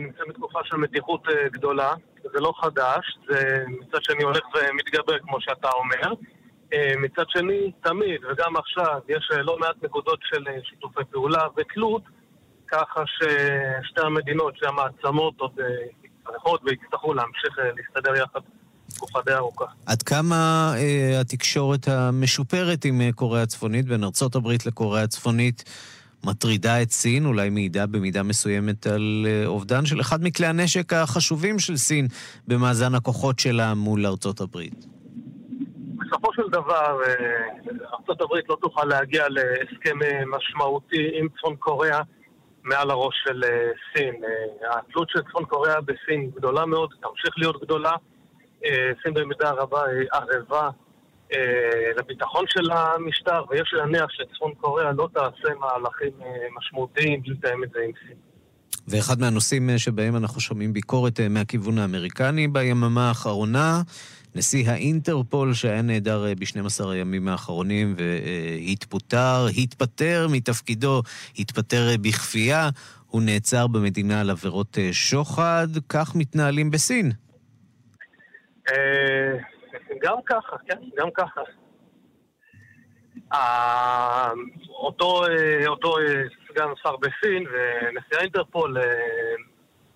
נמצאים 0.00 0.28
בתקופה 0.28 0.58
של 0.64 0.76
מתיחות 0.76 1.24
גדולה. 1.52 1.94
זה 2.22 2.40
לא 2.40 2.52
חדש, 2.60 3.18
זה 3.28 3.64
מצד 3.68 3.98
שני 4.02 4.22
הולך 4.22 4.44
ומתגבר 4.54 5.18
כמו 5.18 5.40
שאתה 5.40 5.68
אומר. 5.70 6.14
אה, 6.72 6.92
מצד 6.98 7.24
שני, 7.28 7.72
תמיד, 7.82 8.20
וגם 8.24 8.56
עכשיו, 8.56 9.00
יש 9.08 9.30
אה, 9.32 9.42
לא 9.42 9.58
מעט 9.58 9.76
נקודות 9.82 10.18
של 10.22 10.48
אה, 10.48 10.58
שיתופי 10.64 11.00
פעולה 11.10 11.42
ותלות, 11.56 12.02
ככה 12.68 13.02
ששתי 13.06 14.00
המדינות, 14.00 14.56
שתי 14.56 14.66
המעצמות 14.66 15.34
עוד 15.40 15.60
יצטרכות 16.04 16.60
ויצטרכו 16.64 17.14
להמשיך 17.14 17.58
להסתדר 17.58 18.14
יחד 18.14 18.40
תקופה 18.94 19.18
די 19.26 19.34
ארוכה. 19.34 19.64
עד 19.86 20.02
כמה 20.02 20.72
אה, 20.76 21.20
התקשורת 21.20 21.88
המשופרת 21.88 22.84
עם 22.84 23.12
קוריאה 23.14 23.42
הצפונית, 23.42 23.86
בין 23.86 24.04
הברית 24.34 24.66
לקוריאה 24.66 25.04
הצפונית, 25.04 25.64
מטרידה 26.24 26.82
את 26.82 26.90
סין, 26.90 27.26
אולי 27.26 27.50
מעידה 27.50 27.86
במידה 27.86 28.22
מסוימת 28.22 28.86
על 28.86 29.26
אה, 29.26 29.46
אובדן 29.46 29.86
של 29.86 30.00
אחד 30.00 30.22
מכלי 30.22 30.46
הנשק 30.46 30.92
החשובים 30.92 31.58
של 31.58 31.76
סין 31.76 32.06
במאזן 32.48 32.94
הכוחות 32.94 33.38
שלה 33.38 33.74
מול 33.74 34.06
ארצות 34.06 34.40
הברית. 34.40 34.86
בסופו 35.98 36.32
של 36.32 36.48
דבר, 36.52 37.00
אה, 37.06 37.14
ארצות 38.00 38.20
הברית 38.20 38.48
לא 38.48 38.56
תוכל 38.60 38.84
להגיע 38.84 39.24
להסכם 39.28 40.02
אה, 40.02 40.22
משמעותי 40.26 41.10
עם 41.14 41.28
צפון 41.38 41.56
קוריאה 41.56 42.00
מעל 42.64 42.90
הראש 42.90 43.14
של 43.24 43.42
סין. 43.94 44.14
התלות 44.70 45.10
של 45.10 45.20
צפון 45.28 45.44
קוריאה 45.44 45.80
בסין 45.80 46.30
גדולה 46.36 46.66
מאוד, 46.66 46.90
תמשיך 47.00 47.34
להיות 47.38 47.62
גדולה. 47.62 47.92
סין 49.02 49.14
במידה 49.14 49.50
רבה 49.50 49.84
היא 49.84 50.08
ערבה 50.12 50.70
לביטחון 51.98 52.44
של 52.48 52.70
המשטר, 52.70 53.42
ויש 53.50 53.70
להניח 53.72 54.06
שצפון 54.10 54.52
קוריאה 54.54 54.92
לא 54.92 55.08
תעשה 55.14 55.54
מהלכים 55.60 56.12
אה, 56.22 56.26
משמעותיים 56.58 57.22
בלי 57.22 57.34
לתאם 57.34 57.64
את 57.64 57.70
זה 57.70 57.78
עם 57.84 57.90
סין. 58.06 58.16
ואחד 58.88 59.20
מהנושאים 59.20 59.70
אה, 59.70 59.78
שבהם 59.78 60.16
אנחנו 60.16 60.40
שומעים 60.40 60.72
ביקורת 60.72 61.20
מהכיוון 61.30 61.78
האמריקני 61.78 62.48
ביממה 62.48 63.08
האחרונה, 63.08 63.82
נשיא 64.34 64.70
האינטרפול 64.70 65.54
שהיה 65.54 65.82
נעדר 65.82 66.34
ב-12 66.38 66.88
הימים 66.88 67.28
האחרונים 67.28 67.94
והתפוטר, 67.98 69.46
התפטר 69.58 70.26
מתפקידו, 70.30 71.02
התפטר 71.38 71.88
בכפייה, 72.00 72.68
הוא 73.06 73.22
נעצר 73.22 73.66
במדינה 73.66 74.20
על 74.20 74.30
עבירות 74.30 74.78
שוחד, 74.92 75.68
כך 75.88 76.14
מתנהלים 76.14 76.70
בסין. 76.70 77.12
גם 80.02 80.16
ככה, 80.26 80.56
כן, 80.66 80.78
גם 80.96 81.10
ככה. 81.10 81.40
אה, 83.32 84.30
אותו, 84.70 85.24
אה, 85.24 85.66
אותו 85.66 85.98
אה, 85.98 86.22
סגן 86.48 86.68
שר 86.82 86.96
בסין 86.96 87.46
ונשיא 87.52 88.18
האינטרפול, 88.18 88.76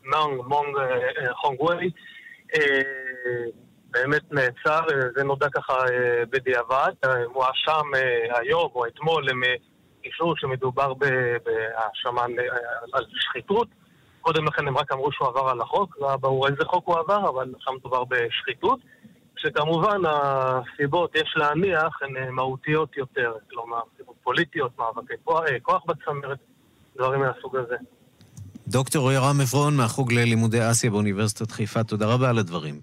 מונג 0.04 0.42
מונג 0.46 0.76
חונגווי, 1.32 1.90
באמת 3.90 4.32
נעצר, 4.32 4.80
זה 5.16 5.24
נודע 5.24 5.46
ככה 5.54 5.74
בדיעבד. 6.30 6.92
הוא 7.24 7.44
הואשם 7.44 7.82
היום 8.30 8.70
או 8.74 8.86
אתמול 8.86 9.30
הם 9.30 9.40
אישור 10.04 10.34
שמדובר 10.36 10.94
בהאשמה 10.94 12.22
על 12.92 13.04
שחיתות. 13.14 13.68
קודם 14.20 14.46
לכן 14.46 14.68
הם 14.68 14.78
רק 14.78 14.92
אמרו 14.92 15.12
שהוא 15.12 15.28
עבר 15.28 15.48
על 15.48 15.60
החוק, 15.60 15.96
לא 16.00 16.16
ברור 16.16 16.48
איזה 16.48 16.64
חוק 16.64 16.86
הוא 16.86 16.98
עבר, 16.98 17.28
אבל 17.28 17.52
עכשיו 17.56 17.74
מדובר 17.74 18.04
בשחיתות. 18.04 18.78
שכמובן 19.42 20.00
הסיבות, 20.04 21.14
יש 21.14 21.34
להניח, 21.36 22.02
הן 22.02 22.16
אה, 22.16 22.30
מהותיות 22.30 22.96
יותר, 22.96 23.32
כלומר, 23.50 23.80
סיבות 23.96 24.16
פוליטיות, 24.22 24.78
מאבקי 24.78 25.14
כוח, 25.24 25.44
אה, 25.48 25.60
כוח 25.62 25.82
בצמרת, 25.86 26.38
דברים 26.96 27.20
מהסוג 27.20 27.56
הזה. 27.56 27.76
דוקטור 28.68 29.12
ירם 29.12 29.40
עברון 29.40 29.76
מהחוג 29.76 30.12
ללימודי 30.12 30.70
אסיה 30.70 30.90
באוניברסיטת 30.90 31.50
חיפה, 31.50 31.84
תודה 31.84 32.06
רבה 32.06 32.30
על 32.30 32.38
הדברים. 32.38 32.80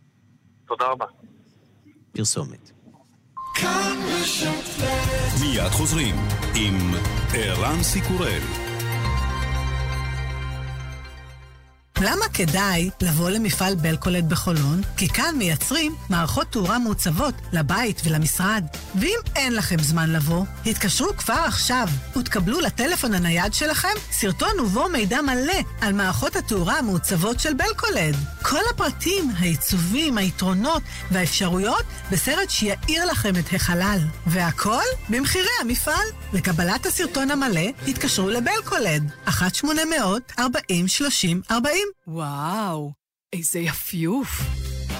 תודה 0.68 0.86
רבה. 0.86 1.06
פרסומת. 2.12 2.72
מיד 5.42 5.70
חוזרים 5.72 6.16
עם 6.56 6.76
ערן 7.34 7.84
סיקורל. 7.84 8.69
למה 12.02 12.26
כדאי 12.34 12.90
לבוא 13.02 13.30
למפעל 13.30 13.76
בלקולד 13.76 14.30
בחולון? 14.30 14.82
כי 14.98 15.10
כאן 15.10 15.36
מייצרים 15.38 15.96
מערכות 16.10 16.52
תאורה 16.52 16.80
מעוצבות 16.80 17.34
לבית 17.54 18.02
ולמשרד. 18.06 18.64
ואם 18.96 19.18
אין 19.36 19.56
לכם 19.56 19.80
זמן 19.80 20.10
לבוא, 20.10 20.46
התקשרו 20.66 21.18
כבר 21.18 21.44
עכשיו 21.46 21.88
ותקבלו 22.18 22.60
לטלפון 22.60 23.14
הנייד 23.14 23.54
שלכם 23.54 23.94
סרטון 24.12 24.60
ובו 24.60 24.90
מידע 24.90 25.22
מלא 25.22 25.60
על 25.82 25.94
מערכות 25.94 26.36
התאורה 26.36 26.80
המעוצבות 26.80 27.40
של 27.40 27.54
בלקולד. 27.54 28.16
כל 28.42 28.62
הפרטים, 28.74 29.32
העיצובים, 29.38 30.18
היתרונות 30.18 30.84
והאפשרויות 31.12 31.84
בסרט 32.12 32.50
שיאיר 32.50 33.06
לכם 33.06 33.36
את 33.36 33.54
החלל. 33.54 34.00
והכל 34.28 34.84
במחירי 35.10 35.50
המפעל. 35.62 36.08
לקבלת 36.34 36.86
הסרטון 36.86 37.32
המלא, 37.32 37.70
התקשרו 37.88 38.30
לבלקולד, 38.30 39.12
1-800-40-30-40. 39.28 41.89
וואו, 42.08 42.92
איזה 43.34 43.60
יפיוף. 43.60 44.42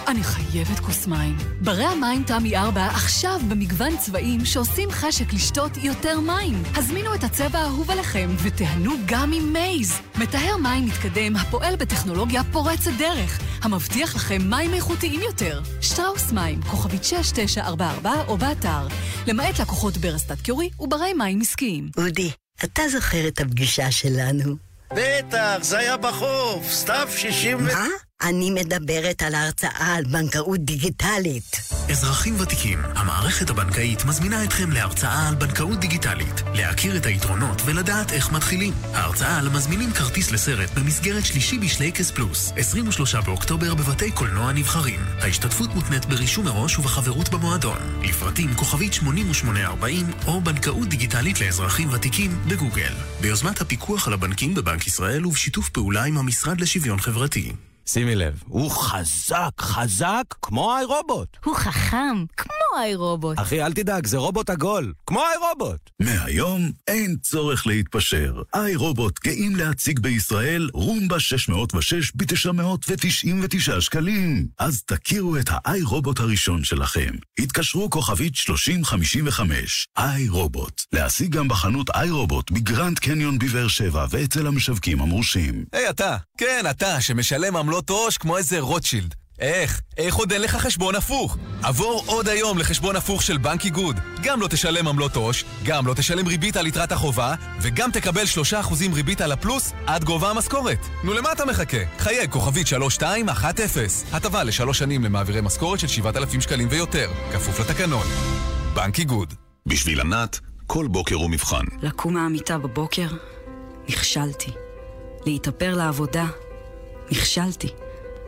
אני 0.08 0.24
חייבת 0.24 0.80
כוס 0.80 1.08
מים. 1.08 1.38
ברי 1.62 1.84
המים 1.84 2.24
תמי 2.24 2.58
4 2.58 2.86
עכשיו 2.86 3.40
במגוון 3.50 3.98
צבעים 3.98 4.46
שעושים 4.46 4.92
חשק 4.92 5.34
לשתות 5.34 5.72
יותר 5.78 6.20
מים. 6.20 6.64
הזמינו 6.76 7.16
את 7.16 7.24
הצבע 7.24 7.60
האהוב 7.60 7.92
עליכם 7.92 8.30
ותיהנו 8.44 8.92
גם 9.06 9.34
עם 9.34 9.54
מייז. 9.54 9.94
מטהר 10.16 10.58
מים 10.58 10.86
מתקדם 10.86 11.36
הפועל 11.36 11.76
בטכנולוגיה 11.76 12.44
פורצת 12.52 12.92
דרך, 12.98 13.40
המבטיח 13.62 14.16
לכם 14.16 14.42
מים 14.50 14.74
איכותיים 14.74 15.22
יותר. 15.22 15.62
שטראוס 15.82 16.32
מים, 16.32 16.62
כוכבית 16.62 17.04
6944 17.04 18.12
או 18.28 18.38
באתר. 18.38 18.88
למעט 19.28 19.60
לקוחות 19.60 19.98
ברסטת 19.98 20.42
קיורי 20.42 20.70
וברי 20.80 21.14
מים 21.14 21.42
עסקיים. 21.42 21.90
אודי, 21.98 22.32
אתה 22.64 22.82
זוכר 22.90 23.28
את 23.28 23.40
הפגישה 23.40 23.92
שלנו? 23.92 24.69
בטח, 24.94 25.58
זה 25.62 25.78
היה 25.78 25.98
בחוף, 25.98 26.68
סתיו 26.72 27.08
60 27.12 27.58
מה? 27.58 28.09
אני 28.22 28.52
מדברת 28.52 29.22
על 29.22 29.36
ההרצאה 29.36 29.96
על 29.96 30.04
בנקאות 30.04 30.60
דיגיטלית. 30.60 31.62
אזרחים 31.92 32.40
ותיקים, 32.40 32.80
המערכת 32.96 33.50
הבנקאית 33.50 34.06
מזמינה 34.06 34.44
אתכם 34.44 34.72
להרצאה 34.72 35.28
על 35.28 35.36
בנקאות 35.36 35.80
דיגיטלית, 35.80 36.42
להכיר 36.54 36.98
את 36.98 37.06
היתרונות 37.06 37.62
ולדעת 37.66 38.12
איך 38.12 38.32
מתחילים. 38.32 38.74
ההרצאה 38.94 39.38
על 39.40 39.50
מזמינים 39.50 39.92
כרטיס 39.92 40.32
לסרט 40.32 40.70
במסגרת 40.72 41.26
שלישי 41.26 41.60
בשלייקס 41.60 42.12
פלוס, 42.12 42.54
23 42.58 43.16
באוקטובר 43.16 43.76
בבתי 43.76 44.12
קולנוע 44.12 44.52
נבחרים. 44.52 45.00
ההשתתפות 45.20 45.70
מותנית 45.76 46.06
ברישום 46.06 46.46
מראש 46.46 46.80
ובחברות 46.80 47.30
במועדון. 47.30 48.02
לפרטים 48.04 48.54
כוכבית 48.54 48.94
8840 48.94 50.06
או 50.28 50.42
בנקאות 50.42 50.88
דיגיטלית 50.90 51.42
לאזרחים 51.42 51.94
ותיקים 51.94 52.40
בגוגל. 52.48 52.94
ביוזמת 53.22 53.62
הפיקוח 53.62 54.08
על 54.08 54.14
הבנקים 54.14 54.56
בבנק 54.56 54.88
ישראל 54.88 55.26
ובשיתוף 55.26 55.70
פעולה 55.70 56.04
עם 56.04 56.18
המשרד 56.18 56.62
לשוויון 56.62 57.00
חברתי. 57.00 57.52
שימי 57.94 58.16
לב, 58.16 58.44
הוא 58.48 58.72
חזק, 58.72 59.52
חזק 59.60 60.24
כמו 60.42 60.76
איי 60.76 60.86
רובוט. 60.86 61.38
הוא 61.46 61.56
חכם, 61.56 62.26
כמו 62.38 62.80
איי 62.80 62.96
רובוט. 62.96 63.40
אחי, 63.40 63.64
אל 63.64 63.74
תדאג, 63.74 64.08
זה 64.08 64.18
רובוט 64.18 64.50
עגול, 64.50 64.94
כמו 65.06 65.20
איי 65.20 65.38
רובוט. 65.50 65.90
מהיום 66.00 66.72
אין 66.88 67.16
צורך 67.22 67.68
להתפשר. 67.68 68.42
איי 68.56 68.76
רובוט 68.76 69.20
גאים 69.24 69.56
להציג 69.56 70.00
בישראל 70.00 70.70
רומבה 70.74 71.20
606 71.20 72.12
ב-999 72.16 73.82
שקלים. 73.82 74.48
אז 74.60 74.84
תכירו 74.84 75.38
את 75.38 75.50
האיי 75.50 75.82
רובוט 75.82 76.20
הראשון 76.20 76.64
שלכם. 76.64 77.12
התקשרו 77.40 77.90
כוכבית 77.90 78.36
3055. 78.36 79.88
איי 79.98 80.30
רובוט. 80.30 80.82
להשיג 80.94 81.36
גם 81.36 81.48
בחנות 81.48 81.90
איי 81.90 82.10
רובוט 82.10 82.52
בגרנד 82.52 83.00
קניון 83.00 83.40
בבאר 83.40 83.68
שבע 83.68 84.06
ואצל 84.10 84.48
המשווקים 84.48 85.02
המורשים. 85.02 85.66
היי 85.74 85.88
hey, 85.88 85.90
אתה, 85.90 86.18
כן 86.38 86.66
אתה, 86.70 87.02
שמשלם 87.02 87.56
עמלות 87.56 87.79
עו"ש 87.88 88.18
כמו 88.18 88.38
איזה 88.38 88.60
רוטשילד. 88.60 89.16
איך? 89.40 89.82
איך 89.98 90.16
עוד 90.16 90.32
אין 90.32 90.42
לך 90.42 90.56
חשבון 90.56 90.96
הפוך? 90.96 91.38
עבור 91.64 92.04
עוד 92.06 92.30
היום 92.30 92.58
לחשבון 92.58 92.96
הפוך 92.96 93.24
של 93.24 93.38
בנק 93.38 93.66
איגוד. 93.66 94.00
גם 94.24 94.42
לא 94.42 94.48
תשלם 94.48 94.88
עמלות 94.88 95.16
עו"ש, 95.16 95.44
גם 95.64 95.88
לא 95.88 95.94
תשלם 95.94 96.28
ריבית 96.28 96.58
על 96.58 96.68
יתרת 96.68 96.92
החובה, 96.92 97.36
וגם 97.62 97.92
תקבל 97.92 98.24
3% 98.24 98.94
ריבית 98.94 99.22
על 99.22 99.32
הפלוס 99.32 99.74
עד 99.88 100.04
גובה 100.04 100.30
המשכורת. 100.30 100.80
נו, 101.04 101.14
למה 101.14 101.32
אתה 101.32 101.46
מחכה? 101.46 101.78
חייג 101.98 102.32
כוכבית 102.32 102.68
3210. 102.68 103.82
הטבה 104.12 104.44
לשלוש 104.44 104.80
שנים 104.80 105.04
למעבירי 105.04 105.42
משכורת 105.42 105.80
של 105.80 105.88
7,000 105.88 106.42
שקלים 106.42 106.68
ויותר. 106.72 107.10
כפוף 107.34 107.60
לתקנון. 107.60 108.08
בנק 108.74 109.00
איגוד. 109.00 109.34
בשביל 109.66 110.02
ענת, 110.02 110.40
כל 110.68 110.88
בוקר 110.88 111.16
הוא 111.16 111.30
מבחן. 111.30 111.64
לקום 111.82 112.14
מהמיטה 112.14 112.58
בבוקר? 112.58 113.08
נכשלתי. 113.90 114.52
להתאפר 115.26 115.76
לעבודה? 115.76 116.26
נכשלתי. 117.12 117.68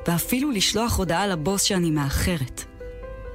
ואפילו 0.07 0.51
לשלוח 0.51 0.97
הודעה 0.97 1.27
לבוס 1.27 1.63
שאני 1.63 1.91
מאחרת. 1.91 2.63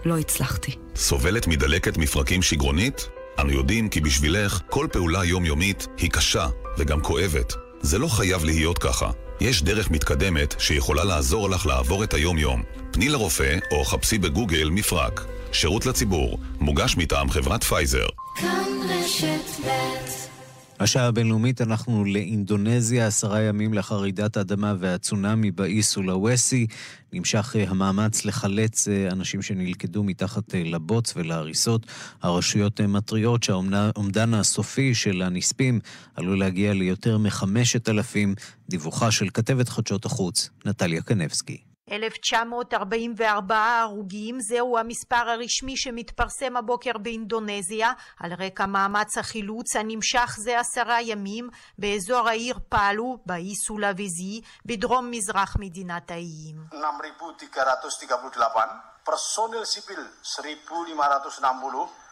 לא 0.05 0.19
הצלחתי. 0.19 0.73
סובלת 0.97 1.47
מדלקת 1.47 1.99
מפרקים 1.99 2.43
שגרונית? 2.43 3.09
אנו 3.41 3.51
יודעים 3.51 3.89
כי 3.89 4.01
בשבילך 4.01 4.61
כל 4.71 4.87
פעולה 4.93 5.25
יומיומית 5.25 5.87
היא 5.99 6.11
קשה 6.11 6.47
וגם 6.79 7.01
כואבת. 7.03 7.55
זה 7.81 7.99
לא 7.99 8.09
חייב 8.09 8.45
להיות 8.45 8.79
ככה. 8.79 9.11
יש 9.41 9.63
דרך 9.63 9.91
מתקדמת 9.91 10.55
שיכולה 10.59 11.05
לעזור 11.05 11.51
לך 11.51 11.67
לעבור 11.67 12.05
את 12.05 12.15
היום-יום. 12.15 12.63
פני 12.91 13.09
לרופא 13.09 13.59
או 13.71 13.85
חפשי 13.85 14.19
בגוגל 14.19 14.71
מפרק. 14.71 15.27
שירות 15.53 15.87
לציבור, 15.87 16.39
מוגש 16.61 16.97
מטעם 16.97 17.31
חברת 17.31 17.65
פייזר. 17.65 18.07
כאן 18.41 18.65
רשת 18.89 19.67
ב' 19.67 20.36
השעה 20.81 21.07
הבינלאומית 21.07 21.61
אנחנו 21.61 22.05
לאינדונזיה, 22.05 23.07
עשרה 23.07 23.43
ימים 23.43 23.75
לאחר 23.75 23.97
רעידת 24.01 24.37
האדמה 24.37 24.75
והצונאמי 24.79 25.51
באי 25.51 25.83
סולאווסי. 25.83 26.67
נמשך 27.13 27.57
אה, 27.59 27.65
המאמץ 27.69 28.25
לחלץ 28.25 28.89
אה, 28.89 29.09
אנשים 29.13 29.43
שנלכדו 29.43 30.05
מתחת 30.05 30.55
אה, 30.55 30.63
לבוץ 30.65 31.13
ולהריסות. 31.17 31.87
הרשויות 32.23 32.81
מתריעות 32.81 33.43
שהאומדן 33.43 34.35
הסופי 34.35 34.95
של 34.95 35.23
הנספים 35.23 35.81
עלול 36.15 36.39
להגיע 36.39 36.75
ליותר 36.75 37.19
מחמשת 37.19 37.89
אלפים. 37.89 38.35
דיווחה 38.69 39.11
של 39.11 39.29
כתבת 39.35 39.69
חדשות 39.69 40.05
החוץ, 40.05 40.51
נטליה 40.65 41.03
קנבסקי. 41.03 41.66
1944 41.93 43.81
הרוגים, 43.81 44.41
זהו 44.41 44.79
המספר 44.79 45.31
הרשמי 45.31 45.77
שמתפרסם 45.77 46.57
הבוקר 46.57 46.99
באינדונזיה. 46.99 47.93
על 48.21 48.33
רקע 48.33 48.67
מאמץ 48.67 49.19
החילוץ 49.19 49.77
הנמשך 49.77 50.37
זה 50.39 50.61
עשרה 50.61 51.03
ימים 51.03 51.49
באזור 51.79 52.29
העיר 52.29 52.59
פאלו, 52.69 53.19
באי 53.27 53.55
סולאבזי, 53.55 54.41
בדרום 54.65 55.11
מזרח 55.11 55.57
מדינת 55.61 56.11
האיים. 56.11 56.57
6,338 56.71 58.73
פרסונל 59.05 59.65
סיפיל 59.65 60.01
1,560 60.39 62.06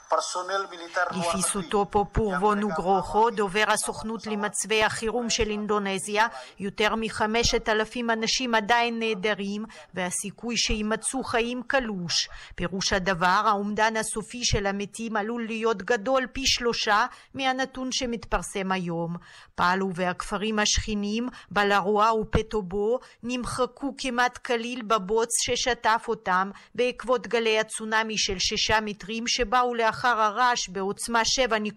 לפי 1.11 1.43
סוטופו 1.43 2.05
פורבו 2.13 2.55
נוגרוכו, 2.55 3.31
דובר 3.31 3.65
הסוכנות 3.69 4.27
למצבי 4.27 4.83
החירום 4.83 5.31
של 5.31 5.51
אינדונזיה, 5.51 6.27
יותר 6.59 6.95
מחמשת 6.95 7.69
אלפים 7.69 8.11
אנשים 8.11 8.55
עדיין 8.55 8.99
נעדרים, 8.99 9.65
והסיכוי 9.95 10.57
שימצאו 10.57 11.25
חיים 11.25 11.63
קלוש. 11.67 12.29
פירוש 12.55 12.93
הדבר, 12.93 13.43
האומדן 13.47 13.97
הסופי 13.97 14.45
של 14.45 14.67
המתים 14.67 15.17
עלול 15.17 15.47
להיות 15.47 15.83
גדול 15.83 16.27
פי 16.33 16.47
שלושה 16.47 17.07
מהנתון 17.35 17.89
שמתפרסם 17.93 18.73
היום. 18.73 19.17
פעלו 19.55 19.91
והכפרים 19.95 20.59
השכנים, 20.59 21.29
בלרואה 21.51 22.15
ופטובו, 22.15 22.99
נמחקו 23.23 23.95
כמעט 23.99 24.39
כליל 24.39 24.83
בבוץ 24.83 25.29
ששטף 25.43 26.05
אותם 26.09 26.51
בעקבות 26.75 27.27
גלי 27.27 27.59
הצונאמי 27.59 28.19
של 28.19 28.39
שישה 28.39 28.79
מטרים 28.83 29.27
שבאו 29.27 29.75
לאחר 29.75 30.04
לאחר 30.05 30.21
הרעש 30.21 30.69
בעוצמה 30.69 31.23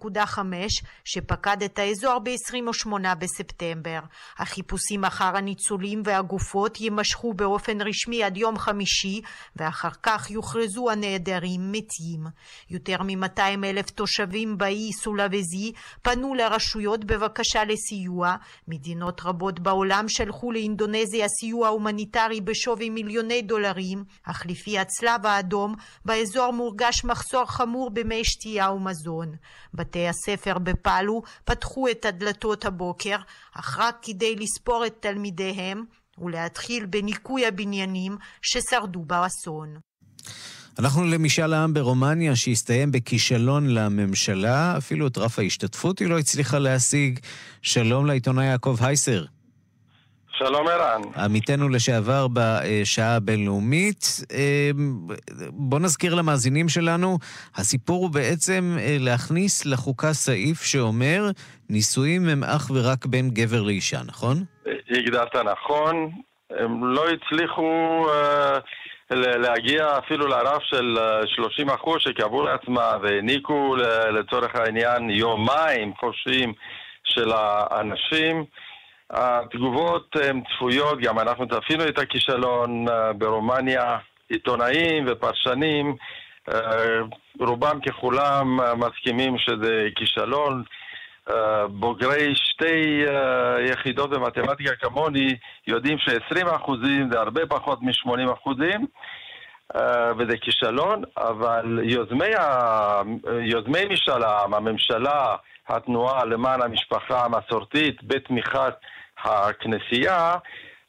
7.5 0.06 0.40
שפקד 1.06 1.64
את 1.66 1.80
האזור 1.80 2.20
ב-28 2.20 3.16
בספטמבר. 3.20 4.00
החיפושים 4.38 5.06
אחר 5.06 5.38
הניצולים 5.38 6.02
והגופות 6.06 6.82
יימשכו 6.82 7.34
באופן 7.34 7.82
רשמי 7.82 8.24
עד 8.24 8.38
יום 8.38 8.58
חמישי 8.58 9.22
ואחר 9.56 9.90
כך 10.04 10.32
יוכרזו 10.32 10.90
הנעדרים 10.90 11.72
מתים. 11.72 12.26
יותר 12.70 12.98
מ-200 13.04 13.64
אלף 13.64 13.90
תושבים 13.90 14.58
באי 14.58 14.94
סולאבזי 14.94 15.72
פנו 16.02 16.34
לרשויות 16.34 17.06
בבקשה 17.06 17.64
לסיוע. 17.64 18.36
מדינות 18.68 19.22
רבות 19.26 19.60
בעולם 19.60 20.08
שלחו 20.08 20.52
לאינדונזיה 20.52 21.28
סיוע 21.28 21.68
הומניטרי 21.68 22.42
בשווי 22.42 22.90
מיליוני 22.90 23.42
דולרים, 23.42 24.04
אך 24.24 24.46
לפי 24.46 24.80
הצלב 24.80 25.26
האדום 25.26 25.76
באזור 26.06 26.52
מורגש 26.54 27.06
מחסור 27.06 27.46
חמור 27.46 27.90
במי 28.08 28.24
שתייה 28.24 28.72
ומזון. 28.72 29.36
בתי 29.74 30.08
הספר 30.08 30.58
בפאלו 30.58 31.22
פתחו 31.46 31.88
את 31.92 32.06
הדלתות 32.06 32.66
הבוקר, 32.66 33.18
אך 33.54 33.80
רק 33.80 33.96
כדי 34.02 34.36
לספור 34.36 34.86
את 34.86 34.94
תלמידיהם 35.00 35.84
ולהתחיל 36.18 36.86
בניקוי 36.86 37.46
הבניינים 37.46 38.18
ששרדו 38.42 39.04
באסון. 39.04 39.78
אנחנו 40.80 41.04
למשאל 41.04 41.54
העם 41.54 41.74
ברומניה 41.74 42.36
שהסתיים 42.36 42.92
בכישלון 42.92 43.70
לממשלה, 43.70 44.78
אפילו 44.78 45.08
את 45.08 45.18
רף 45.18 45.40
ההשתתפות 45.40 46.00
היא 46.00 46.08
לא 46.08 46.20
הצליחה 46.20 46.60
להשיג. 46.60 47.20
שלום 47.62 48.06
לעיתונאי 48.06 48.46
יעקב 48.46 48.78
הייסר. 48.80 49.26
שלום 50.38 50.68
ערן. 50.68 51.02
עמיתנו 51.18 51.70
לשעבר 51.70 52.28
בשעה 52.34 53.16
הבינלאומית. 53.16 54.06
אמ, 54.32 55.00
בוא 55.50 55.80
נזכיר 55.80 56.16
למאזינים 56.16 56.70
שלנו, 56.70 57.18
הסיפור 57.56 58.02
הוא 58.02 58.10
בעצם 58.10 58.76
אה, 58.80 58.98
להכניס 59.00 59.66
לחוקה 59.66 60.14
סעיף 60.14 60.64
שאומר 60.64 61.24
נישואים 61.70 62.30
הם 62.30 62.44
אך 62.44 62.72
ורק 62.74 63.06
בין 63.06 63.30
גבר 63.30 63.62
לאישה, 63.64 63.98
נכון? 64.06 64.38
הגדרת 64.90 65.36
נכון. 65.36 66.12
הם 66.50 66.84
לא 66.84 67.06
הצליחו 67.10 68.06
uh, 68.08 69.16
להגיע 69.16 69.98
אפילו 69.98 70.28
לרף 70.28 70.64
של 70.64 70.98
30 71.36 71.70
אה, 71.70 71.76
אחוז 71.76 71.98
שקבעו 72.00 72.44
לעצמה 72.44 72.92
והעניקו 73.02 73.76
לצורך 74.14 74.56
העניין 74.56 75.10
יומיים 75.10 75.94
חופשיים 76.00 76.54
של 77.04 77.32
האנשים. 77.32 78.46
התגובות 79.12 80.16
הן 80.16 80.42
צפויות, 80.42 81.00
גם 81.02 81.20
אנחנו 81.20 81.48
צפינו 81.48 81.88
את 81.88 82.00
הכישלון 82.00 82.86
אה, 82.90 83.14
ברומניה, 83.14 83.98
עיתונאים 84.30 85.06
ופרשנים, 85.08 85.96
אה, 86.50 87.00
רובם 87.40 87.80
ככולם 87.82 88.60
אה, 88.62 88.76
מסכימים 88.76 89.38
שזה 89.38 89.88
כישלון. 89.96 90.64
בוגרי 91.70 92.36
שתי 92.36 93.04
יחידות 93.72 94.10
במתמטיקה 94.10 94.76
כמוני 94.76 95.36
יודעים 95.68 95.98
ש-20% 95.98 96.72
זה 97.12 97.20
הרבה 97.20 97.46
פחות 97.46 97.80
מ-80% 97.82 98.50
וזה 100.18 100.38
כישלון, 100.42 101.04
אבל 101.18 101.80
יוזמי, 101.84 102.36
ה... 102.36 103.02
יוזמי 103.42 103.86
משאל 103.90 104.24
העם, 104.24 104.54
הממשלה, 104.54 105.36
התנועה 105.70 106.26
למען 106.26 106.62
המשפחה 106.62 107.26
המסורתית, 107.26 108.04
בתמיכת 108.04 108.74
הכנסייה, 109.24 110.36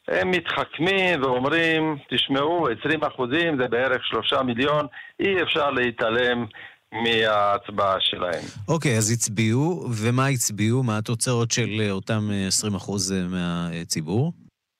הם 0.09 0.31
מתחכמים 0.31 1.23
ואומרים, 1.23 1.97
תשמעו, 2.11 2.69
20 2.81 3.05
אחוזים 3.05 3.59
זה 3.63 3.69
בערך 3.69 4.05
שלושה 4.05 4.43
מיליון, 4.43 4.87
אי 5.21 5.43
אפשר 5.43 5.71
להתעלם 5.71 6.47
מההצבעה 6.93 7.97
שלהם. 8.01 8.43
אוקיי, 8.69 8.95
okay, 8.95 8.99
אז 8.99 9.11
הצביעו, 9.11 9.89
ומה 10.03 10.27
הצביעו? 10.27 10.83
מה 10.83 10.99
התוצאות 10.99 11.51
של 11.51 11.89
אותם 11.91 12.31
20 12.47 12.75
אחוז 12.75 13.15
מהציבור? 13.29 14.33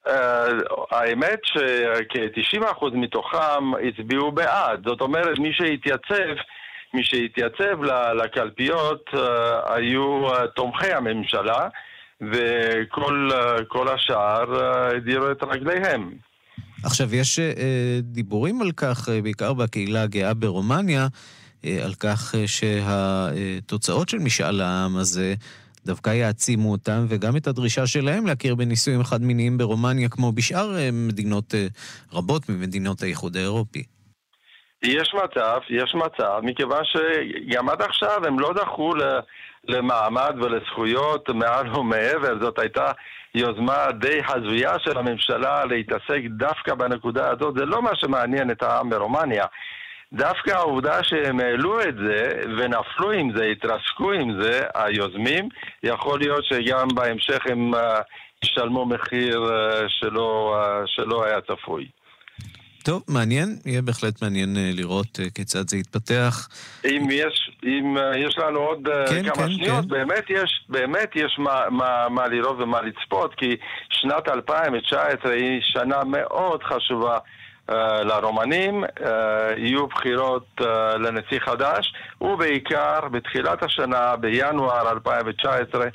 Uh, 0.07 0.11
האמת 0.91 1.39
שכ-90% 1.45 2.87
מתוכם 2.93 3.73
הצביעו 3.89 4.33
בעד. 4.33 4.85
זאת 4.87 5.01
אומרת, 5.01 5.39
מי 5.39 5.53
שהתייצב, 5.53 6.35
מי 6.95 7.05
שהתייצב 7.05 7.83
לקלפיות 8.25 9.05
uh, 9.15 9.19
היו 9.73 10.35
uh, 10.35 10.47
תומכי 10.47 10.93
הממשלה. 10.93 11.69
וכל 12.21 13.89
השאר 13.95 14.47
הדירו 14.97 15.31
את 15.31 15.43
רגליהם. 15.43 16.13
עכשיו, 16.85 17.15
יש 17.15 17.39
אה, 17.39 17.99
דיבורים 18.03 18.63
על 18.63 18.73
כך, 18.77 19.09
אה, 19.09 19.23
בעיקר 19.23 19.53
בקהילה 19.53 20.03
הגאה 20.03 20.35
ברומניה, 20.35 21.09
אה, 21.65 21.85
על 21.85 21.95
כך 21.95 22.35
אה, 22.35 22.45
שהתוצאות 22.47 24.09
של 24.09 24.19
משאל 24.19 24.61
העם 24.61 24.97
הזה 24.97 25.35
דווקא 25.87 26.11
יעצימו 26.11 26.73
אותם, 26.73 27.07
וגם 27.09 27.37
את 27.37 27.47
הדרישה 27.47 27.87
שלהם 27.87 28.27
להכיר 28.27 28.55
בנישואים 28.55 29.05
חד-מיניים 29.05 29.59
ברומניה, 29.59 30.09
כמו 30.09 30.33
בשאר 30.33 30.77
אה, 30.77 30.91
מדינות 30.93 31.55
אה, 31.55 31.67
רבות 32.13 32.49
ממדינות 32.49 33.03
האיחוד 33.03 33.37
האירופי. 33.37 33.83
יש 34.83 35.15
מצב, 35.15 35.59
יש 35.71 35.95
מצב, 35.95 36.41
מכיוון 36.43 36.83
שגם 36.85 37.69
עד 37.69 37.83
עכשיו 37.83 38.27
הם 38.27 38.41
לא 38.41 38.53
דחו 38.53 38.93
למעמד 39.69 40.35
ולזכויות 40.37 41.31
מעל 41.31 41.77
ומעבר, 41.77 42.39
זאת 42.41 42.59
הייתה 42.59 42.93
יוזמה 43.35 43.93
די 43.93 44.21
הזויה 44.29 44.79
של 44.79 44.99
הממשלה 44.99 45.65
להתעסק 45.65 46.21
דווקא 46.29 46.75
בנקודה 46.75 47.31
הזאת, 47.31 47.55
זה 47.59 47.65
לא 47.65 47.83
מה 47.83 47.91
שמעניין 47.95 48.51
את 48.51 48.63
העם 48.63 48.91
ברומניה. 48.91 49.47
דווקא 50.13 50.51
העובדה 50.51 51.05
שהם 51.05 51.41
העלו 51.41 51.81
את 51.81 51.95
זה 51.97 52.43
ונפלו 52.59 53.13
עם 53.13 53.37
זה, 53.37 53.45
התרסקו 53.45 54.13
עם 54.13 54.43
זה, 54.43 54.61
היוזמים, 54.75 55.49
יכול 55.83 56.19
להיות 56.19 56.45
שגם 56.45 56.89
בהמשך 56.95 57.47
הם 57.47 57.75
uh, 57.75 57.79
ישלמו 58.45 58.87
מחיר 58.87 59.45
uh, 59.45 59.89
שלא, 59.89 60.63
uh, 60.63 60.87
שלא 60.87 61.25
היה 61.25 61.41
צפוי. 61.41 61.89
טוב, 62.85 63.03
מעניין, 63.09 63.57
יהיה 63.67 63.83
בהחלט 63.83 64.23
מעניין 64.23 64.57
לראות 64.73 65.21
כיצד 65.35 65.69
זה 65.69 65.77
יתפתח. 65.77 66.49
אם 66.85 67.09
יש, 67.11 67.51
אם 67.65 67.97
יש 68.17 68.39
לנו 68.39 68.59
עוד 68.59 68.89
כן, 69.09 69.23
כמה 69.25 69.35
כן, 69.35 69.51
שניות, 69.51 69.85
כן. 69.85 69.89
באמת 69.89 70.25
יש, 70.31 70.65
באמת 70.69 71.11
יש 71.15 71.39
מה, 71.39 71.61
מה, 71.71 72.09
מה 72.11 72.29
לראות 72.29 72.61
ומה 72.61 72.81
לצפות, 72.83 73.35
כי 73.35 73.57
שנת 73.91 74.29
2019 74.29 75.33
היא 75.33 75.61
שנה 75.63 76.05
מאוד 76.05 76.63
חשובה 76.63 77.19
אה, 77.71 78.03
לרומנים, 78.05 78.85
אה, 78.85 79.49
יהיו 79.57 79.87
בחירות 79.87 80.47
אה, 80.61 80.97
לנשיא 80.97 81.39
חדש, 81.39 81.95
ובעיקר 82.21 83.01
בתחילת 83.11 83.63
השנה, 83.63 84.17
בינואר 84.17 84.91
2019, 84.91 85.87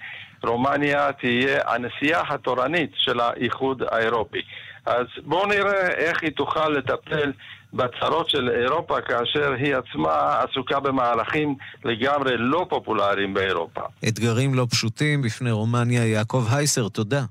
רומניה 0.44 1.12
תהיה 1.12 1.60
הנשיאה 1.66 2.22
התורנית 2.30 2.92
של 2.96 3.20
האיחוד 3.20 3.84
האירופי. 3.92 4.42
אז 4.86 5.06
בואו 5.24 5.48
נראה 5.48 5.88
איך 5.88 6.24
היא 6.24 6.32
תוכל 6.32 6.70
לטפל 6.70 7.32
בצרות 7.74 8.30
של 8.30 8.50
אירופה 8.50 9.02
כאשר 9.02 9.54
היא 9.54 9.76
עצמה 9.76 10.40
עסוקה 10.40 10.80
במהלכים 10.80 11.56
לגמרי 11.86 12.38
לא 12.38 12.66
פופולריים 12.70 13.34
באירופה. 13.34 13.82
אתגרים 14.08 14.54
לא 14.54 14.68
פשוטים 14.70 15.22
בפני 15.22 15.52
רומניה. 15.52 16.06
יעקב 16.06 16.46
הייסר, 16.52 16.90
תודה. 16.90 17.24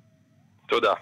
תודה. 0.67 0.93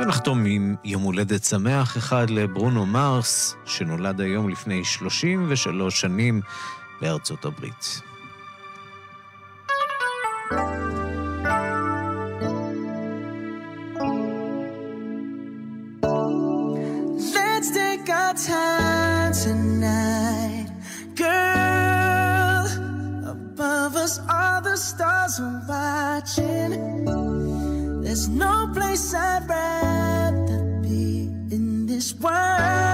ונחתום 0.00 0.44
עם 0.46 0.76
יום 0.84 1.02
הולדת 1.02 1.44
שמח 1.44 1.96
אחד 1.96 2.30
לברונו 2.30 2.86
מרס, 2.86 3.56
שנולד 3.66 4.20
היום 4.20 4.48
לפני 4.48 4.84
33 4.84 6.00
שנים 6.00 6.40
בארצות 7.00 7.44
הברית. 7.44 8.09
Stars 24.80 25.38
are 25.40 25.62
watching. 25.68 27.04
There's 28.02 28.28
no 28.28 28.70
place 28.72 29.14
I'd 29.14 29.48
rather. 29.48 30.80
Be 30.82 31.28
in 31.54 31.86
this 31.86 32.14
world. 32.14 32.89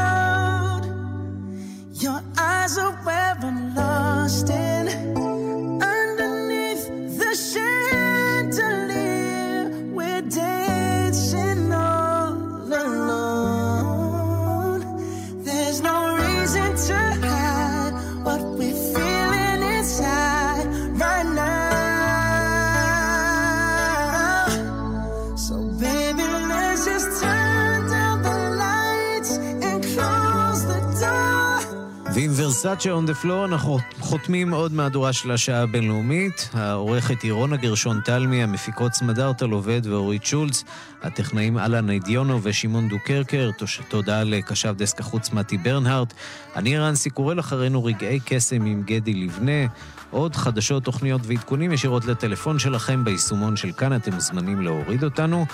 ורסאצ'ה 32.67 32.91
און 32.91 33.07
דה 33.07 33.15
פלור, 33.15 33.45
אנחנו 33.45 33.79
חותמים 34.01 34.55
עוד 34.55 34.73
מהדורה 34.73 35.13
של 35.13 35.31
השעה 35.31 35.63
הבינלאומית. 35.63 36.51
העורכת 36.55 37.23
היא 37.23 37.33
רונה 37.33 37.57
גרשון 37.57 38.01
תלמי, 38.05 38.43
המפיקות 38.43 38.95
סמדארטל 38.95 39.51
עובד 39.51 39.81
ואורית 39.85 40.25
שולץ, 40.25 40.65
הטכנאים 41.03 41.59
אלן 41.59 41.91
אידיונו 41.91 42.41
ושמעון 42.43 42.89
דוקרקר, 42.89 43.51
תודה 43.89 44.23
לקשב 44.23 44.75
דסק 44.77 45.01
החוץ 45.01 45.33
מתי 45.33 45.59
ברנהארט. 45.59 46.15
אני 46.57 46.79
רנסי 46.79 47.11
קורל 47.11 47.41
אחרינו 47.41 47.85
רגעי 47.85 48.21
קסם 48.25 48.67
עם 48.67 48.83
גדי 48.83 49.15
לבנה. 49.15 49.67
עוד 50.11 50.37
חדשות, 50.37 50.85
תוכניות 50.85 51.21
ועדכונים 51.25 51.73
ישירות 51.73 52.05
לטלפון 52.05 52.59
שלכם 52.59 53.05
ביישומון 53.05 53.57
של 53.57 53.73
כאן, 53.73 53.97
אתם 53.97 54.15
מוזמנים 54.15 54.61
להוריד 54.61 55.05
אותנו. 55.05 55.47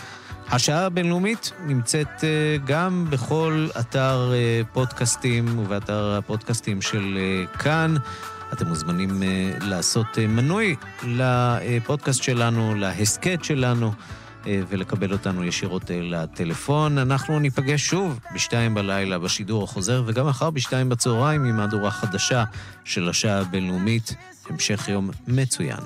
השעה 0.53 0.87
הבינלאומית 0.87 1.53
נמצאת 1.67 2.25
אה, 2.25 2.57
גם 2.65 3.07
בכל 3.11 3.69
אתר 3.81 4.33
אה, 4.33 4.61
פודקאסטים 4.73 5.59
ובאתר 5.59 6.15
הפודקאסטים 6.19 6.83
של 6.83 7.19
אה, 7.19 7.57
כאן. 7.59 7.95
אתם 8.53 8.67
מוזמנים 8.67 9.23
לעשות 9.61 10.07
מנוי 10.29 10.77
לפודקאסט 11.03 12.23
שלנו, 12.23 12.75
להסכת 12.75 13.45
שלנו, 13.45 13.93
ולקבל 14.47 15.13
אותנו 15.13 15.45
ישירות 15.45 15.83
לטלפון. 15.91 16.99
אנחנו 16.99 17.39
ניפגש 17.39 17.87
שוב 17.87 18.21
בשתיים 18.35 18.75
בלילה 18.75 19.19
בשידור 19.19 19.65
החוזר, 19.65 20.03
וגם 20.07 20.27
מחר 20.27 20.51
בשתיים 20.51 20.89
בצהריים 20.89 21.45
עם 21.45 21.57
מהדורה 21.57 21.91
חדשה 21.91 22.45
של 22.85 23.09
השעה 23.09 23.39
הבינלאומית. 23.39 24.15
המשך 24.51 24.89
יום 24.89 25.11
מצוין. 25.29 25.81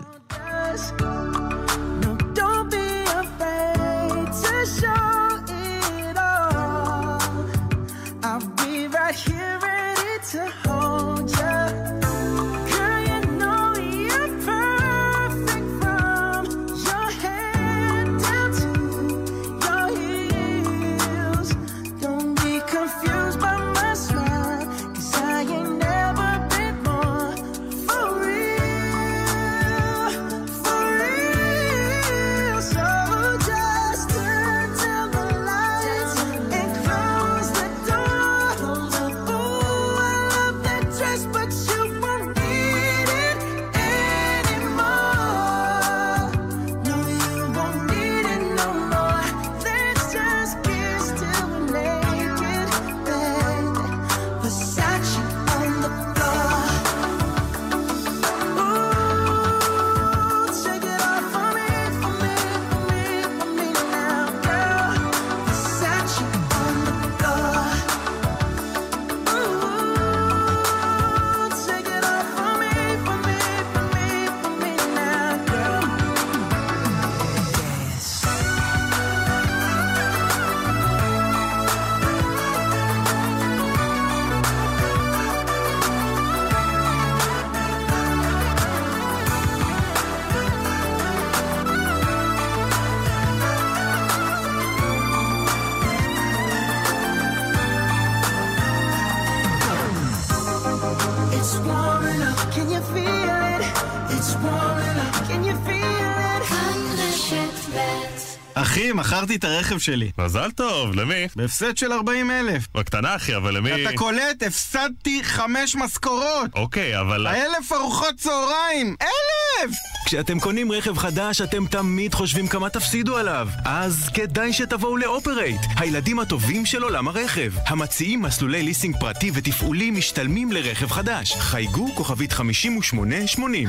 מכרתי 109.17 109.37
את 109.37 109.45
הרכב 109.45 109.79
שלי. 109.79 110.11
מזל 110.19 110.51
טוב, 110.51 110.95
למי? 110.95 111.29
בהפסד 111.37 111.77
של 111.77 111.93
40 111.93 112.31
אלף. 112.31 112.67
בקטנה, 112.75 113.17
אחי, 113.17 113.37
אבל 113.37 113.57
למי... 113.57 113.85
אתה 113.85 113.97
קולט? 113.97 114.43
הפסדתי 114.47 115.25
חמש 115.25 115.77
משכורות! 115.77 116.51
אוקיי, 116.55 117.01
אבל... 117.01 117.27
אלף 117.27 117.73
ארוחות 117.73 118.15
צהריים! 118.17 118.97
אלף! 119.03 119.77
כשאתם 120.07 120.41
קונים 120.41 120.73
רכב 120.73 120.99
חדש, 120.99 121.41
אתם 121.41 121.67
תמיד 121.67 122.15
חושבים 122.15 122.49
כמה 122.49 122.71
תפסידו 122.71 123.17
עליו. 123.17 123.49
אז 123.65 124.11
כדאי 124.15 124.53
שתבואו 124.53 124.97
לאופרייט, 124.97 125.61
הילדים 125.77 126.19
הטובים 126.19 126.67
של 126.67 126.83
עולם 126.83 127.09
הרכב. 127.09 127.53
המציעים 127.67 128.23
מסלולי 128.23 128.63
ליסינג 128.63 128.97
פרטי 129.01 129.31
ותפעולי 129.35 129.91
משתלמים 129.91 130.53
לרכב 130.53 130.91
חדש. 130.91 131.33
חייגו 131.33 131.95
כוכבית 131.95 132.33
5880. 132.33 133.69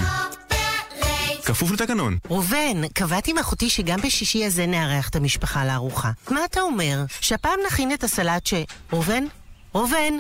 כפוף 1.48 1.72
לתקנון. 1.72 2.18
ראובן, 2.30 2.88
קבעתי 2.93 3.32
עם 3.32 3.38
אחותי 3.38 3.70
שגם 3.70 4.02
בשישי 4.02 4.45
הזה 4.45 4.66
נארח 4.66 5.10
את 5.10 5.16
המשפחה 5.16 5.66
לארוחה. 5.66 6.12
מה 6.30 6.45
אתה 6.45 6.62
אומר? 6.62 7.04
שהפעם 7.22 7.60
נכין 7.68 7.93
את 7.93 8.04
הסלט 8.04 8.45
ש... 8.45 8.54
ראובן? 8.93 9.24
ראובן? 9.76 10.14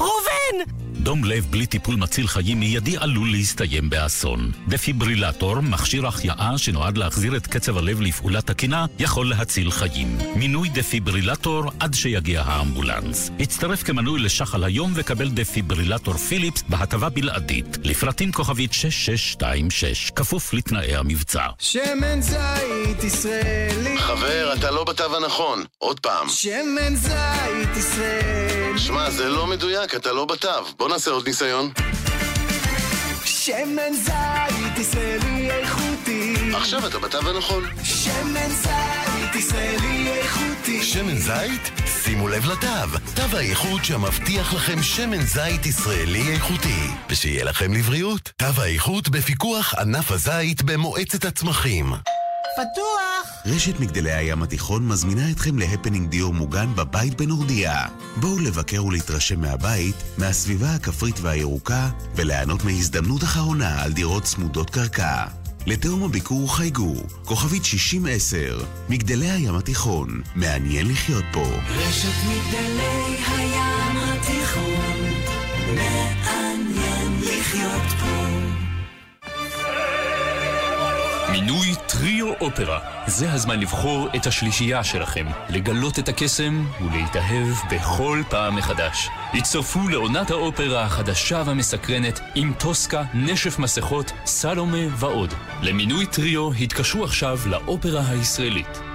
ראובן! 0.00 0.72
דום 1.02 1.24
לב 1.24 1.46
בלי 1.50 1.66
טיפול 1.66 1.96
מציל 1.96 2.26
חיים 2.26 2.60
מיידי 2.60 2.96
עלול 2.96 3.30
להסתיים 3.30 3.90
באסון. 3.90 4.52
דפיברילטור, 4.68 5.60
מכשיר 5.60 6.06
החייאה 6.06 6.58
שנועד 6.58 6.98
להחזיר 6.98 7.36
את 7.36 7.46
קצב 7.46 7.78
הלב 7.78 8.00
לפעולה 8.00 8.40
תקינה, 8.40 8.86
יכול 8.98 9.30
להציל 9.30 9.70
חיים. 9.70 10.18
מינוי 10.36 10.68
דפיברילטור 10.68 11.64
עד 11.80 11.94
שיגיע 11.94 12.42
האמבולנס. 12.42 13.30
הצטרף 13.40 13.82
כמנוי 13.82 14.20
לשחל 14.20 14.64
היום 14.64 14.92
וקבל 14.94 15.28
דפיברילטור 15.28 16.14
פיליפס 16.14 16.62
בהטבה 16.68 17.08
בלעדית. 17.08 17.78
לפרטים 17.84 18.32
כוכבית 18.32 18.72
6626, 18.72 20.10
כפוף 20.10 20.54
לתנאי 20.54 20.96
המבצע. 20.96 21.46
שמן 21.58 22.20
זית 22.20 23.04
ישראלי 23.04 23.98
חבר, 23.98 24.52
אתה 24.58 24.70
לא 24.70 24.84
בתו 24.84 25.16
הנכון. 25.16 25.64
עוד 25.78 26.00
פעם. 26.00 26.28
שמן 26.28 26.96
זית 26.96 27.76
ישראלי 27.76 28.78
שמע, 28.78 29.10
זה 29.10 29.28
לא 29.28 29.46
מדויק, 29.46 29.81
אתה 29.84 30.12
לא 30.12 30.24
בתו. 30.24 30.48
בוא 30.78 30.88
נעשה 30.88 31.10
עוד 31.10 31.26
ניסיון. 31.28 31.70
שמן 33.24 33.92
זית 33.92 34.78
ישראלי 34.78 35.50
איכותי 35.50 36.34
עכשיו 36.54 36.86
אתה 36.86 36.98
בתו 36.98 37.18
הנכון. 37.18 37.64
שמן 37.84 38.48
זית 38.48 39.34
ישראלי 39.34 40.08
איכותי 40.08 40.82
שמן 40.82 41.18
זית? 41.18 41.70
שימו 42.02 42.28
לב 42.28 42.46
לתו. 42.46 42.98
תו 43.14 43.36
האיכות 43.36 43.84
שמבטיח 43.84 44.54
לכם 44.54 44.82
שמן 44.82 45.22
זית 45.22 45.66
ישראלי 45.66 46.32
איכותי. 46.32 46.80
ושיהיה 47.10 47.44
לכם 47.44 47.72
לבריאות. 47.74 48.32
תו 48.36 48.62
האיכות 48.62 49.08
בפיקוח 49.08 49.74
ענף 49.74 50.10
הזית 50.10 50.62
במועצת 50.62 51.24
הצמחים. 51.24 51.92
פתוח! 52.56 53.42
רשת 53.46 53.80
מגדלי 53.80 54.12
הים 54.12 54.42
התיכון 54.42 54.88
מזמינה 54.88 55.30
אתכם 55.30 55.58
להפנינג 55.58 56.10
דיור 56.10 56.34
מוגן 56.34 56.74
בבית 56.74 57.20
בנורדיה. 57.20 57.86
בואו 58.16 58.38
לבקר 58.38 58.84
ולהתרשם 58.84 59.40
מהבית, 59.40 59.96
מהסביבה 60.18 60.74
הכפרית 60.74 61.20
והירוקה, 61.20 61.88
וליהנות 62.16 62.64
מהזדמנות 62.64 63.22
אחרונה 63.22 63.82
על 63.82 63.92
דירות 63.92 64.22
צמודות 64.22 64.70
קרקע. 64.70 65.24
לתאום 65.66 66.04
הביקור 66.04 66.56
חייגו, 66.56 66.94
כוכבית 67.24 67.64
6010, 67.64 68.64
מגדלי 68.88 69.30
הים 69.30 69.54
התיכון, 69.54 70.22
מעניין 70.34 70.88
לחיות 70.88 71.24
פה. 71.32 71.46
רשת 71.76 72.08
מגדלי 72.28 73.16
הים 73.26 73.96
התיכון 73.96 75.12
מעניין 75.74 77.20
לחיות 77.20 78.00
פה 78.00 78.21
מינוי 81.32 81.74
טריו 81.88 82.32
אופרה. 82.40 82.78
זה 83.06 83.32
הזמן 83.32 83.60
לבחור 83.60 84.08
את 84.16 84.26
השלישייה 84.26 84.84
שלכם, 84.84 85.26
לגלות 85.48 85.98
את 85.98 86.08
הקסם 86.08 86.66
ולהתאהב 86.80 87.48
בכל 87.70 88.22
פעם 88.28 88.56
מחדש. 88.56 89.08
הצטרפו 89.34 89.88
לעונת 89.88 90.30
האופרה 90.30 90.84
החדשה 90.84 91.42
והמסקרנת 91.46 92.20
עם 92.34 92.52
טוסקה, 92.58 93.02
נשף 93.14 93.58
מסכות, 93.58 94.12
סלומה 94.24 94.96
ועוד. 94.96 95.34
למינוי 95.62 96.06
טריו 96.06 96.52
התקשרו 96.52 97.04
עכשיו 97.04 97.38
לאופרה 97.46 98.02
הישראלית. 98.08 98.91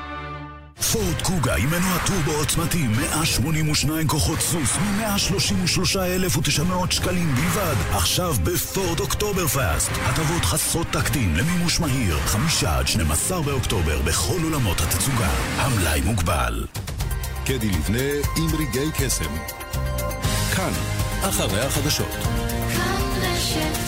פורט 0.81 1.21
קוגה 1.21 1.55
עם 1.55 1.69
מנוע 1.69 1.97
טורבו 2.05 2.31
עוצמתי 2.31 2.87
182 2.87 4.07
כוחות 4.07 4.39
סוס 4.39 4.77
מ-133,900 4.77 6.91
שקלים 6.91 7.35
בלבד. 7.35 7.75
עכשיו 7.91 8.35
בפורט 8.43 8.99
אוקטובר 8.99 9.47
פאסט 9.47 9.91
הטבות 10.05 10.45
חסרות 10.45 10.87
תקדים 10.91 11.35
למימוש 11.35 11.79
מהיר. 11.79 12.19
5 12.19 12.63
עד 12.63 12.87
12 12.87 13.41
באוקטובר 13.41 14.01
בכל 14.01 14.39
עולמות 14.43 14.81
התצוגה. 14.81 15.29
המלאי 15.57 16.01
מוגבל. 16.01 16.65
קדי 17.45 17.69
לבנה 17.69 18.09
עם 18.37 18.55
רגעי 18.55 18.91
קסם. 18.97 19.35
כאן, 20.55 20.71
אחרי 21.21 21.61
החדשות. 21.61 22.11
כאן 22.11 23.21
רשת 23.21 23.86